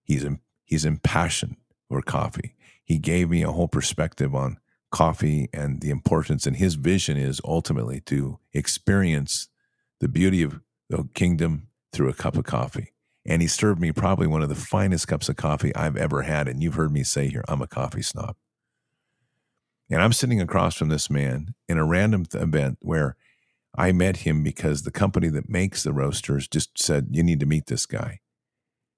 He's 0.02 0.24
in, 0.24 0.40
he's 0.64 0.84
impassioned 0.84 1.56
over 1.90 2.02
coffee. 2.02 2.56
He 2.82 2.98
gave 2.98 3.30
me 3.30 3.42
a 3.42 3.52
whole 3.52 3.68
perspective 3.68 4.34
on 4.34 4.58
coffee 4.90 5.48
and 5.52 5.80
the 5.80 5.90
importance. 5.90 6.46
And 6.46 6.56
his 6.56 6.74
vision 6.74 7.16
is 7.16 7.40
ultimately 7.44 8.00
to 8.06 8.40
experience 8.52 9.48
the 10.00 10.08
beauty 10.08 10.42
of 10.42 10.60
the 10.88 11.08
kingdom 11.14 11.68
through 11.92 12.08
a 12.08 12.14
cup 12.14 12.36
of 12.36 12.44
coffee. 12.44 12.92
And 13.26 13.42
he 13.42 13.48
served 13.48 13.80
me 13.80 13.92
probably 13.92 14.26
one 14.26 14.42
of 14.42 14.48
the 14.48 14.54
finest 14.54 15.06
cups 15.06 15.28
of 15.28 15.36
coffee 15.36 15.74
I've 15.76 15.96
ever 15.96 16.22
had. 16.22 16.48
And 16.48 16.62
you've 16.62 16.74
heard 16.74 16.92
me 16.92 17.04
say 17.04 17.28
here, 17.28 17.44
I'm 17.46 17.62
a 17.62 17.66
coffee 17.68 18.02
snob. 18.02 18.34
And 19.90 20.00
I'm 20.00 20.12
sitting 20.12 20.40
across 20.40 20.76
from 20.76 20.88
this 20.88 21.10
man 21.10 21.54
in 21.68 21.76
a 21.76 21.84
random 21.84 22.24
event 22.32 22.78
where 22.80 23.16
I 23.76 23.92
met 23.92 24.18
him 24.18 24.42
because 24.42 24.82
the 24.82 24.90
company 24.90 25.28
that 25.30 25.48
makes 25.48 25.82
the 25.82 25.92
roasters 25.92 26.46
just 26.46 26.78
said, 26.78 27.08
You 27.10 27.22
need 27.22 27.40
to 27.40 27.46
meet 27.46 27.66
this 27.66 27.86
guy. 27.86 28.20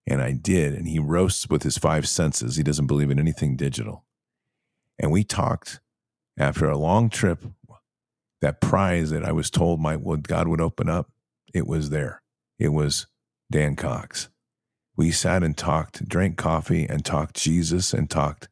And 0.06 0.20
I 0.20 0.32
did. 0.32 0.74
And 0.74 0.86
he 0.86 0.98
roasts 0.98 1.48
with 1.48 1.62
his 1.62 1.78
five 1.78 2.06
senses. 2.08 2.56
He 2.56 2.62
doesn't 2.62 2.86
believe 2.86 3.10
in 3.10 3.18
anything 3.18 3.56
digital. 3.56 4.04
And 4.98 5.10
we 5.10 5.24
talked 5.24 5.80
after 6.38 6.68
a 6.68 6.78
long 6.78 7.08
trip. 7.08 7.44
That 8.40 8.60
prize 8.60 9.10
that 9.10 9.24
I 9.24 9.30
was 9.30 9.50
told 9.50 9.80
my 9.80 9.96
God 9.96 10.48
would 10.48 10.60
open 10.60 10.88
up, 10.88 11.12
it 11.54 11.64
was 11.64 11.90
there. 11.90 12.22
It 12.58 12.70
was 12.70 13.06
Don 13.52 13.76
Cox. 13.76 14.30
We 14.96 15.12
sat 15.12 15.44
and 15.44 15.56
talked, 15.56 16.08
drank 16.08 16.36
coffee, 16.36 16.84
and 16.88 17.04
talked 17.04 17.36
Jesus 17.36 17.94
and 17.94 18.10
talked 18.10 18.48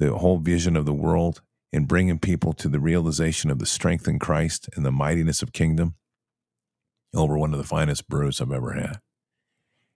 the 0.00 0.18
whole 0.18 0.38
vision 0.38 0.76
of 0.76 0.86
the 0.86 0.92
world 0.92 1.40
in 1.72 1.84
bringing 1.84 2.18
people 2.18 2.52
to 2.54 2.68
the 2.68 2.80
realization 2.80 3.50
of 3.50 3.58
the 3.58 3.66
strength 3.66 4.08
in 4.08 4.18
Christ 4.18 4.68
and 4.74 4.84
the 4.84 4.92
mightiness 4.92 5.42
of 5.42 5.52
kingdom 5.52 5.94
over 7.14 7.36
one 7.36 7.52
of 7.52 7.58
the 7.58 7.64
finest 7.64 8.08
brews 8.08 8.40
I've 8.40 8.52
ever 8.52 8.72
had. 8.72 9.00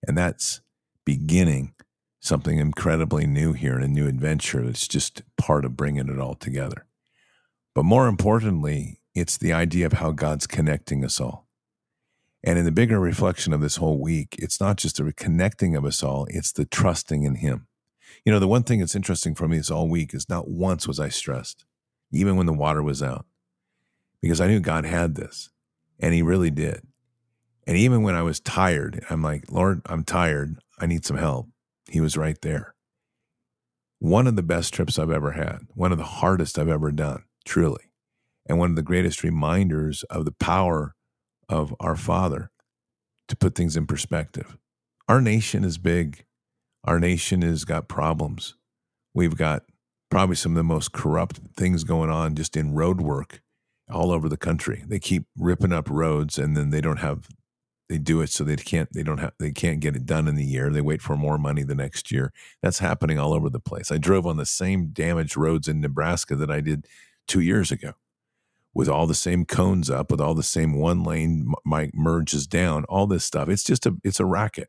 And 0.06 0.16
that's 0.16 0.60
beginning 1.04 1.74
something 2.20 2.58
incredibly 2.58 3.26
new 3.26 3.52
here 3.52 3.74
and 3.74 3.84
a 3.84 3.88
new 3.88 4.06
adventure 4.06 4.64
that's 4.64 4.86
just 4.86 5.22
part 5.36 5.64
of 5.64 5.76
bringing 5.76 6.08
it 6.08 6.20
all 6.20 6.34
together. 6.34 6.86
But 7.74 7.84
more 7.84 8.06
importantly, 8.06 9.00
it's 9.14 9.36
the 9.36 9.52
idea 9.52 9.86
of 9.86 9.94
how 9.94 10.12
God's 10.12 10.46
connecting 10.46 11.04
us 11.04 11.20
all. 11.20 11.48
And 12.44 12.58
in 12.58 12.64
the 12.64 12.72
bigger 12.72 12.98
reflection 12.98 13.52
of 13.52 13.60
this 13.60 13.76
whole 13.76 14.00
week, 14.00 14.36
it's 14.38 14.60
not 14.60 14.76
just 14.76 14.96
the 14.96 15.12
connecting 15.12 15.76
of 15.76 15.84
us 15.84 16.02
all, 16.02 16.26
it's 16.30 16.52
the 16.52 16.64
trusting 16.64 17.22
in 17.24 17.36
Him. 17.36 17.66
You 18.24 18.32
know, 18.32 18.38
the 18.38 18.48
one 18.48 18.62
thing 18.62 18.80
that's 18.80 18.94
interesting 18.94 19.34
for 19.34 19.48
me 19.48 19.56
this 19.56 19.70
all 19.70 19.88
week 19.88 20.14
is 20.14 20.28
not 20.28 20.48
once 20.48 20.86
was 20.86 21.00
I 21.00 21.08
stressed, 21.08 21.64
even 22.12 22.36
when 22.36 22.46
the 22.46 22.52
water 22.52 22.82
was 22.82 23.02
out, 23.02 23.26
because 24.20 24.40
I 24.40 24.46
knew 24.46 24.60
God 24.60 24.84
had 24.84 25.14
this 25.16 25.50
and 25.98 26.14
He 26.14 26.22
really 26.22 26.50
did. 26.50 26.82
And 27.66 27.76
even 27.76 28.02
when 28.02 28.14
I 28.14 28.22
was 28.22 28.40
tired, 28.40 29.04
I'm 29.08 29.22
like, 29.22 29.50
Lord, 29.50 29.82
I'm 29.86 30.04
tired. 30.04 30.58
I 30.78 30.86
need 30.86 31.04
some 31.04 31.16
help. 31.16 31.48
He 31.88 32.00
was 32.00 32.16
right 32.16 32.40
there. 32.42 32.74
One 33.98 34.26
of 34.26 34.34
the 34.34 34.42
best 34.42 34.74
trips 34.74 34.98
I've 34.98 35.12
ever 35.12 35.32
had, 35.32 35.68
one 35.74 35.92
of 35.92 35.98
the 35.98 36.04
hardest 36.04 36.58
I've 36.58 36.68
ever 36.68 36.90
done, 36.90 37.22
truly. 37.44 37.92
And 38.46 38.58
one 38.58 38.70
of 38.70 38.76
the 38.76 38.82
greatest 38.82 39.22
reminders 39.22 40.02
of 40.04 40.24
the 40.24 40.32
power 40.32 40.96
of 41.48 41.74
our 41.78 41.94
Father 41.94 42.50
to 43.28 43.36
put 43.36 43.54
things 43.54 43.76
in 43.76 43.86
perspective. 43.86 44.56
Our 45.08 45.20
nation 45.20 45.62
is 45.62 45.78
big. 45.78 46.24
Our 46.84 46.98
nation 46.98 47.42
has 47.42 47.64
got 47.64 47.88
problems. 47.88 48.54
We've 49.14 49.36
got 49.36 49.62
probably 50.10 50.36
some 50.36 50.52
of 50.52 50.56
the 50.56 50.64
most 50.64 50.92
corrupt 50.92 51.40
things 51.56 51.84
going 51.84 52.10
on 52.10 52.34
just 52.34 52.56
in 52.56 52.74
road 52.74 53.00
work 53.00 53.40
all 53.90 54.10
over 54.10 54.28
the 54.28 54.36
country. 54.36 54.84
They 54.86 54.98
keep 54.98 55.24
ripping 55.36 55.72
up 55.72 55.88
roads 55.88 56.38
and 56.38 56.56
then 56.56 56.70
they 56.70 56.80
don't 56.80 56.98
have 56.98 57.28
they 57.88 57.98
do 57.98 58.20
it 58.22 58.30
so 58.30 58.42
they 58.42 58.56
can't 58.56 58.90
they 58.92 59.02
don't 59.02 59.18
have 59.18 59.32
they 59.38 59.52
can't 59.52 59.80
get 59.80 59.96
it 59.96 60.06
done 60.06 60.26
in 60.26 60.34
the 60.34 60.44
year. 60.44 60.70
They 60.70 60.80
wait 60.80 61.02
for 61.02 61.16
more 61.16 61.38
money 61.38 61.62
the 61.62 61.74
next 61.74 62.10
year. 62.10 62.32
That's 62.62 62.78
happening 62.78 63.18
all 63.18 63.32
over 63.32 63.50
the 63.50 63.60
place. 63.60 63.90
I 63.92 63.98
drove 63.98 64.26
on 64.26 64.36
the 64.38 64.46
same 64.46 64.88
damaged 64.88 65.36
roads 65.36 65.68
in 65.68 65.80
Nebraska 65.80 66.34
that 66.36 66.50
I 66.50 66.60
did 66.60 66.86
2 67.28 67.40
years 67.40 67.70
ago 67.70 67.92
with 68.74 68.88
all 68.88 69.06
the 69.06 69.14
same 69.14 69.44
cones 69.44 69.90
up, 69.90 70.10
with 70.10 70.20
all 70.20 70.34
the 70.34 70.42
same 70.42 70.74
one 70.78 71.04
lane 71.04 71.52
my 71.64 71.90
merges 71.92 72.46
down, 72.46 72.84
all 72.84 73.06
this 73.06 73.24
stuff. 73.24 73.48
It's 73.48 73.64
just 73.64 73.84
a 73.86 73.96
it's 74.02 74.20
a 74.20 74.24
racket 74.24 74.68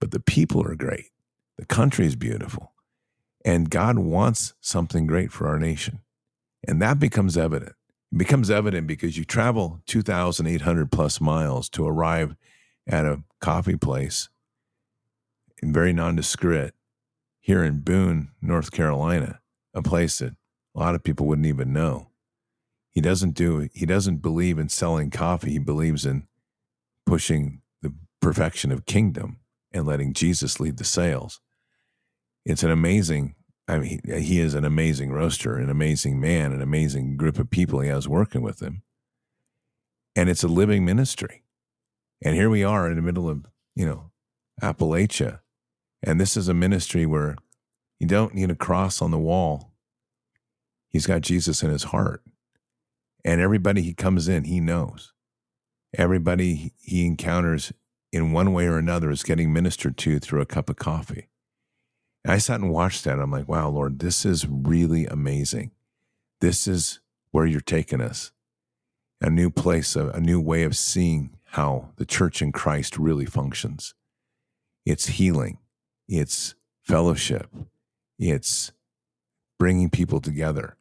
but 0.00 0.10
the 0.10 0.20
people 0.20 0.66
are 0.66 0.74
great. 0.74 1.10
The 1.58 1.66
country 1.66 2.06
is 2.06 2.16
beautiful. 2.16 2.72
And 3.44 3.70
God 3.70 3.98
wants 3.98 4.54
something 4.60 5.06
great 5.06 5.30
for 5.30 5.46
our 5.46 5.58
nation. 5.58 6.00
And 6.66 6.80
that 6.82 6.98
becomes 6.98 7.36
evident. 7.36 7.74
It 8.12 8.18
becomes 8.18 8.50
evident 8.50 8.86
because 8.86 9.16
you 9.16 9.24
travel 9.24 9.80
2,800 9.86 10.90
plus 10.90 11.20
miles 11.20 11.68
to 11.70 11.86
arrive 11.86 12.34
at 12.86 13.06
a 13.06 13.22
coffee 13.40 13.76
place, 13.76 14.28
very 15.62 15.92
nondescript, 15.92 16.74
here 17.40 17.64
in 17.64 17.80
Boone, 17.80 18.30
North 18.42 18.70
Carolina, 18.70 19.40
a 19.74 19.82
place 19.82 20.18
that 20.18 20.34
a 20.74 20.78
lot 20.78 20.94
of 20.94 21.02
people 21.02 21.26
wouldn't 21.26 21.46
even 21.46 21.72
know. 21.72 22.08
He 22.90 23.00
doesn't 23.00 23.32
do 23.32 23.68
he 23.72 23.86
doesn't 23.86 24.18
believe 24.18 24.58
in 24.58 24.68
selling 24.68 25.10
coffee. 25.10 25.52
He 25.52 25.58
believes 25.58 26.04
in 26.04 26.26
pushing 27.06 27.62
the 27.82 27.94
perfection 28.20 28.72
of 28.72 28.86
kingdom 28.86 29.39
and 29.72 29.86
letting 29.86 30.12
Jesus 30.12 30.60
lead 30.60 30.76
the 30.76 30.84
sales. 30.84 31.40
It's 32.44 32.62
an 32.62 32.70
amazing 32.70 33.34
I 33.70 33.78
mean, 33.78 34.00
he, 34.04 34.20
he 34.20 34.40
is 34.40 34.54
an 34.54 34.64
amazing 34.64 35.12
roaster, 35.12 35.56
an 35.56 35.70
amazing 35.70 36.20
man, 36.20 36.52
an 36.52 36.60
amazing 36.60 37.16
group 37.16 37.38
of 37.38 37.50
people 37.50 37.78
he 37.80 37.88
has 37.88 38.08
working 38.08 38.42
with 38.42 38.60
him. 38.60 38.82
And 40.16 40.28
it's 40.28 40.42
a 40.42 40.48
living 40.48 40.84
ministry. 40.84 41.44
And 42.20 42.34
here 42.34 42.50
we 42.50 42.64
are 42.64 42.90
in 42.90 42.96
the 42.96 43.02
middle 43.02 43.28
of, 43.28 43.46
you 43.76 43.86
know, 43.86 44.10
Appalachia. 44.60 45.40
And 46.02 46.20
this 46.20 46.36
is 46.36 46.48
a 46.48 46.54
ministry 46.54 47.06
where 47.06 47.36
you 48.00 48.08
don't 48.08 48.34
need 48.34 48.50
a 48.50 48.56
cross 48.56 49.00
on 49.00 49.12
the 49.12 49.18
wall. 49.18 49.72
He's 50.88 51.06
got 51.06 51.20
Jesus 51.20 51.62
in 51.62 51.70
his 51.70 51.84
heart. 51.84 52.24
And 53.24 53.40
everybody 53.40 53.82
he 53.82 53.94
comes 53.94 54.26
in, 54.26 54.44
he 54.44 54.58
knows. 54.58 55.12
Everybody 55.96 56.72
he 56.80 57.06
encounters 57.06 57.72
in 58.12 58.32
one 58.32 58.52
way 58.52 58.66
or 58.66 58.78
another 58.78 59.10
is 59.10 59.22
getting 59.22 59.52
ministered 59.52 59.96
to 59.98 60.18
through 60.18 60.40
a 60.40 60.46
cup 60.46 60.68
of 60.68 60.76
coffee. 60.76 61.28
And 62.24 62.32
I 62.32 62.38
sat 62.38 62.60
and 62.60 62.70
watched 62.70 63.04
that. 63.04 63.18
I'm 63.18 63.30
like, 63.30 63.48
wow, 63.48 63.68
Lord, 63.68 64.00
this 64.00 64.24
is 64.24 64.46
really 64.46 65.06
amazing. 65.06 65.70
This 66.40 66.66
is 66.66 67.00
where 67.30 67.46
you're 67.46 67.60
taking 67.60 68.00
us. 68.00 68.32
A 69.20 69.30
new 69.30 69.50
place, 69.50 69.96
a, 69.96 70.08
a 70.08 70.20
new 70.20 70.40
way 70.40 70.62
of 70.64 70.76
seeing 70.76 71.36
how 71.52 71.90
the 71.96 72.06
church 72.06 72.40
in 72.40 72.52
Christ 72.52 72.98
really 72.98 73.26
functions. 73.26 73.94
It's 74.86 75.06
healing, 75.06 75.58
it's 76.08 76.54
fellowship, 76.82 77.50
it's 78.18 78.72
bringing 79.58 79.90
people 79.90 80.20
together, 80.20 80.76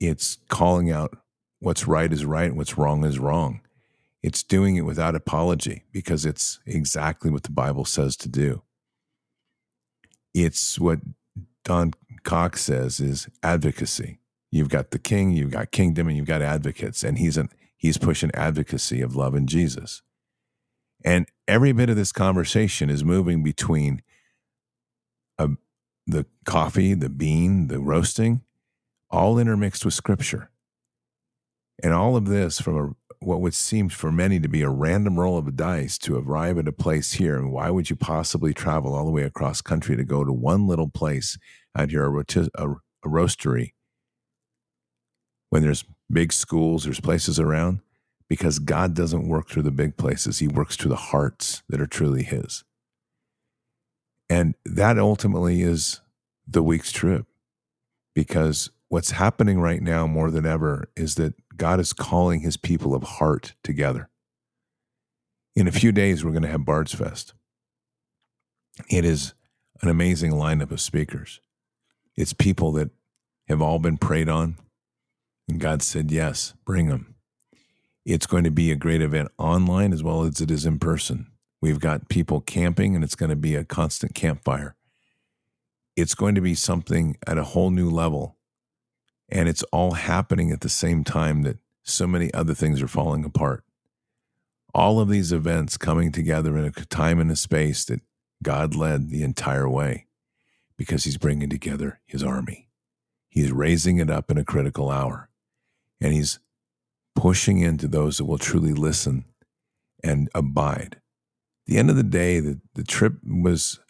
it's 0.00 0.38
calling 0.48 0.90
out 0.90 1.16
what's 1.60 1.86
right 1.86 2.12
is 2.12 2.24
right 2.24 2.54
what's 2.54 2.76
wrong 2.76 3.04
is 3.04 3.18
wrong. 3.18 3.60
It's 4.22 4.42
doing 4.42 4.76
it 4.76 4.84
without 4.84 5.14
apology 5.14 5.84
because 5.92 6.24
it's 6.24 6.60
exactly 6.64 7.30
what 7.30 7.42
the 7.42 7.50
Bible 7.50 7.84
says 7.84 8.16
to 8.18 8.28
do 8.28 8.62
it's 10.34 10.78
what 10.78 11.00
Don 11.64 11.92
Cox 12.22 12.62
says 12.62 13.00
is 13.00 13.28
advocacy. 13.42 14.18
You've 14.50 14.68
got 14.68 14.90
the 14.90 14.98
king, 14.98 15.32
you've 15.32 15.50
got 15.50 15.70
kingdom, 15.70 16.08
and 16.08 16.16
you've 16.16 16.26
got 16.26 16.42
advocates, 16.42 17.02
and 17.02 17.18
he's 17.18 17.36
an 17.36 17.48
he's 17.76 17.98
pushing 17.98 18.30
advocacy 18.34 19.00
of 19.00 19.16
love 19.16 19.34
and 19.34 19.48
Jesus. 19.48 20.02
And 21.04 21.26
every 21.48 21.72
bit 21.72 21.90
of 21.90 21.96
this 21.96 22.12
conversation 22.12 22.90
is 22.90 23.02
moving 23.02 23.42
between 23.42 24.02
a, 25.38 25.44
um, 25.44 25.58
the 26.06 26.26
coffee, 26.44 26.94
the 26.94 27.08
bean, 27.08 27.66
the 27.66 27.80
roasting, 27.80 28.42
all 29.10 29.38
intermixed 29.38 29.84
with 29.84 29.94
scripture. 29.94 30.50
And 31.82 31.92
all 31.92 32.16
of 32.16 32.26
this 32.26 32.60
from 32.60 32.76
a 32.76 32.94
what 33.24 33.40
would 33.40 33.54
seem 33.54 33.88
for 33.88 34.12
many 34.12 34.40
to 34.40 34.48
be 34.48 34.62
a 34.62 34.68
random 34.68 35.18
roll 35.18 35.38
of 35.38 35.46
a 35.46 35.52
dice 35.52 35.98
to 35.98 36.16
arrive 36.16 36.58
at 36.58 36.68
a 36.68 36.72
place 36.72 37.14
here. 37.14 37.36
And 37.36 37.52
why 37.52 37.70
would 37.70 37.90
you 37.90 37.96
possibly 37.96 38.52
travel 38.52 38.94
all 38.94 39.04
the 39.04 39.10
way 39.10 39.22
across 39.22 39.60
country 39.60 39.96
to 39.96 40.04
go 40.04 40.24
to 40.24 40.32
one 40.32 40.66
little 40.66 40.88
place 40.88 41.38
out 41.76 41.90
here, 41.90 42.04
a, 42.04 42.24
a, 42.54 42.70
a 42.70 43.08
roastery, 43.08 43.72
when 45.50 45.62
there's 45.62 45.84
big 46.10 46.32
schools, 46.32 46.84
there's 46.84 47.00
places 47.00 47.38
around? 47.38 47.80
Because 48.28 48.58
God 48.58 48.94
doesn't 48.94 49.28
work 49.28 49.48
through 49.48 49.62
the 49.62 49.70
big 49.70 49.96
places, 49.96 50.38
He 50.38 50.48
works 50.48 50.76
through 50.76 50.90
the 50.90 50.96
hearts 50.96 51.62
that 51.68 51.80
are 51.80 51.86
truly 51.86 52.22
His. 52.22 52.64
And 54.30 54.54
that 54.64 54.98
ultimately 54.98 55.62
is 55.62 56.00
the 56.46 56.62
week's 56.62 56.92
trip 56.92 57.26
because 58.14 58.70
what's 58.88 59.12
happening 59.12 59.60
right 59.60 59.82
now 59.82 60.06
more 60.06 60.30
than 60.30 60.46
ever 60.46 60.90
is 60.96 61.14
that 61.16 61.34
God 61.56 61.80
is 61.80 61.92
calling 61.92 62.40
his 62.40 62.56
people 62.56 62.94
of 62.94 63.02
heart 63.02 63.54
together. 63.62 64.08
In 65.54 65.68
a 65.68 65.72
few 65.72 65.92
days, 65.92 66.24
we're 66.24 66.30
going 66.30 66.42
to 66.42 66.48
have 66.48 66.64
Bards 66.64 66.94
Fest. 66.94 67.34
It 68.88 69.04
is 69.04 69.34
an 69.82 69.88
amazing 69.88 70.32
lineup 70.32 70.70
of 70.70 70.80
speakers. 70.80 71.40
It's 72.16 72.32
people 72.32 72.72
that 72.72 72.90
have 73.48 73.60
all 73.60 73.78
been 73.78 73.98
prayed 73.98 74.28
on, 74.28 74.56
and 75.48 75.60
God 75.60 75.82
said, 75.82 76.10
Yes, 76.10 76.54
bring 76.64 76.88
them. 76.88 77.14
It's 78.04 78.26
going 78.26 78.44
to 78.44 78.50
be 78.50 78.72
a 78.72 78.76
great 78.76 79.02
event 79.02 79.30
online 79.38 79.92
as 79.92 80.02
well 80.02 80.22
as 80.22 80.40
it 80.40 80.50
is 80.50 80.66
in 80.66 80.78
person. 80.78 81.28
We've 81.60 81.80
got 81.80 82.08
people 82.08 82.40
camping, 82.40 82.94
and 82.94 83.04
it's 83.04 83.14
going 83.14 83.30
to 83.30 83.36
be 83.36 83.54
a 83.54 83.64
constant 83.64 84.14
campfire. 84.14 84.74
It's 85.96 86.14
going 86.14 86.34
to 86.34 86.40
be 86.40 86.54
something 86.54 87.16
at 87.26 87.38
a 87.38 87.44
whole 87.44 87.70
new 87.70 87.90
level 87.90 88.36
and 89.32 89.48
it's 89.48 89.62
all 89.72 89.92
happening 89.92 90.52
at 90.52 90.60
the 90.60 90.68
same 90.68 91.02
time 91.02 91.40
that 91.42 91.56
so 91.82 92.06
many 92.06 92.32
other 92.34 92.52
things 92.52 92.82
are 92.82 92.88
falling 92.88 93.24
apart. 93.24 93.64
All 94.74 95.00
of 95.00 95.08
these 95.08 95.32
events 95.32 95.78
coming 95.78 96.12
together 96.12 96.56
in 96.58 96.66
a 96.66 96.70
time 96.70 97.18
and 97.18 97.30
a 97.30 97.36
space 97.36 97.86
that 97.86 98.02
God 98.42 98.74
led 98.74 99.08
the 99.08 99.22
entire 99.22 99.68
way 99.68 100.06
because 100.76 101.04
he's 101.04 101.16
bringing 101.16 101.48
together 101.48 102.00
his 102.04 102.22
army. 102.22 102.68
He's 103.30 103.50
raising 103.50 103.96
it 103.96 104.10
up 104.10 104.30
in 104.30 104.36
a 104.36 104.44
critical 104.44 104.90
hour 104.90 105.30
and 105.98 106.12
he's 106.12 106.38
pushing 107.16 107.58
into 107.58 107.88
those 107.88 108.18
that 108.18 108.26
will 108.26 108.38
truly 108.38 108.74
listen 108.74 109.24
and 110.04 110.28
abide. 110.34 111.00
The 111.66 111.78
end 111.78 111.88
of 111.88 111.96
the 111.96 112.02
day, 112.02 112.38
the, 112.38 112.60
the 112.74 112.84
trip 112.84 113.14
was, 113.26 113.80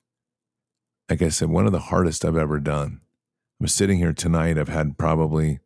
like 1.10 1.20
I 1.20 1.30
said, 1.30 1.48
one 1.48 1.66
of 1.66 1.72
the 1.72 1.80
hardest 1.80 2.24
I've 2.24 2.36
ever 2.36 2.60
done. 2.60 3.00
I'm 3.62 3.68
sitting 3.68 3.98
here 3.98 4.12
tonight. 4.12 4.58
I've 4.58 4.66
had 4.66 4.98
probably 4.98 5.60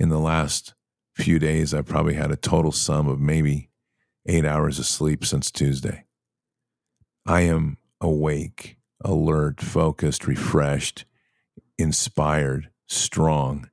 in 0.00 0.08
the 0.08 0.18
last 0.18 0.72
few 1.14 1.38
days, 1.38 1.74
I've 1.74 1.84
probably 1.84 2.14
had 2.14 2.30
a 2.30 2.36
total 2.36 2.72
sum 2.72 3.06
of 3.06 3.20
maybe 3.20 3.68
eight 4.24 4.46
hours 4.46 4.78
of 4.78 4.86
sleep 4.86 5.22
since 5.22 5.50
Tuesday. 5.50 6.06
I 7.26 7.42
am 7.42 7.76
awake, 8.00 8.78
alert, 9.04 9.60
focused, 9.60 10.26
refreshed, 10.26 11.04
inspired, 11.76 12.70
strong, 12.88 13.68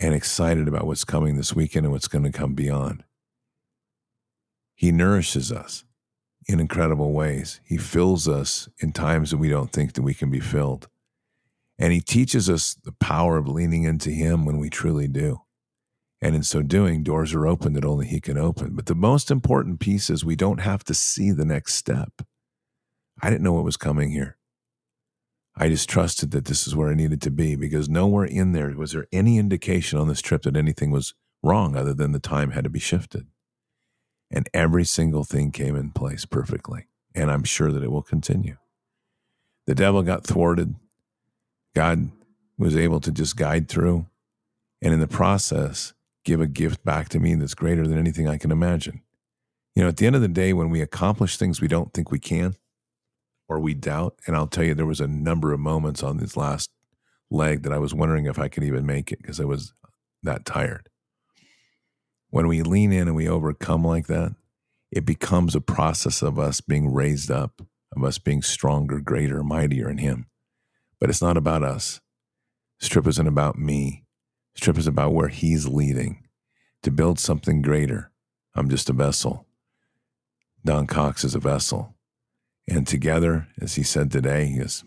and 0.00 0.14
excited 0.14 0.66
about 0.66 0.86
what's 0.86 1.04
coming 1.04 1.36
this 1.36 1.54
weekend 1.54 1.84
and 1.84 1.92
what's 1.92 2.08
going 2.08 2.24
to 2.24 2.32
come 2.32 2.54
beyond. 2.54 3.04
He 4.74 4.90
nourishes 4.92 5.52
us 5.52 5.84
in 6.48 6.58
incredible 6.58 7.12
ways. 7.12 7.60
He 7.66 7.76
fills 7.76 8.26
us 8.26 8.66
in 8.78 8.92
times 8.92 9.30
that 9.30 9.36
we 9.36 9.50
don't 9.50 9.72
think 9.72 9.92
that 9.92 10.02
we 10.02 10.14
can 10.14 10.30
be 10.30 10.40
filled. 10.40 10.88
And 11.78 11.92
he 11.92 12.00
teaches 12.00 12.48
us 12.48 12.74
the 12.74 12.92
power 12.92 13.36
of 13.36 13.48
leaning 13.48 13.84
into 13.84 14.10
him 14.10 14.44
when 14.44 14.58
we 14.58 14.70
truly 14.70 15.08
do. 15.08 15.42
And 16.20 16.34
in 16.34 16.42
so 16.42 16.62
doing, 16.62 17.02
doors 17.02 17.34
are 17.34 17.46
open 17.46 17.74
that 17.74 17.84
only 17.84 18.06
he 18.06 18.20
can 18.20 18.38
open. 18.38 18.74
But 18.74 18.86
the 18.86 18.94
most 18.94 19.30
important 19.30 19.80
piece 19.80 20.08
is 20.08 20.24
we 20.24 20.36
don't 20.36 20.60
have 20.60 20.84
to 20.84 20.94
see 20.94 21.32
the 21.32 21.44
next 21.44 21.74
step. 21.74 22.22
I 23.22 23.28
didn't 23.28 23.42
know 23.42 23.52
what 23.52 23.64
was 23.64 23.76
coming 23.76 24.10
here. 24.10 24.38
I 25.56 25.68
just 25.68 25.88
trusted 25.88 26.30
that 26.32 26.46
this 26.46 26.66
is 26.66 26.74
where 26.74 26.88
I 26.88 26.94
needed 26.94 27.22
to 27.22 27.30
be 27.30 27.54
because 27.54 27.88
nowhere 27.88 28.24
in 28.24 28.52
there 28.52 28.70
was 28.70 28.92
there 28.92 29.06
any 29.12 29.38
indication 29.38 29.98
on 29.98 30.08
this 30.08 30.20
trip 30.20 30.42
that 30.42 30.56
anything 30.56 30.90
was 30.90 31.14
wrong 31.42 31.76
other 31.76 31.94
than 31.94 32.12
the 32.12 32.18
time 32.18 32.50
had 32.50 32.64
to 32.64 32.70
be 32.70 32.80
shifted. 32.80 33.26
And 34.30 34.48
every 34.52 34.84
single 34.84 35.22
thing 35.22 35.52
came 35.52 35.76
in 35.76 35.90
place 35.90 36.24
perfectly. 36.24 36.88
And 37.14 37.30
I'm 37.30 37.44
sure 37.44 37.70
that 37.70 37.84
it 37.84 37.92
will 37.92 38.02
continue. 38.02 38.56
The 39.66 39.76
devil 39.76 40.02
got 40.02 40.26
thwarted. 40.26 40.74
God 41.74 42.10
was 42.58 42.76
able 42.76 43.00
to 43.00 43.10
just 43.10 43.36
guide 43.36 43.68
through 43.68 44.06
and 44.80 44.92
in 44.92 45.00
the 45.00 45.08
process 45.08 45.92
give 46.24 46.40
a 46.40 46.46
gift 46.46 46.84
back 46.84 47.08
to 47.10 47.20
me 47.20 47.34
that's 47.34 47.54
greater 47.54 47.86
than 47.86 47.98
anything 47.98 48.28
I 48.28 48.38
can 48.38 48.50
imagine. 48.50 49.02
You 49.74 49.82
know, 49.82 49.88
at 49.88 49.96
the 49.96 50.06
end 50.06 50.16
of 50.16 50.22
the 50.22 50.28
day, 50.28 50.52
when 50.52 50.70
we 50.70 50.80
accomplish 50.80 51.36
things 51.36 51.60
we 51.60 51.68
don't 51.68 51.92
think 51.92 52.10
we 52.10 52.18
can 52.18 52.54
or 53.48 53.58
we 53.58 53.74
doubt, 53.74 54.18
and 54.26 54.36
I'll 54.36 54.46
tell 54.46 54.64
you, 54.64 54.74
there 54.74 54.86
was 54.86 55.00
a 55.00 55.08
number 55.08 55.52
of 55.52 55.60
moments 55.60 56.02
on 56.02 56.16
this 56.16 56.36
last 56.36 56.70
leg 57.30 57.62
that 57.62 57.72
I 57.72 57.78
was 57.78 57.92
wondering 57.92 58.26
if 58.26 58.38
I 58.38 58.48
could 58.48 58.62
even 58.62 58.86
make 58.86 59.10
it 59.10 59.20
because 59.20 59.40
I 59.40 59.44
was 59.44 59.74
that 60.22 60.44
tired. 60.44 60.88
When 62.30 62.46
we 62.48 62.62
lean 62.62 62.92
in 62.92 63.08
and 63.08 63.16
we 63.16 63.28
overcome 63.28 63.84
like 63.84 64.06
that, 64.06 64.34
it 64.90 65.04
becomes 65.04 65.54
a 65.54 65.60
process 65.60 66.22
of 66.22 66.38
us 66.38 66.60
being 66.60 66.92
raised 66.92 67.30
up, 67.30 67.60
of 67.96 68.04
us 68.04 68.18
being 68.18 68.42
stronger, 68.42 69.00
greater, 69.00 69.42
mightier 69.42 69.90
in 69.90 69.98
Him. 69.98 70.26
But 71.04 71.10
it's 71.10 71.20
not 71.20 71.36
about 71.36 71.62
us. 71.62 72.00
Strip 72.78 73.06
isn't 73.06 73.26
about 73.26 73.58
me. 73.58 74.04
Strip 74.54 74.78
is 74.78 74.86
about 74.86 75.12
where 75.12 75.28
he's 75.28 75.68
leading 75.68 76.26
to 76.82 76.90
build 76.90 77.18
something 77.18 77.60
greater. 77.60 78.10
I'm 78.54 78.70
just 78.70 78.88
a 78.88 78.94
vessel. 78.94 79.46
Don 80.64 80.86
Cox 80.86 81.22
is 81.22 81.34
a 81.34 81.38
vessel. 81.38 81.94
And 82.66 82.86
together, 82.86 83.48
as 83.60 83.74
he 83.74 83.82
said 83.82 84.10
today, 84.10 84.46
he 84.46 84.60
goes, 84.60 84.82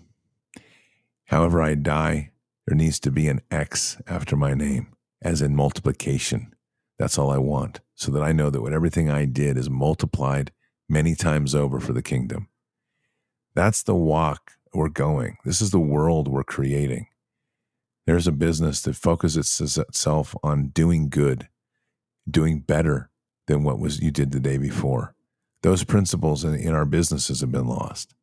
However 1.25 1.61
I 1.61 1.75
die, 1.75 2.31
there 2.65 2.75
needs 2.75 2.99
to 3.01 3.11
be 3.11 3.27
an 3.27 3.41
X 3.51 4.01
after 4.07 4.35
my 4.35 4.55
name, 4.55 4.87
as 5.21 5.43
in 5.43 5.55
multiplication. 5.55 6.51
That's 6.97 7.19
all 7.19 7.29
I 7.29 7.37
want, 7.37 7.81
so 7.93 8.11
that 8.13 8.23
I 8.23 8.31
know 8.31 8.49
that 8.49 8.63
what 8.63 8.73
everything 8.73 9.07
I 9.07 9.25
did 9.25 9.55
is 9.55 9.69
multiplied 9.69 10.51
many 10.89 11.13
times 11.13 11.53
over 11.53 11.79
for 11.79 11.93
the 11.93 12.01
kingdom. 12.01 12.47
That's 13.53 13.83
the 13.83 13.93
walk 13.93 14.56
we're 14.73 14.89
going. 14.89 15.37
This 15.45 15.61
is 15.61 15.71
the 15.71 15.79
world 15.79 16.27
we're 16.27 16.43
creating. 16.43 17.07
There's 18.05 18.27
a 18.27 18.31
business 18.31 18.81
that 18.81 18.95
focuses 18.95 19.77
itself 19.77 20.35
on 20.41 20.69
doing 20.69 21.09
good, 21.09 21.49
doing 22.29 22.61
better 22.61 23.09
than 23.47 23.63
what 23.63 23.79
was 23.79 24.01
you 24.01 24.11
did 24.11 24.31
the 24.31 24.39
day 24.39 24.57
before. 24.57 25.13
Those 25.61 25.83
principles 25.83 26.43
in, 26.43 26.55
in 26.55 26.73
our 26.73 26.85
businesses 26.85 27.41
have 27.41 27.51
been 27.51 27.67
lost. 27.67 28.13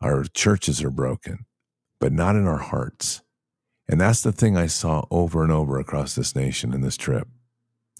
Our 0.00 0.24
churches 0.24 0.82
are 0.82 0.90
broken, 0.90 1.46
but 1.98 2.12
not 2.12 2.36
in 2.36 2.46
our 2.46 2.58
hearts. 2.58 3.22
And 3.88 4.00
that's 4.00 4.22
the 4.22 4.32
thing 4.32 4.56
I 4.56 4.66
saw 4.66 5.04
over 5.10 5.42
and 5.42 5.52
over 5.52 5.78
across 5.78 6.14
this 6.14 6.36
nation 6.36 6.72
in 6.72 6.80
this 6.80 6.96
trip. 6.96 7.28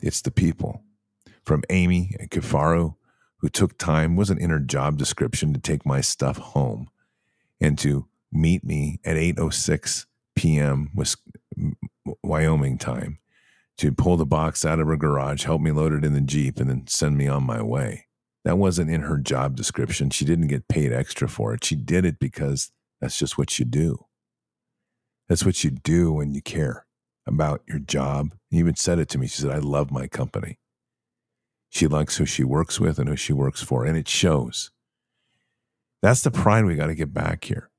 It's 0.03 0.23
the 0.23 0.31
people. 0.31 0.83
From 1.45 1.63
Amy 1.71 2.15
and 2.19 2.31
Kifaru, 2.31 2.95
who 3.39 3.49
took 3.49 3.79
time, 3.79 4.17
wasn't 4.17 4.41
in 4.41 4.51
her 4.51 4.61
job 4.61 4.97
description 4.97 5.53
to 5.53 5.61
take 5.61 5.85
my 5.85 6.01
stuff 6.01 6.39
home 6.39 6.89
and 7.65 7.79
to 7.79 8.07
meet 8.31 8.63
me 8.63 9.01
at 9.07 9.17
8.06 9.17 10.05
p.m. 10.37 10.91
Wyoming 12.23 12.77
time 12.77 13.19
to 13.79 13.91
pull 13.91 14.19
the 14.19 14.27
box 14.27 14.67
out 14.67 14.79
of 14.79 14.87
her 14.87 14.97
garage, 14.97 15.45
help 15.45 15.63
me 15.63 15.71
load 15.71 15.95
it 15.95 16.05
in 16.05 16.13
the 16.13 16.21
Jeep, 16.21 16.61
and 16.61 16.69
then 16.69 16.87
send 16.87 17.17
me 17.17 17.27
on 17.27 17.43
my 17.43 17.63
way. 17.63 18.07
That 18.45 18.59
wasn't 18.59 18.91
in 18.91 19.01
her 19.01 19.17
job 19.17 19.57
description. 19.57 20.11
She 20.11 20.27
didn't 20.27 20.49
get 20.49 20.69
paid 20.69 20.93
extra 20.93 21.27
for 21.27 21.55
it. 21.55 21.65
She 21.65 21.75
did 21.75 22.05
it 22.05 22.19
because 22.19 22.71
that's 23.01 23.19
just 23.19 23.39
what 23.39 23.59
you 23.59 23.65
do. 23.65 24.05
That's 25.29 25.47
what 25.47 25.65
you 25.65 25.71
do 25.71 26.13
when 26.13 26.35
you 26.35 26.43
care 26.43 26.85
about 27.27 27.63
your 27.67 27.79
job. 27.79 28.35
You 28.51 28.59
even 28.59 28.77
said 28.77 28.99
it 28.99 29.09
to 29.09 29.19
me. 29.19 29.27
She 29.27 29.41
said, 29.41 29.51
I 29.51 29.59
love 29.59 29.91
my 29.91 30.07
company. 30.07 30.59
She 31.71 31.87
likes 31.87 32.19
who 32.19 32.27
she 32.27 32.45
works 32.45 32.79
with 32.79 32.99
and 32.99 33.09
who 33.09 33.17
she 33.17 33.33
works 33.33 33.63
for, 33.63 33.87
and 33.87 33.97
it 33.97 34.07
shows. 34.07 34.71
That's 36.05 36.21
the 36.21 36.31
pride 36.31 36.67
we 36.67 36.75
got 36.75 36.89
to 36.89 36.95
get 36.95 37.15
back 37.15 37.45
here. 37.45 37.71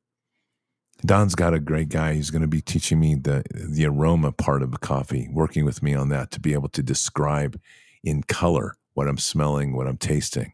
Don's 1.05 1.35
got 1.35 1.53
a 1.53 1.59
great 1.59 1.89
guy. 1.89 2.15
He's 2.15 2.31
going 2.31 2.41
to 2.41 2.47
be 2.47 2.59
teaching 2.59 2.99
me 2.99 3.13
the 3.13 3.43
the 3.53 3.85
aroma 3.85 4.31
part 4.31 4.63
of 4.63 4.81
coffee, 4.81 5.29
working 5.31 5.63
with 5.63 5.83
me 5.83 5.93
on 5.93 6.09
that 6.09 6.31
to 6.31 6.39
be 6.39 6.53
able 6.53 6.69
to 6.69 6.81
describe 6.81 7.61
in 8.03 8.23
color 8.23 8.77
what 8.95 9.07
I'm 9.07 9.19
smelling, 9.19 9.75
what 9.75 9.85
I'm 9.85 9.97
tasting. 9.97 10.53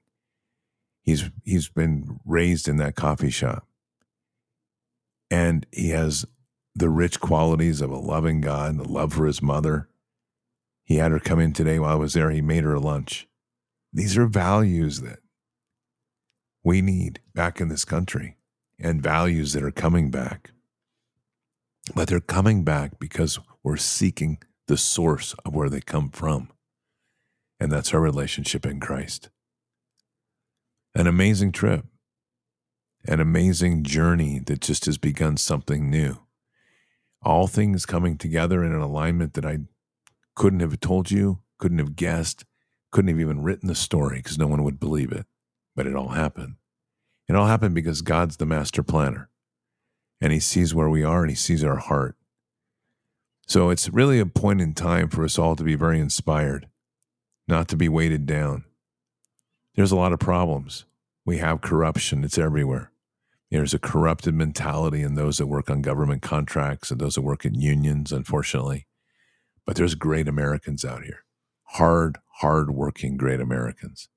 He's 1.02 1.30
he's 1.46 1.70
been 1.70 2.20
raised 2.26 2.68
in 2.68 2.76
that 2.76 2.98
coffee 2.98 3.30
shop. 3.30 3.66
And 5.30 5.66
he 5.72 5.92
has 5.92 6.26
the 6.76 6.90
rich 6.90 7.22
qualities 7.22 7.80
of 7.80 7.90
a 7.90 7.98
loving 7.98 8.42
God, 8.42 8.80
the 8.80 8.84
love 8.84 9.14
for 9.14 9.26
his 9.26 9.42
mother. 9.42 9.88
He 10.84 10.98
had 10.98 11.14
her 11.14 11.22
come 11.22 11.40
in 11.40 11.54
today 11.54 11.80
while 11.80 11.94
I 11.94 11.96
was 11.96 12.16
there. 12.16 12.32
He 12.32 12.42
made 12.42 12.66
her 12.66 12.78
lunch. 12.78 13.30
These 13.94 14.18
are 14.18 14.28
values 14.28 15.00
that 15.00 15.20
we 16.64 16.82
need 16.82 17.20
back 17.34 17.60
in 17.60 17.70
this 17.70 17.86
country 17.86 18.38
and 18.80 19.02
values 19.02 19.54
that 19.54 19.64
are 19.64 19.72
coming 19.72 20.12
back. 20.12 20.52
But 21.96 22.08
they're 22.08 22.20
coming 22.20 22.64
back 22.64 23.00
because 23.00 23.40
we're 23.64 23.78
seeking 23.78 24.40
the 24.68 24.78
source 24.78 25.34
of 25.46 25.56
where 25.56 25.70
they 25.70 25.82
come 25.82 26.10
from. 26.10 26.50
And 27.60 27.72
that's 27.72 27.94
our 27.94 28.02
relationship 28.02 28.66
in 28.66 28.80
Christ. 28.80 29.30
An 30.96 31.08
amazing 31.08 31.52
trip, 31.52 31.86
an 33.06 33.20
amazing 33.20 33.84
journey 33.84 34.40
that 34.40 34.62
just 34.62 34.86
has 34.86 34.98
begun 34.98 35.38
something 35.38 35.90
new. 35.90 36.20
All 37.24 37.48
things 37.48 37.86
coming 37.86 38.18
together 38.18 38.64
in 38.64 38.74
an 38.74 38.82
alignment 38.82 39.34
that 39.34 39.46
I 39.46 39.60
couldn't 40.36 40.60
have 40.60 40.80
told 40.80 41.12
you, 41.12 41.40
couldn't 41.60 41.80
have 41.80 41.96
guessed, 41.96 42.46
couldn't 42.92 43.10
have 43.10 43.20
even 43.20 43.44
written 43.44 43.68
the 43.68 43.76
story 43.76 44.18
because 44.18 44.38
no 44.38 44.48
one 44.48 44.64
would 44.64 44.80
believe 44.80 45.12
it. 45.12 45.26
But 45.76 45.88
it 45.88 45.96
all 45.96 46.10
happened. 46.10 46.56
It 47.28 47.36
all 47.36 47.48
happened 47.48 47.76
because 47.76 48.02
God's 48.02 48.38
the 48.38 48.46
master 48.46 48.84
planner 48.84 49.30
and 50.20 50.34
He 50.34 50.40
sees 50.40 50.76
where 50.76 50.90
we 50.90 51.04
are 51.04 51.22
and 51.22 51.30
He 51.30 51.36
sees 51.36 51.64
our 51.64 51.78
heart. 51.78 52.16
So 53.48 53.70
it's 53.70 53.90
really 53.90 54.20
a 54.20 54.26
point 54.26 54.62
in 54.62 54.74
time 54.74 55.10
for 55.10 55.24
us 55.24 55.40
all 55.40 55.56
to 55.56 55.64
be 55.64 55.76
very 55.76 56.00
inspired, 56.00 56.68
not 57.48 57.68
to 57.70 57.78
be 57.78 57.90
weighted 57.90 58.26
down. 58.26 58.66
There's 59.76 59.92
a 59.92 59.98
lot 59.98 60.14
of 60.14 60.20
problems. 60.20 60.86
We 61.26 61.38
have 61.38 61.62
corruption, 61.62 62.24
it's 62.24 62.38
everywhere. 62.38 62.92
There's 63.50 63.74
a 63.74 63.80
corrupted 63.80 64.34
mentality 64.34 65.02
in 65.02 65.16
those 65.16 65.38
that 65.38 65.48
work 65.48 65.70
on 65.70 65.82
government 65.82 66.22
contracts 66.22 66.92
and 66.92 67.00
those 67.00 67.16
that 67.16 67.22
work 67.22 67.46
in 67.46 67.56
unions, 67.56 68.12
unfortunately. 68.12 68.88
But 69.66 69.76
there's 69.76 69.96
great 69.96 70.28
Americans 70.28 70.86
out 70.86 71.04
here, 71.04 71.26
hard, 71.64 72.18
hard 72.40 72.72
working 72.72 73.18
great 73.18 73.42
Americans 73.42 74.08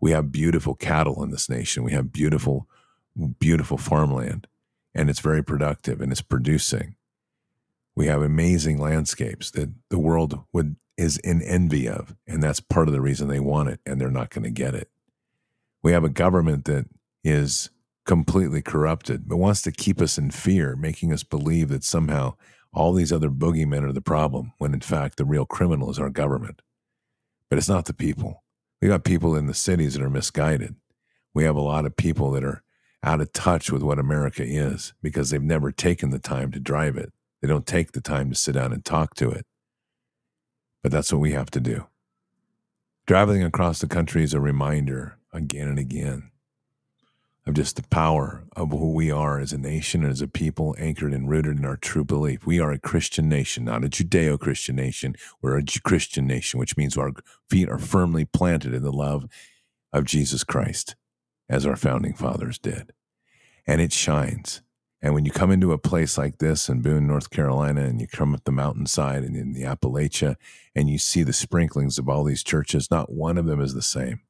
we 0.00 0.10
have 0.12 0.32
beautiful 0.32 0.74
cattle 0.74 1.22
in 1.22 1.30
this 1.30 1.48
nation. 1.48 1.84
We 1.84 1.92
have 1.92 2.12
beautiful, 2.12 2.66
beautiful 3.38 3.76
farmland, 3.76 4.46
and 4.94 5.10
it's 5.10 5.20
very 5.20 5.44
productive 5.44 6.00
and 6.00 6.10
it's 6.10 6.22
producing. 6.22 6.96
We 7.94 8.06
have 8.06 8.22
amazing 8.22 8.78
landscapes 8.78 9.50
that 9.52 9.70
the 9.90 9.98
world 9.98 10.42
would 10.52 10.76
is 10.96 11.16
in 11.18 11.40
envy 11.40 11.88
of, 11.88 12.14
and 12.26 12.42
that's 12.42 12.60
part 12.60 12.86
of 12.86 12.92
the 12.92 13.00
reason 13.00 13.28
they 13.28 13.40
want 13.40 13.70
it, 13.70 13.80
and 13.86 13.98
they're 13.98 14.10
not 14.10 14.28
going 14.28 14.44
to 14.44 14.50
get 14.50 14.74
it. 14.74 14.90
We 15.82 15.92
have 15.92 16.04
a 16.04 16.10
government 16.10 16.66
that 16.66 16.86
is 17.24 17.70
completely 18.04 18.60
corrupted, 18.60 19.26
but 19.26 19.38
wants 19.38 19.62
to 19.62 19.72
keep 19.72 20.00
us 20.02 20.18
in 20.18 20.30
fear, 20.30 20.76
making 20.76 21.10
us 21.10 21.22
believe 21.22 21.68
that 21.70 21.84
somehow 21.84 22.34
all 22.74 22.92
these 22.92 23.12
other 23.12 23.30
boogeymen 23.30 23.82
are 23.82 23.92
the 23.92 24.02
problem, 24.02 24.52
when 24.58 24.74
in 24.74 24.80
fact 24.80 25.16
the 25.16 25.24
real 25.24 25.46
criminal 25.46 25.90
is 25.90 25.98
our 25.98 26.10
government. 26.10 26.60
But 27.48 27.56
it's 27.56 27.68
not 27.68 27.86
the 27.86 27.94
people. 27.94 28.42
We 28.80 28.88
got 28.88 29.04
people 29.04 29.36
in 29.36 29.46
the 29.46 29.54
cities 29.54 29.94
that 29.94 30.02
are 30.02 30.10
misguided. 30.10 30.74
We 31.34 31.44
have 31.44 31.56
a 31.56 31.60
lot 31.60 31.84
of 31.86 31.96
people 31.96 32.30
that 32.32 32.44
are 32.44 32.62
out 33.02 33.20
of 33.20 33.32
touch 33.32 33.70
with 33.70 33.82
what 33.82 33.98
America 33.98 34.42
is 34.44 34.92
because 35.02 35.30
they've 35.30 35.42
never 35.42 35.70
taken 35.70 36.10
the 36.10 36.18
time 36.18 36.50
to 36.52 36.60
drive 36.60 36.96
it. 36.96 37.12
They 37.40 37.48
don't 37.48 37.66
take 37.66 37.92
the 37.92 38.00
time 38.00 38.30
to 38.30 38.36
sit 38.36 38.52
down 38.52 38.72
and 38.72 38.84
talk 38.84 39.14
to 39.16 39.30
it. 39.30 39.46
But 40.82 40.92
that's 40.92 41.12
what 41.12 41.20
we 41.20 41.32
have 41.32 41.50
to 41.52 41.60
do. 41.60 41.86
Traveling 43.06 43.42
across 43.42 43.80
the 43.80 43.86
country 43.86 44.22
is 44.22 44.34
a 44.34 44.40
reminder 44.40 45.18
again 45.32 45.68
and 45.68 45.78
again 45.78 46.30
of 47.46 47.54
just 47.54 47.76
the 47.76 47.82
power 47.88 48.44
of 48.54 48.70
who 48.70 48.92
we 48.92 49.10
are 49.10 49.40
as 49.40 49.52
a 49.52 49.58
nation 49.58 50.02
and 50.02 50.12
as 50.12 50.20
a 50.20 50.28
people 50.28 50.74
anchored 50.78 51.12
and 51.12 51.28
rooted 51.28 51.58
in 51.58 51.64
our 51.64 51.76
true 51.76 52.04
belief. 52.04 52.46
We 52.46 52.60
are 52.60 52.70
a 52.70 52.78
Christian 52.78 53.28
nation, 53.28 53.64
not 53.64 53.84
a 53.84 53.88
Judeo 53.88 54.38
Christian 54.38 54.76
nation. 54.76 55.14
We're 55.40 55.58
a 55.58 55.64
Christian 55.82 56.26
nation, 56.26 56.60
which 56.60 56.76
means 56.76 56.96
our 56.96 57.12
feet 57.48 57.68
are 57.68 57.78
firmly 57.78 58.24
planted 58.26 58.74
in 58.74 58.82
the 58.82 58.92
love 58.92 59.26
of 59.92 60.04
Jesus 60.04 60.44
Christ, 60.44 60.96
as 61.48 61.64
our 61.64 61.76
founding 61.76 62.14
fathers 62.14 62.58
did. 62.58 62.92
And 63.66 63.80
it 63.80 63.92
shines. 63.92 64.62
And 65.02 65.14
when 65.14 65.24
you 65.24 65.30
come 65.30 65.50
into 65.50 65.72
a 65.72 65.78
place 65.78 66.18
like 66.18 66.38
this 66.38 66.68
in 66.68 66.82
Boone, 66.82 67.06
North 67.06 67.30
Carolina, 67.30 67.82
and 67.82 68.00
you 68.00 68.06
come 68.06 68.34
up 68.34 68.44
the 68.44 68.52
mountainside 68.52 69.24
and 69.24 69.34
in 69.34 69.54
the 69.54 69.62
Appalachia, 69.62 70.36
and 70.74 70.90
you 70.90 70.98
see 70.98 71.22
the 71.22 71.32
sprinklings 71.32 71.98
of 71.98 72.08
all 72.08 72.22
these 72.22 72.44
churches, 72.44 72.90
not 72.90 73.10
one 73.10 73.38
of 73.38 73.46
them 73.46 73.62
is 73.62 73.72
the 73.72 73.82
same. 73.82 74.20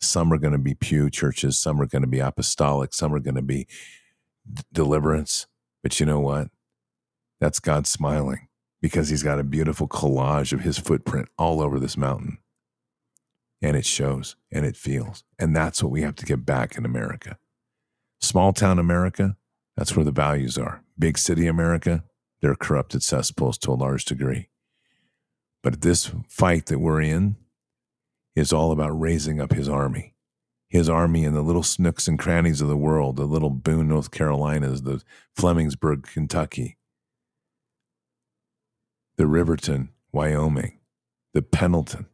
Some 0.00 0.32
are 0.32 0.38
going 0.38 0.52
to 0.52 0.58
be 0.58 0.74
pew 0.74 1.10
churches, 1.10 1.58
some 1.58 1.80
are 1.80 1.86
going 1.86 2.02
to 2.02 2.08
be 2.08 2.20
apostolic, 2.20 2.92
some 2.92 3.14
are 3.14 3.20
going 3.20 3.34
to 3.34 3.42
be 3.42 3.66
d- 4.52 4.62
deliverance. 4.72 5.46
But 5.82 5.98
you 6.00 6.06
know 6.06 6.20
what? 6.20 6.48
That's 7.40 7.60
God 7.60 7.86
smiling 7.86 8.48
because 8.80 9.08
he's 9.08 9.22
got 9.22 9.38
a 9.38 9.44
beautiful 9.44 9.88
collage 9.88 10.52
of 10.52 10.60
his 10.60 10.78
footprint 10.78 11.28
all 11.38 11.60
over 11.60 11.78
this 11.78 11.96
mountain. 11.96 12.38
And 13.62 13.76
it 13.76 13.86
shows 13.86 14.36
and 14.52 14.66
it 14.66 14.76
feels. 14.76 15.24
And 15.38 15.56
that's 15.56 15.82
what 15.82 15.90
we 15.90 16.02
have 16.02 16.14
to 16.16 16.26
get 16.26 16.44
back 16.44 16.76
in 16.76 16.84
America. 16.84 17.38
Small 18.20 18.52
town 18.52 18.78
America, 18.78 19.36
that's 19.76 19.96
where 19.96 20.04
the 20.04 20.10
values 20.10 20.58
are. 20.58 20.82
Big 20.98 21.18
city 21.18 21.46
America, 21.46 22.04
they're 22.40 22.54
corrupted 22.54 23.02
cesspools 23.02 23.58
to 23.58 23.70
a 23.70 23.74
large 23.74 24.04
degree. 24.04 24.48
But 25.62 25.80
this 25.80 26.12
fight 26.28 26.66
that 26.66 26.78
we're 26.78 27.00
in, 27.00 27.36
is 28.36 28.52
all 28.52 28.70
about 28.70 28.90
raising 28.90 29.40
up 29.40 29.52
his 29.52 29.68
army. 29.68 30.14
His 30.68 30.88
army 30.88 31.24
in 31.24 31.32
the 31.32 31.42
little 31.42 31.62
snooks 31.62 32.06
and 32.06 32.18
crannies 32.18 32.60
of 32.60 32.68
the 32.68 32.76
world, 32.76 33.16
the 33.16 33.24
little 33.24 33.50
Boone, 33.50 33.88
North 33.88 34.10
Carolinas, 34.10 34.82
the 34.82 35.02
Flemingsburg, 35.36 36.02
Kentucky, 36.04 36.76
the 39.16 39.26
Riverton, 39.26 39.90
Wyoming, 40.12 40.78
the 41.32 41.40
Pendleton. 41.40 42.06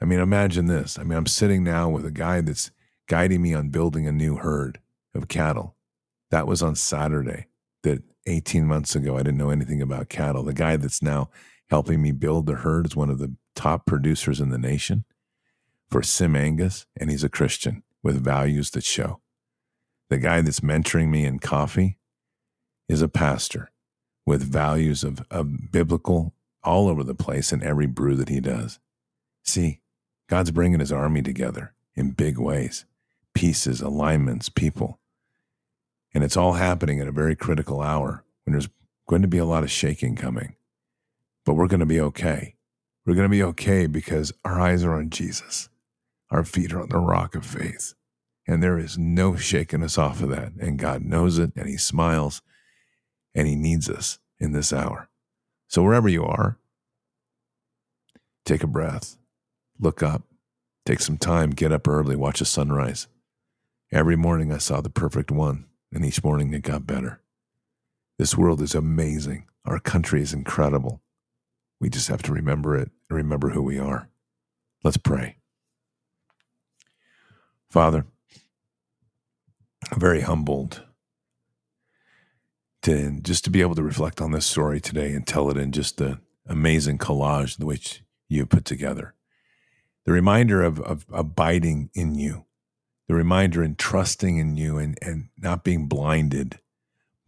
I 0.00 0.06
mean, 0.06 0.20
imagine 0.20 0.66
this. 0.66 0.98
I 0.98 1.02
mean, 1.02 1.18
I'm 1.18 1.26
sitting 1.26 1.62
now 1.62 1.90
with 1.90 2.06
a 2.06 2.10
guy 2.10 2.40
that's 2.40 2.70
guiding 3.08 3.42
me 3.42 3.54
on 3.54 3.70
building 3.70 4.06
a 4.06 4.12
new 4.12 4.36
herd 4.36 4.80
of 5.14 5.28
cattle. 5.28 5.76
That 6.30 6.46
was 6.46 6.62
on 6.62 6.74
Saturday. 6.74 7.46
That 7.82 8.02
18 8.26 8.66
months 8.66 8.94
ago, 8.94 9.14
I 9.16 9.18
didn't 9.18 9.38
know 9.38 9.50
anything 9.50 9.82
about 9.82 10.08
cattle. 10.08 10.42
The 10.42 10.52
guy 10.52 10.76
that's 10.76 11.02
now 11.02 11.28
helping 11.70 12.00
me 12.00 12.12
build 12.12 12.46
the 12.46 12.54
herd 12.54 12.86
is 12.86 12.96
one 12.96 13.10
of 13.10 13.18
the 13.18 13.34
top 13.54 13.84
producers 13.86 14.40
in 14.40 14.50
the 14.50 14.58
nation 14.58 15.04
for 15.90 16.00
SimAngus, 16.00 16.86
and 16.98 17.10
he's 17.10 17.24
a 17.24 17.28
Christian 17.28 17.82
with 18.02 18.22
values 18.22 18.70
that 18.70 18.84
show. 18.84 19.20
The 20.10 20.18
guy 20.18 20.40
that's 20.40 20.60
mentoring 20.60 21.08
me 21.08 21.24
in 21.24 21.38
coffee 21.38 21.98
is 22.88 23.02
a 23.02 23.08
pastor 23.08 23.70
with 24.24 24.42
values 24.42 25.04
of, 25.04 25.24
of 25.30 25.70
biblical 25.72 26.34
all 26.62 26.88
over 26.88 27.04
the 27.04 27.14
place 27.14 27.52
in 27.52 27.62
every 27.62 27.86
brew 27.86 28.16
that 28.16 28.28
he 28.28 28.40
does. 28.40 28.78
See, 29.44 29.80
God's 30.28 30.50
bringing 30.50 30.80
his 30.80 30.92
army 30.92 31.22
together 31.22 31.74
in 31.94 32.10
big 32.10 32.38
ways 32.38 32.84
pieces, 33.34 33.82
alignments, 33.82 34.48
people. 34.48 34.98
And 36.14 36.24
it's 36.24 36.38
all 36.38 36.54
happening 36.54 37.00
at 37.00 37.08
a 37.08 37.12
very 37.12 37.36
critical 37.36 37.82
hour 37.82 38.24
when 38.44 38.52
there's 38.52 38.70
going 39.06 39.20
to 39.20 39.28
be 39.28 39.36
a 39.36 39.44
lot 39.44 39.62
of 39.62 39.70
shaking 39.70 40.16
coming. 40.16 40.56
But 41.44 41.54
we're 41.54 41.68
going 41.68 41.80
to 41.80 41.86
be 41.86 42.00
okay. 42.00 42.54
We're 43.04 43.14
going 43.14 43.26
to 43.26 43.36
be 43.36 43.42
okay 43.42 43.86
because 43.86 44.32
our 44.44 44.58
eyes 44.58 44.82
are 44.82 44.94
on 44.94 45.10
Jesus. 45.10 45.68
Our 46.30 46.44
feet 46.44 46.72
are 46.72 46.82
on 46.82 46.88
the 46.88 46.98
rock 46.98 47.34
of 47.34 47.44
faith. 47.46 47.94
And 48.46 48.62
there 48.62 48.78
is 48.78 48.96
no 48.96 49.36
shaking 49.36 49.82
us 49.82 49.98
off 49.98 50.22
of 50.22 50.28
that. 50.30 50.52
And 50.60 50.78
God 50.78 51.04
knows 51.04 51.38
it 51.38 51.52
and 51.56 51.68
He 51.68 51.76
smiles 51.76 52.42
and 53.34 53.46
He 53.46 53.56
needs 53.56 53.88
us 53.88 54.18
in 54.38 54.52
this 54.52 54.72
hour. 54.72 55.08
So 55.68 55.82
wherever 55.82 56.08
you 56.08 56.24
are, 56.24 56.58
take 58.44 58.62
a 58.62 58.68
breath, 58.68 59.16
look 59.78 60.02
up, 60.02 60.22
take 60.84 61.00
some 61.00 61.18
time, 61.18 61.50
get 61.50 61.72
up 61.72 61.88
early, 61.88 62.16
watch 62.16 62.38
the 62.38 62.44
sunrise. 62.44 63.08
Every 63.92 64.16
morning 64.16 64.52
I 64.52 64.58
saw 64.58 64.80
the 64.80 64.90
perfect 64.90 65.30
one, 65.30 65.66
and 65.92 66.04
each 66.04 66.22
morning 66.22 66.52
it 66.52 66.62
got 66.62 66.86
better. 66.86 67.20
This 68.18 68.36
world 68.36 68.60
is 68.62 68.74
amazing. 68.74 69.46
Our 69.64 69.78
country 69.78 70.22
is 70.22 70.32
incredible. 70.32 71.02
We 71.80 71.90
just 71.90 72.08
have 72.08 72.22
to 72.22 72.32
remember 72.32 72.76
it 72.76 72.90
and 73.08 73.16
remember 73.16 73.50
who 73.50 73.62
we 73.62 73.78
are. 73.78 74.08
Let's 74.82 74.96
pray. 74.96 75.36
Father, 77.76 78.06
I'm 79.92 80.00
very 80.00 80.22
humbled 80.22 80.82
to 82.80 83.20
just 83.20 83.44
to 83.44 83.50
be 83.50 83.60
able 83.60 83.74
to 83.74 83.82
reflect 83.82 84.22
on 84.22 84.30
this 84.32 84.46
story 84.46 84.80
today 84.80 85.12
and 85.12 85.26
tell 85.26 85.50
it 85.50 85.58
in 85.58 85.72
just 85.72 85.98
the 85.98 86.18
amazing 86.46 86.96
collage 86.96 87.62
which 87.62 88.02
you 88.30 88.46
put 88.46 88.64
together. 88.64 89.12
The 90.06 90.12
reminder 90.12 90.62
of, 90.62 90.80
of 90.80 91.04
abiding 91.12 91.90
in 91.92 92.14
you, 92.14 92.46
the 93.08 93.14
reminder 93.14 93.62
in 93.62 93.76
trusting 93.76 94.38
in 94.38 94.56
you 94.56 94.78
and, 94.78 94.96
and 95.02 95.28
not 95.36 95.62
being 95.62 95.86
blinded 95.86 96.60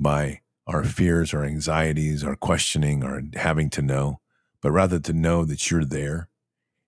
by 0.01 0.41
our 0.67 0.83
fears, 0.83 1.35
our 1.35 1.45
anxieties, 1.45 2.25
our 2.25 2.37
questioning, 2.37 3.05
our 3.05 3.21
having 3.35 3.69
to 3.69 3.83
know, 3.83 4.21
but 4.63 4.71
rather 4.71 4.99
to 4.99 5.13
know 5.13 5.45
that 5.45 5.71
you're 5.71 5.85
there 5.85 6.31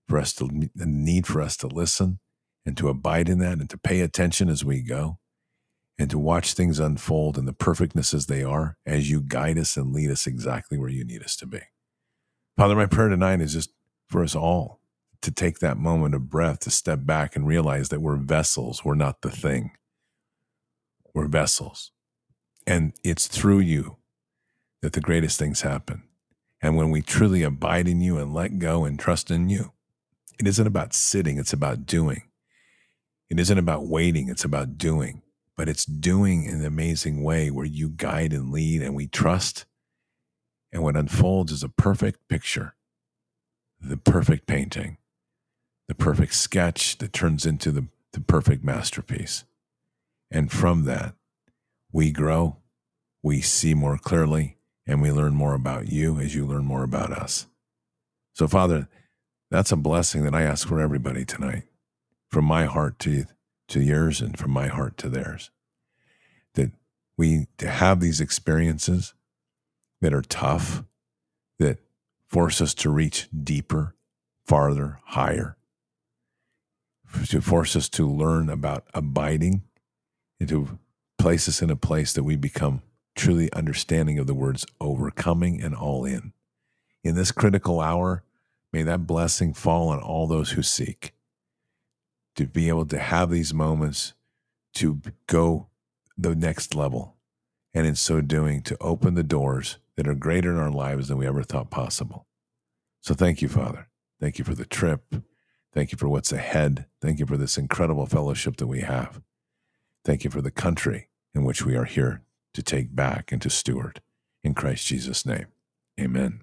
for 0.09 0.17
us 0.17 0.33
to, 0.33 0.49
the 0.75 0.87
need 0.87 1.27
for 1.27 1.43
us 1.43 1.59
to 1.59 1.67
listen 1.67 2.21
and 2.65 2.77
to 2.77 2.89
abide 2.89 3.29
in 3.29 3.39
that 3.39 3.59
and 3.59 3.71
to 3.71 3.79
pay 3.79 4.01
attention 4.01 4.49
as 4.49 4.65
we 4.65 4.83
go 4.83 5.19
and 5.99 6.11
to 6.11 6.19
watch 6.19 6.55
things 6.55 6.79
unfold 6.79 7.37
in 7.37 7.45
the 7.45 7.53
perfectness 7.53 8.15
as 8.15 8.27
they 8.27 8.43
are 8.43 8.77
as 8.87 9.11
you 9.11 9.21
guide 9.21 9.59
us 9.59 9.77
and 9.77 9.93
lead 9.93 10.11
us 10.11 10.27
exactly 10.27 10.79
where 10.79 10.89
you 10.89 11.05
need 11.05 11.23
us 11.23 11.37
to 11.37 11.47
be. 11.47 11.61
Father, 12.57 12.75
my 12.75 12.87
prayer 12.87 13.09
tonight 13.09 13.41
is 13.41 13.53
just 13.53 13.71
for 14.09 14.23
us 14.23 14.35
all 14.35 14.81
to 15.23 15.31
take 15.31 15.59
that 15.59 15.77
moment 15.77 16.15
of 16.15 16.31
breath, 16.31 16.61
to 16.61 16.71
step 16.71 17.01
back 17.03 17.37
and 17.37 17.47
realize 17.47 17.91
that 17.91 18.01
we're 18.01 18.17
vessels, 18.17 18.85
we're 18.85 18.95
not 18.95 19.21
the 19.21 19.31
thing. 19.31 19.73
We're 21.15 21.29
vessels. 21.29 21.93
And 22.67 22.93
it's 23.05 23.27
through 23.27 23.61
you 23.61 23.97
that 24.83 24.93
the 24.95 25.01
greatest 25.01 25.39
things 25.39 25.61
happen. 25.61 26.05
And 26.63 26.77
when 26.77 26.91
we 26.91 27.03
truly 27.03 27.43
abide 27.43 27.89
in 27.89 28.01
you 28.01 28.19
and 28.19 28.35
let 28.35 28.59
go 28.59 28.85
and 28.85 28.99
trust 28.99 29.31
in 29.31 29.49
you, 29.49 29.73
it 30.39 30.47
isn't 30.47 30.67
about 30.67 30.95
sitting, 30.95 31.39
it's 31.39 31.53
about 31.53 31.85
doing. 31.85 32.23
It 33.31 33.39
isn't 33.39 33.59
about 33.59 33.87
waiting, 33.87 34.29
it's 34.29 34.45
about 34.45 34.77
doing. 34.77 35.23
But 35.57 35.69
it's 35.69 35.85
doing 35.85 36.45
in 36.45 36.57
an 36.61 36.65
amazing 36.65 37.23
way 37.23 37.51
where 37.51 37.67
you 37.67 37.91
guide 37.91 38.33
and 38.33 38.51
lead 38.51 38.83
and 38.83 38.95
we 38.95 39.07
trust. 39.07 39.67
And 40.73 40.83
what 40.83 40.97
unfolds 40.97 41.53
is 41.53 41.63
a 41.63 41.69
perfect 41.69 42.29
picture, 42.29 42.75
the 43.81 43.97
perfect 43.97 44.47
painting, 44.47 44.99
the 45.89 45.95
perfect 45.95 46.35
sketch 46.35 46.99
that 46.99 47.13
turns 47.13 47.45
into 47.45 47.71
the, 47.71 47.87
the 48.13 48.21
perfect 48.21 48.65
masterpiece. 48.65 49.45
And 50.31 50.51
from 50.51 50.85
that, 50.85 51.15
we 51.93 52.13
grow, 52.13 52.57
we 53.23 53.41
see 53.41 53.75
more 53.75 53.99
clearly, 53.99 54.57
and 54.87 55.03
we 55.03 55.11
learn 55.11 55.35
more 55.35 55.55
about 55.55 55.89
you 55.89 56.19
as 56.19 56.35
you 56.35 56.47
learn 56.47 56.65
more 56.65 56.85
about 56.85 57.13
us. 57.13 57.47
So, 58.35 58.47
Father, 58.47 58.89
that's 59.51 59.73
a 59.73 59.77
blessing 59.77 60.25
that 60.25 60.35
I 60.35 60.43
ask 60.43 60.67
for 60.67 60.81
everybody 60.81 61.25
tonight, 61.25 61.65
from 62.31 62.45
my 62.45 62.65
heart 62.65 62.99
to, 63.01 63.25
to 63.69 63.81
yours 63.81 64.21
and 64.21 64.39
from 64.39 64.51
my 64.51 64.69
heart 64.69 64.97
to 64.99 65.09
theirs. 65.09 65.51
That 66.55 66.71
we 67.17 67.47
to 67.59 67.69
have 67.69 68.01
these 68.01 68.21
experiences 68.21 69.15
that 70.01 70.15
are 70.15 70.23
tough, 70.23 70.85
that 71.59 71.79
force 72.29 72.61
us 72.61 72.73
to 72.75 72.91
reach 72.91 73.29
deeper, 73.45 73.95
farther, 74.47 75.01
higher, 75.05 75.57
to 77.29 77.41
force 77.41 77.77
us 77.77 77.89
to 77.91 78.09
learn 78.09 78.49
about 78.49 78.87
abiding 78.95 79.63
and 80.39 80.49
to 80.49 80.79
place 81.19 81.49
us 81.49 81.61
in 81.61 81.71
a 81.71 81.77
place 81.77 82.13
that 82.13 82.23
we 82.23 82.37
become 82.37 82.83
truly 83.15 83.53
understanding 83.53 84.19
of 84.19 84.27
the 84.27 84.35
words 84.35 84.65
overcoming 84.81 85.61
and 85.61 85.75
all 85.75 86.05
in. 86.05 86.33
In 87.03 87.15
this 87.15 87.33
critical 87.33 87.81
hour, 87.81 88.23
may 88.73 88.83
that 88.85 89.07
blessing 89.07 89.53
fall 89.53 89.89
on 89.89 89.99
all 89.99 90.27
those 90.27 90.53
who 90.53 90.63
seek 90.63 91.13
to 92.37 92.47
be 92.47 92.69
able 92.69 92.87
to 92.87 92.99
have 92.99 93.31
these 93.31 93.53
moments 93.53 94.15
to 94.75 95.01
go 95.27 95.69
the 96.17 96.35
next 96.35 96.75
level. 96.75 97.17
And 97.73 97.87
in 97.87 97.95
so 97.95 98.21
doing, 98.21 98.63
to 98.63 98.77
open 98.81 99.15
the 99.15 99.23
doors 99.23 99.79
that 99.97 100.09
are 100.09 100.15
greater 100.15 100.51
in 100.51 100.59
our 100.59 100.71
lives 100.71 101.09
than 101.09 101.19
we 101.19 101.27
ever 101.27 101.43
thought 101.43 101.71
possible. 101.71 102.27
So 103.01 103.15
thank 103.15 103.43
you, 103.43 103.49
Father. 103.49 103.89
Thank 104.21 104.39
you 104.39 104.45
for 104.45 104.55
the 104.55 104.67
trip. 104.67 105.15
Thank 105.73 105.93
you 105.93 105.99
for 105.99 106.09
what's 106.09 106.33
ahead. 106.33 106.87
Thank 107.01 107.21
you 107.21 107.27
for 107.27 107.37
this 107.37 107.57
incredible 107.57 108.07
fellowship 108.07 108.57
that 108.57 108.67
we 108.67 108.81
have. 108.81 109.21
Thank 110.05 110.25
you 110.25 110.31
for 110.31 110.43
the 110.43 110.51
country 110.51 111.09
in 111.35 111.45
which 111.45 111.65
we 111.65 111.77
are 111.77 111.85
here 111.85 112.23
to 112.55 112.63
take 112.63 112.95
back 112.95 113.31
and 113.31 113.41
to 113.43 113.51
steward. 113.51 114.01
In 114.43 114.55
Christ 114.55 114.87
Jesus' 114.87 115.25
name, 115.25 115.47
amen. 116.01 116.43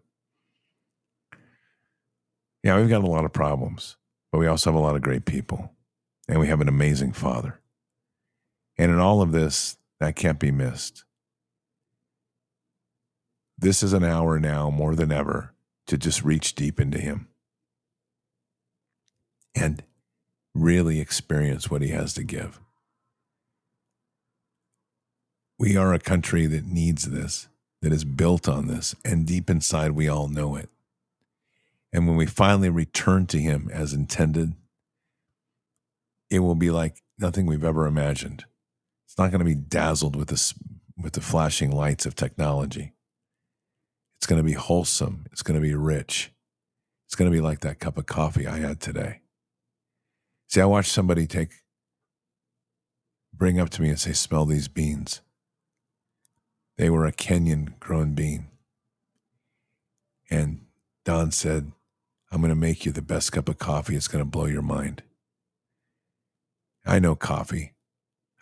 Yeah, 2.64 2.80
we've 2.80 2.90
got 2.90 3.04
a 3.04 3.08
lot 3.08 3.26
of 3.26 3.34
problems, 3.34 3.98
but 4.32 4.40
we 4.40 4.48
also 4.48 4.72
have 4.72 4.80
a 4.80 4.84
lot 4.84 4.96
of 4.96 5.02
great 5.02 5.26
people, 5.26 5.74
and 6.28 6.40
we 6.40 6.48
have 6.48 6.62
an 6.62 6.68
amazing 6.68 7.14
Father. 7.14 7.60
And 8.78 8.92
in 8.92 9.00
all 9.00 9.22
of 9.22 9.32
this, 9.32 9.78
that 10.00 10.16
can't 10.16 10.40
be 10.40 10.52
missed. 10.52 11.04
This 13.58 13.82
is 13.82 13.94
an 13.94 14.04
hour 14.04 14.40
now 14.40 14.70
more 14.70 14.96
than 14.96 15.12
ever 15.12 15.54
to 15.88 15.98
just 15.98 16.24
reach 16.24 16.54
deep 16.54 16.80
into 16.80 17.00
Him 17.00 17.28
and 19.56 19.84
really 20.54 21.00
experience 21.00 21.72
what 21.72 21.82
He 21.82 21.90
has 21.90 22.14
to 22.14 22.24
give. 22.24 22.60
We 25.58 25.76
are 25.76 25.94
a 25.94 26.00
country 26.00 26.46
that 26.46 26.68
needs 26.68 27.10
this, 27.10 27.48
that 27.82 27.92
is 27.92 28.04
built 28.04 28.48
on 28.48 28.68
this, 28.68 28.94
and 29.04 29.26
deep 29.26 29.50
inside 29.50 29.92
we 29.92 30.08
all 30.08 30.28
know 30.28 30.56
it. 30.56 30.70
And 31.92 32.06
when 32.06 32.16
we 32.16 32.28
finally 32.28 32.70
return 32.70 33.26
to 33.28 33.40
Him 33.40 33.72
as 33.74 33.94
intended, 33.94 34.54
it 36.30 36.40
will 36.40 36.56
be 36.56 36.72
like 36.72 37.02
nothing 37.18 37.46
we've 37.46 37.64
ever 37.64 37.86
imagined. 37.86 38.46
It's 39.06 39.18
not 39.18 39.32
going 39.32 39.40
to 39.40 39.46
be 39.46 39.56
dazzled 39.56 40.16
with 40.16 40.28
the, 40.30 40.54
with 41.02 41.14
the 41.14 41.22
flashing 41.22 41.72
lights 41.72 42.06
of 42.06 42.16
technology. 42.16 42.94
It's 44.20 44.28
going 44.28 44.40
to 44.40 44.44
be 44.44 44.54
wholesome. 44.54 45.26
It's 45.32 45.44
going 45.44 45.60
to 45.60 45.66
be 45.66 45.76
rich. 45.76 46.32
It's 47.06 47.16
going 47.16 47.32
to 47.32 47.36
be 47.36 47.42
like 47.42 47.62
that 47.62 47.80
cup 47.80 47.98
of 47.98 48.06
coffee 48.06 48.48
I 48.48 48.58
had 48.58 48.80
today. 48.80 49.22
See, 50.50 50.62
I 50.62 50.66
watched 50.66 50.92
somebody 50.92 51.28
take, 51.28 51.52
bring 53.34 53.60
up 53.60 53.70
to 53.72 53.82
me 53.82 53.90
and 53.90 54.00
say, 54.00 54.14
smell 54.14 54.46
these 54.46 54.68
beans. 54.68 55.22
They 56.78 56.90
were 56.90 57.06
a 57.06 57.12
Kenyan 57.12 57.80
grown 57.80 58.14
bean. 58.14 58.48
And 60.30 60.66
Don 61.06 61.32
said, 61.32 61.72
I'm 62.32 62.42
going 62.42 62.50
to 62.50 62.56
make 62.56 62.86
you 62.86 62.92
the 62.92 63.02
best 63.02 63.32
cup 63.32 63.48
of 63.48 63.58
coffee. 63.58 63.96
It's 63.96 64.10
going 64.10 64.24
to 64.24 64.30
blow 64.30 64.46
your 64.46 64.62
mind. 64.62 65.04
I 66.88 67.00
know 67.00 67.16
coffee. 67.16 67.74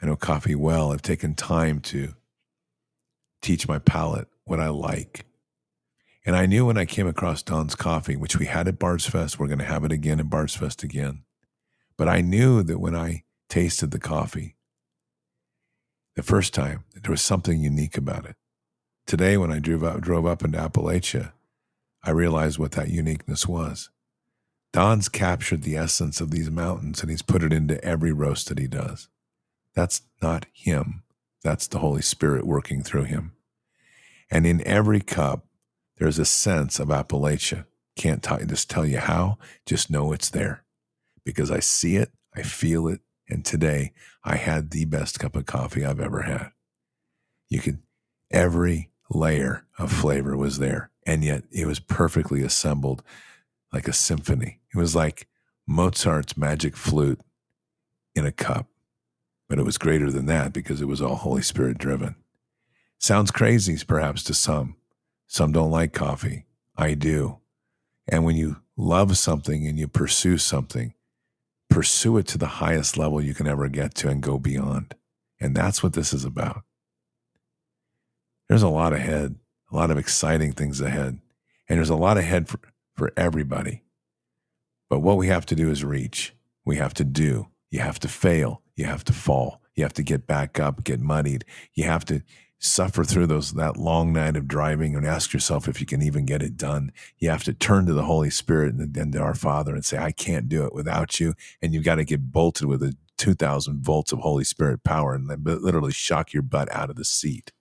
I 0.02 0.06
know 0.06 0.16
coffee 0.16 0.56
well. 0.56 0.92
I've 0.92 1.02
taken 1.02 1.36
time 1.36 1.80
to 1.82 2.14
teach 3.42 3.68
my 3.68 3.80
palate 3.80 4.28
what 4.44 4.60
I 4.60 4.70
like. 4.70 5.26
And 6.26 6.36
I 6.36 6.46
knew 6.46 6.66
when 6.66 6.78
I 6.78 6.86
came 6.86 7.08
across 7.08 7.44
Don's 7.44 7.76
coffee, 7.76 8.16
which 8.16 8.38
we 8.38 8.46
had 8.46 8.68
at 8.68 8.80
Bards 8.80 9.08
Fest, 9.08 9.40
we're 9.40 9.48
going 9.48 9.60
to 9.60 9.66
have 9.66 9.84
it 9.84 9.92
again 9.92 10.20
at 10.20 10.30
Bards 10.30 10.56
Fest 10.56 10.84
again. 10.84 11.24
But 11.98 12.08
I 12.08 12.22
knew 12.22 12.64
that 12.64 12.80
when 12.80 12.96
I 12.96 13.24
tasted 13.50 13.92
the 13.92 14.00
coffee, 14.00 14.56
the 16.16 16.24
first 16.24 16.54
time. 16.54 16.84
There 16.94 17.12
was 17.12 17.22
something 17.22 17.60
unique 17.60 17.98
about 17.98 18.26
it. 18.26 18.36
Today, 19.06 19.38
when 19.38 19.52
I 19.52 19.60
drove 19.60 19.84
up, 19.84 20.02
drove 20.02 20.26
up 20.26 20.44
into 20.44 20.58
Appalachia, 20.58 21.34
I 22.04 22.12
realized 22.12 22.58
what 22.58 22.72
that 22.72 22.90
uniqueness 22.90 23.48
was. 23.48 23.90
Don's 24.76 25.08
captured 25.08 25.64
the 25.64 25.78
essence 25.78 26.20
of 26.20 26.32
these 26.32 26.52
mountains 26.52 27.00
and 27.00 27.10
he's 27.10 27.22
put 27.22 27.42
it 27.42 27.54
into 27.54 27.82
every 27.82 28.12
roast 28.12 28.50
that 28.50 28.60
he 28.60 28.68
does. 28.68 29.08
That's 29.74 30.02
not 30.22 30.48
him. 30.52 31.04
That's 31.42 31.66
the 31.66 31.80
Holy 31.80 32.02
Spirit 32.02 32.46
working 32.46 32.84
through 32.84 33.06
him. 33.06 33.32
And 34.30 34.46
in 34.46 34.62
every 34.68 35.00
cup, 35.00 35.46
there's 35.96 36.20
a 36.20 36.26
sense 36.26 36.78
of 36.78 36.90
Appalachia. 36.90 37.68
Can't 37.96 38.22
t- 38.22 38.46
just 38.46 38.70
tell 38.70 38.86
you 38.86 38.98
how, 38.98 39.38
just 39.66 39.90
know 39.90 40.12
it's 40.12 40.30
there 40.30 40.66
because 41.24 41.50
I 41.50 41.62
see 41.62 41.96
it, 41.96 42.12
I 42.36 42.42
feel 42.42 42.90
it. 42.90 43.00
And 43.30 43.46
today 43.46 43.94
I 44.26 44.36
had 44.36 44.72
the 44.72 44.84
best 44.84 45.22
cup 45.22 45.38
of 45.38 45.46
coffee 45.46 45.86
I've 45.86 46.02
ever 46.02 46.24
had. 46.24 46.52
You 47.48 47.62
could, 47.62 47.80
every 48.30 48.90
layer 49.10 49.68
of 49.80 49.90
flavor 49.90 50.36
was 50.36 50.60
there. 50.60 50.92
And 51.06 51.24
yet 51.24 51.46
it 51.50 51.66
was 51.66 51.80
perfectly 51.80 52.42
assembled 52.42 53.04
like 53.72 53.88
a 53.88 53.94
symphony. 53.94 54.60
It 54.76 54.80
was 54.80 54.96
like 54.96 55.28
Mozart's 55.66 56.36
magic 56.36 56.76
flute 56.76 57.22
in 58.14 58.26
a 58.26 58.32
cup, 58.32 58.68
but 59.48 59.58
it 59.58 59.64
was 59.64 59.78
greater 59.78 60.12
than 60.12 60.26
that 60.26 60.52
because 60.52 60.82
it 60.82 60.88
was 60.88 61.02
all 61.02 61.16
Holy 61.16 61.42
Spirit 61.42 61.78
driven. 61.78 62.16
Sounds 63.00 63.32
crazy, 63.32 63.78
perhaps, 63.86 64.22
to 64.24 64.34
some. 64.34 64.76
Some 65.28 65.54
don't 65.54 65.72
like 65.72 65.94
coffee. 65.94 66.46
I 66.78 66.94
do. 66.94 67.40
And 68.08 68.26
when 68.26 68.36
you 68.36 68.58
love 68.76 69.18
something 69.18 69.66
and 69.66 69.80
you 69.80 69.88
pursue 69.88 70.38
something, 70.38 70.94
pursue 71.70 72.18
it 72.18 72.28
to 72.28 72.38
the 72.38 72.46
highest 72.46 72.98
level 72.98 73.22
you 73.22 73.34
can 73.34 73.48
ever 73.48 73.70
get 73.70 73.96
to 73.96 74.10
and 74.10 74.22
go 74.22 74.38
beyond. 74.38 74.94
And 75.40 75.56
that's 75.56 75.82
what 75.82 75.94
this 75.94 76.14
is 76.14 76.26
about. 76.26 76.64
There's 78.50 78.62
a 78.62 78.70
lot 78.70 78.92
ahead, 78.92 79.36
a 79.72 79.76
lot 79.76 79.90
of 79.90 79.98
exciting 79.98 80.52
things 80.52 80.82
ahead. 80.82 81.20
And 81.70 81.78
there's 81.78 81.90
a 81.90 81.96
lot 81.96 82.18
ahead 82.18 82.50
for, 82.50 82.60
for 82.94 83.14
everybody. 83.18 83.82
But 84.90 85.00
what 85.00 85.18
we 85.18 85.28
have 85.28 85.46
to 85.48 85.56
do 85.56 85.70
is 85.70 85.84
reach. 85.84 86.34
We 86.64 86.78
have 86.78 86.94
to 86.96 87.04
do. 87.04 87.48
You 87.70 87.80
have 87.80 88.00
to 88.00 88.08
fail. 88.08 88.62
You 88.76 88.86
have 88.86 89.04
to 89.06 89.14
fall. 89.14 89.62
You 89.76 89.84
have 89.84 89.94
to 89.94 90.04
get 90.04 90.28
back 90.28 90.60
up, 90.60 90.84
get 90.84 91.02
muddied. 91.02 91.44
You 91.74 91.86
have 91.86 92.06
to 92.06 92.22
suffer 92.60 93.04
through 93.04 93.28
those 93.28 93.54
that 93.54 93.78
long 93.78 94.14
night 94.14 94.38
of 94.38 94.48
driving 94.48 94.96
and 94.96 95.06
ask 95.06 95.34
yourself 95.34 95.68
if 95.68 95.80
you 95.80 95.86
can 95.86 96.02
even 96.02 96.26
get 96.26 96.42
it 96.42 96.58
done. 96.58 96.92
You 97.20 97.30
have 97.30 97.44
to 97.44 97.54
turn 97.54 97.86
to 97.86 97.94
the 97.94 98.04
Holy 98.04 98.30
Spirit 98.30 98.74
and, 98.74 98.96
and 98.96 99.14
to 99.14 99.20
our 99.20 99.36
Father 99.36 99.74
and 99.76 99.86
say, 99.86 99.98
I 99.98 100.12
can't 100.12 100.48
do 100.50 100.66
it 100.66 100.74
without 100.74 101.20
you. 101.20 101.34
And 101.62 101.74
you've 101.74 101.84
got 101.84 101.96
to 101.96 102.06
get 102.06 102.32
bolted 102.32 102.68
with 102.68 102.82
a 102.82 102.96
2000 103.18 103.84
volts 103.84 104.12
of 104.12 104.20
Holy 104.20 104.44
Spirit 104.44 104.84
power 104.84 105.14
and 105.14 105.28
literally 105.46 105.92
shock 105.92 106.34
your 106.34 106.44
butt 106.44 106.74
out 106.74 106.90
of 106.90 106.96
the 106.96 107.06
seat. 107.06 107.52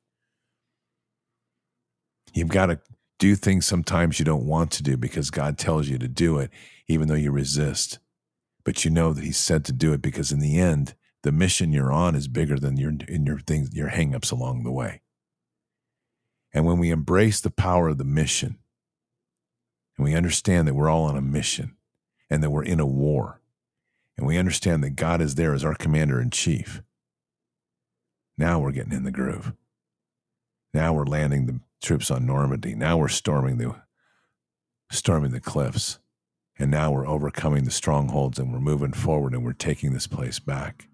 You've 2.32 2.48
got 2.48 2.66
to 2.66 2.80
do 3.18 3.34
things 3.34 3.66
sometimes 3.66 4.18
you 4.18 4.24
don't 4.24 4.46
want 4.46 4.70
to 4.72 4.82
do 4.82 4.96
because 4.96 5.30
God 5.30 5.58
tells 5.58 5.88
you 5.88 5.98
to 5.98 6.08
do 6.08 6.38
it, 6.38 6.50
even 6.88 7.08
though 7.08 7.14
you 7.14 7.30
resist. 7.30 7.98
But 8.64 8.84
you 8.84 8.90
know 8.90 9.12
that 9.12 9.24
He 9.24 9.32
said 9.32 9.64
to 9.66 9.72
do 9.72 9.92
it 9.92 10.02
because 10.02 10.32
in 10.32 10.40
the 10.40 10.58
end, 10.58 10.94
the 11.22 11.32
mission 11.32 11.72
you're 11.72 11.92
on 11.92 12.14
is 12.14 12.28
bigger 12.28 12.58
than 12.58 12.76
your 12.76 12.92
in 13.08 13.24
your 13.24 13.38
things 13.38 13.74
your 13.74 13.90
hangups 13.90 14.30
along 14.30 14.62
the 14.62 14.72
way. 14.72 15.00
And 16.52 16.64
when 16.64 16.78
we 16.78 16.90
embrace 16.90 17.40
the 17.40 17.50
power 17.50 17.88
of 17.88 17.98
the 17.98 18.04
mission, 18.04 18.58
and 19.96 20.04
we 20.04 20.14
understand 20.14 20.68
that 20.68 20.74
we're 20.74 20.90
all 20.90 21.04
on 21.04 21.16
a 21.16 21.22
mission 21.22 21.76
and 22.30 22.42
that 22.42 22.50
we're 22.50 22.64
in 22.64 22.80
a 22.80 22.86
war, 22.86 23.40
and 24.16 24.26
we 24.26 24.38
understand 24.38 24.84
that 24.84 24.96
God 24.96 25.20
is 25.20 25.34
there 25.34 25.54
as 25.54 25.64
our 25.64 25.74
commander 25.74 26.20
in 26.20 26.30
chief, 26.30 26.82
now 28.36 28.58
we're 28.58 28.72
getting 28.72 28.92
in 28.92 29.04
the 29.04 29.10
groove. 29.10 29.52
Now 30.74 30.92
we're 30.92 31.06
landing 31.06 31.46
the 31.46 31.60
troops 31.80 32.10
on 32.10 32.26
Normandy. 32.26 32.74
Now 32.74 32.96
we're 32.98 33.08
storming 33.08 33.58
the 33.58 33.76
storming 34.90 35.30
the 35.30 35.40
cliffs. 35.40 36.00
And 36.58 36.70
now 36.70 36.92
we're 36.92 37.06
overcoming 37.06 37.64
the 37.64 37.70
strongholds 37.70 38.38
and 38.38 38.52
we're 38.52 38.60
moving 38.60 38.92
forward 38.92 39.34
and 39.34 39.44
we're 39.44 39.52
taking 39.52 39.92
this 39.92 40.06
place 40.06 40.38
back. 40.38 40.88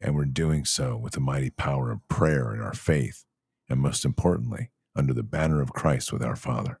And 0.00 0.14
we're 0.14 0.26
doing 0.26 0.64
so 0.64 0.96
with 0.96 1.14
the 1.14 1.20
mighty 1.20 1.50
power 1.50 1.90
of 1.90 2.06
prayer 2.08 2.52
and 2.52 2.62
our 2.62 2.74
faith, 2.74 3.24
and 3.68 3.80
most 3.80 4.04
importantly, 4.04 4.70
under 4.94 5.14
the 5.14 5.22
banner 5.22 5.60
of 5.60 5.72
Christ 5.72 6.12
with 6.12 6.22
our 6.22 6.36
Father. 6.36 6.80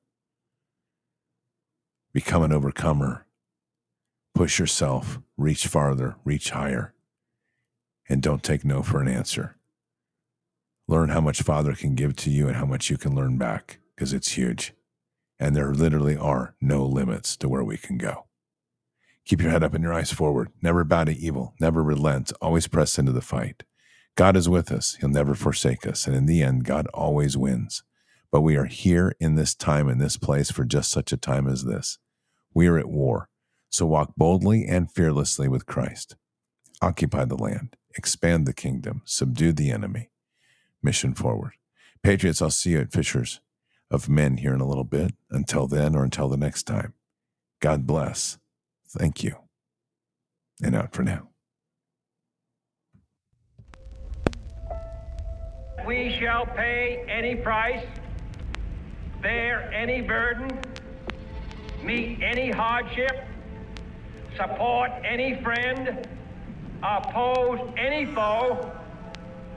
Become 2.12 2.42
an 2.42 2.52
overcomer. 2.52 3.26
Push 4.34 4.58
yourself, 4.58 5.18
reach 5.38 5.66
farther, 5.66 6.16
reach 6.24 6.50
higher, 6.50 6.94
and 8.08 8.22
don't 8.22 8.42
take 8.42 8.64
no 8.64 8.82
for 8.82 9.00
an 9.00 9.08
answer. 9.08 9.55
Learn 10.88 11.08
how 11.08 11.20
much 11.20 11.42
Father 11.42 11.74
can 11.74 11.94
give 11.94 12.14
to 12.16 12.30
you 12.30 12.46
and 12.46 12.56
how 12.56 12.66
much 12.66 12.90
you 12.90 12.96
can 12.96 13.14
learn 13.14 13.38
back, 13.38 13.78
because 13.94 14.12
it's 14.12 14.32
huge. 14.32 14.72
And 15.38 15.54
there 15.54 15.74
literally 15.74 16.16
are 16.16 16.54
no 16.60 16.84
limits 16.86 17.36
to 17.38 17.48
where 17.48 17.64
we 17.64 17.76
can 17.76 17.98
go. 17.98 18.26
Keep 19.24 19.42
your 19.42 19.50
head 19.50 19.64
up 19.64 19.74
and 19.74 19.82
your 19.82 19.92
eyes 19.92 20.12
forward. 20.12 20.50
Never 20.62 20.84
bow 20.84 21.04
to 21.04 21.12
evil. 21.12 21.54
Never 21.60 21.82
relent. 21.82 22.32
Always 22.40 22.68
press 22.68 22.98
into 22.98 23.10
the 23.10 23.20
fight. 23.20 23.64
God 24.14 24.36
is 24.36 24.48
with 24.48 24.70
us. 24.70 24.96
He'll 25.00 25.08
never 25.08 25.34
forsake 25.34 25.86
us. 25.86 26.06
And 26.06 26.14
in 26.14 26.26
the 26.26 26.42
end, 26.42 26.64
God 26.64 26.86
always 26.94 27.36
wins. 27.36 27.82
But 28.30 28.42
we 28.42 28.56
are 28.56 28.66
here 28.66 29.14
in 29.18 29.34
this 29.34 29.54
time, 29.54 29.88
in 29.88 29.98
this 29.98 30.16
place, 30.16 30.50
for 30.50 30.64
just 30.64 30.90
such 30.90 31.12
a 31.12 31.16
time 31.16 31.48
as 31.48 31.64
this. 31.64 31.98
We 32.54 32.68
are 32.68 32.78
at 32.78 32.88
war. 32.88 33.28
So 33.68 33.84
walk 33.86 34.12
boldly 34.16 34.64
and 34.64 34.90
fearlessly 34.90 35.48
with 35.48 35.66
Christ. 35.66 36.14
Occupy 36.80 37.24
the 37.24 37.36
land, 37.36 37.76
expand 37.96 38.46
the 38.46 38.54
kingdom, 38.54 39.02
subdue 39.04 39.52
the 39.52 39.70
enemy. 39.70 40.10
Mission 40.86 41.14
forward. 41.14 41.54
Patriots, 42.04 42.40
I'll 42.40 42.48
see 42.48 42.70
you 42.70 42.78
at 42.78 42.92
Fishers 42.92 43.40
of 43.90 44.08
Men 44.08 44.36
here 44.36 44.54
in 44.54 44.60
a 44.60 44.68
little 44.68 44.84
bit. 44.84 45.14
Until 45.32 45.66
then, 45.66 45.96
or 45.96 46.04
until 46.04 46.28
the 46.28 46.36
next 46.36 46.62
time, 46.62 46.94
God 47.60 47.88
bless. 47.88 48.38
Thank 48.88 49.24
you. 49.24 49.34
And 50.62 50.76
out 50.76 50.92
for 50.92 51.02
now. 51.02 51.30
We 55.84 56.16
shall 56.20 56.46
pay 56.46 57.04
any 57.08 57.34
price, 57.34 57.84
bear 59.20 59.68
any 59.72 60.02
burden, 60.02 60.56
meet 61.82 62.22
any 62.22 62.52
hardship, 62.52 63.24
support 64.36 64.92
any 65.04 65.42
friend, 65.42 66.06
oppose 66.80 67.58
any 67.76 68.06
foe 68.14 68.72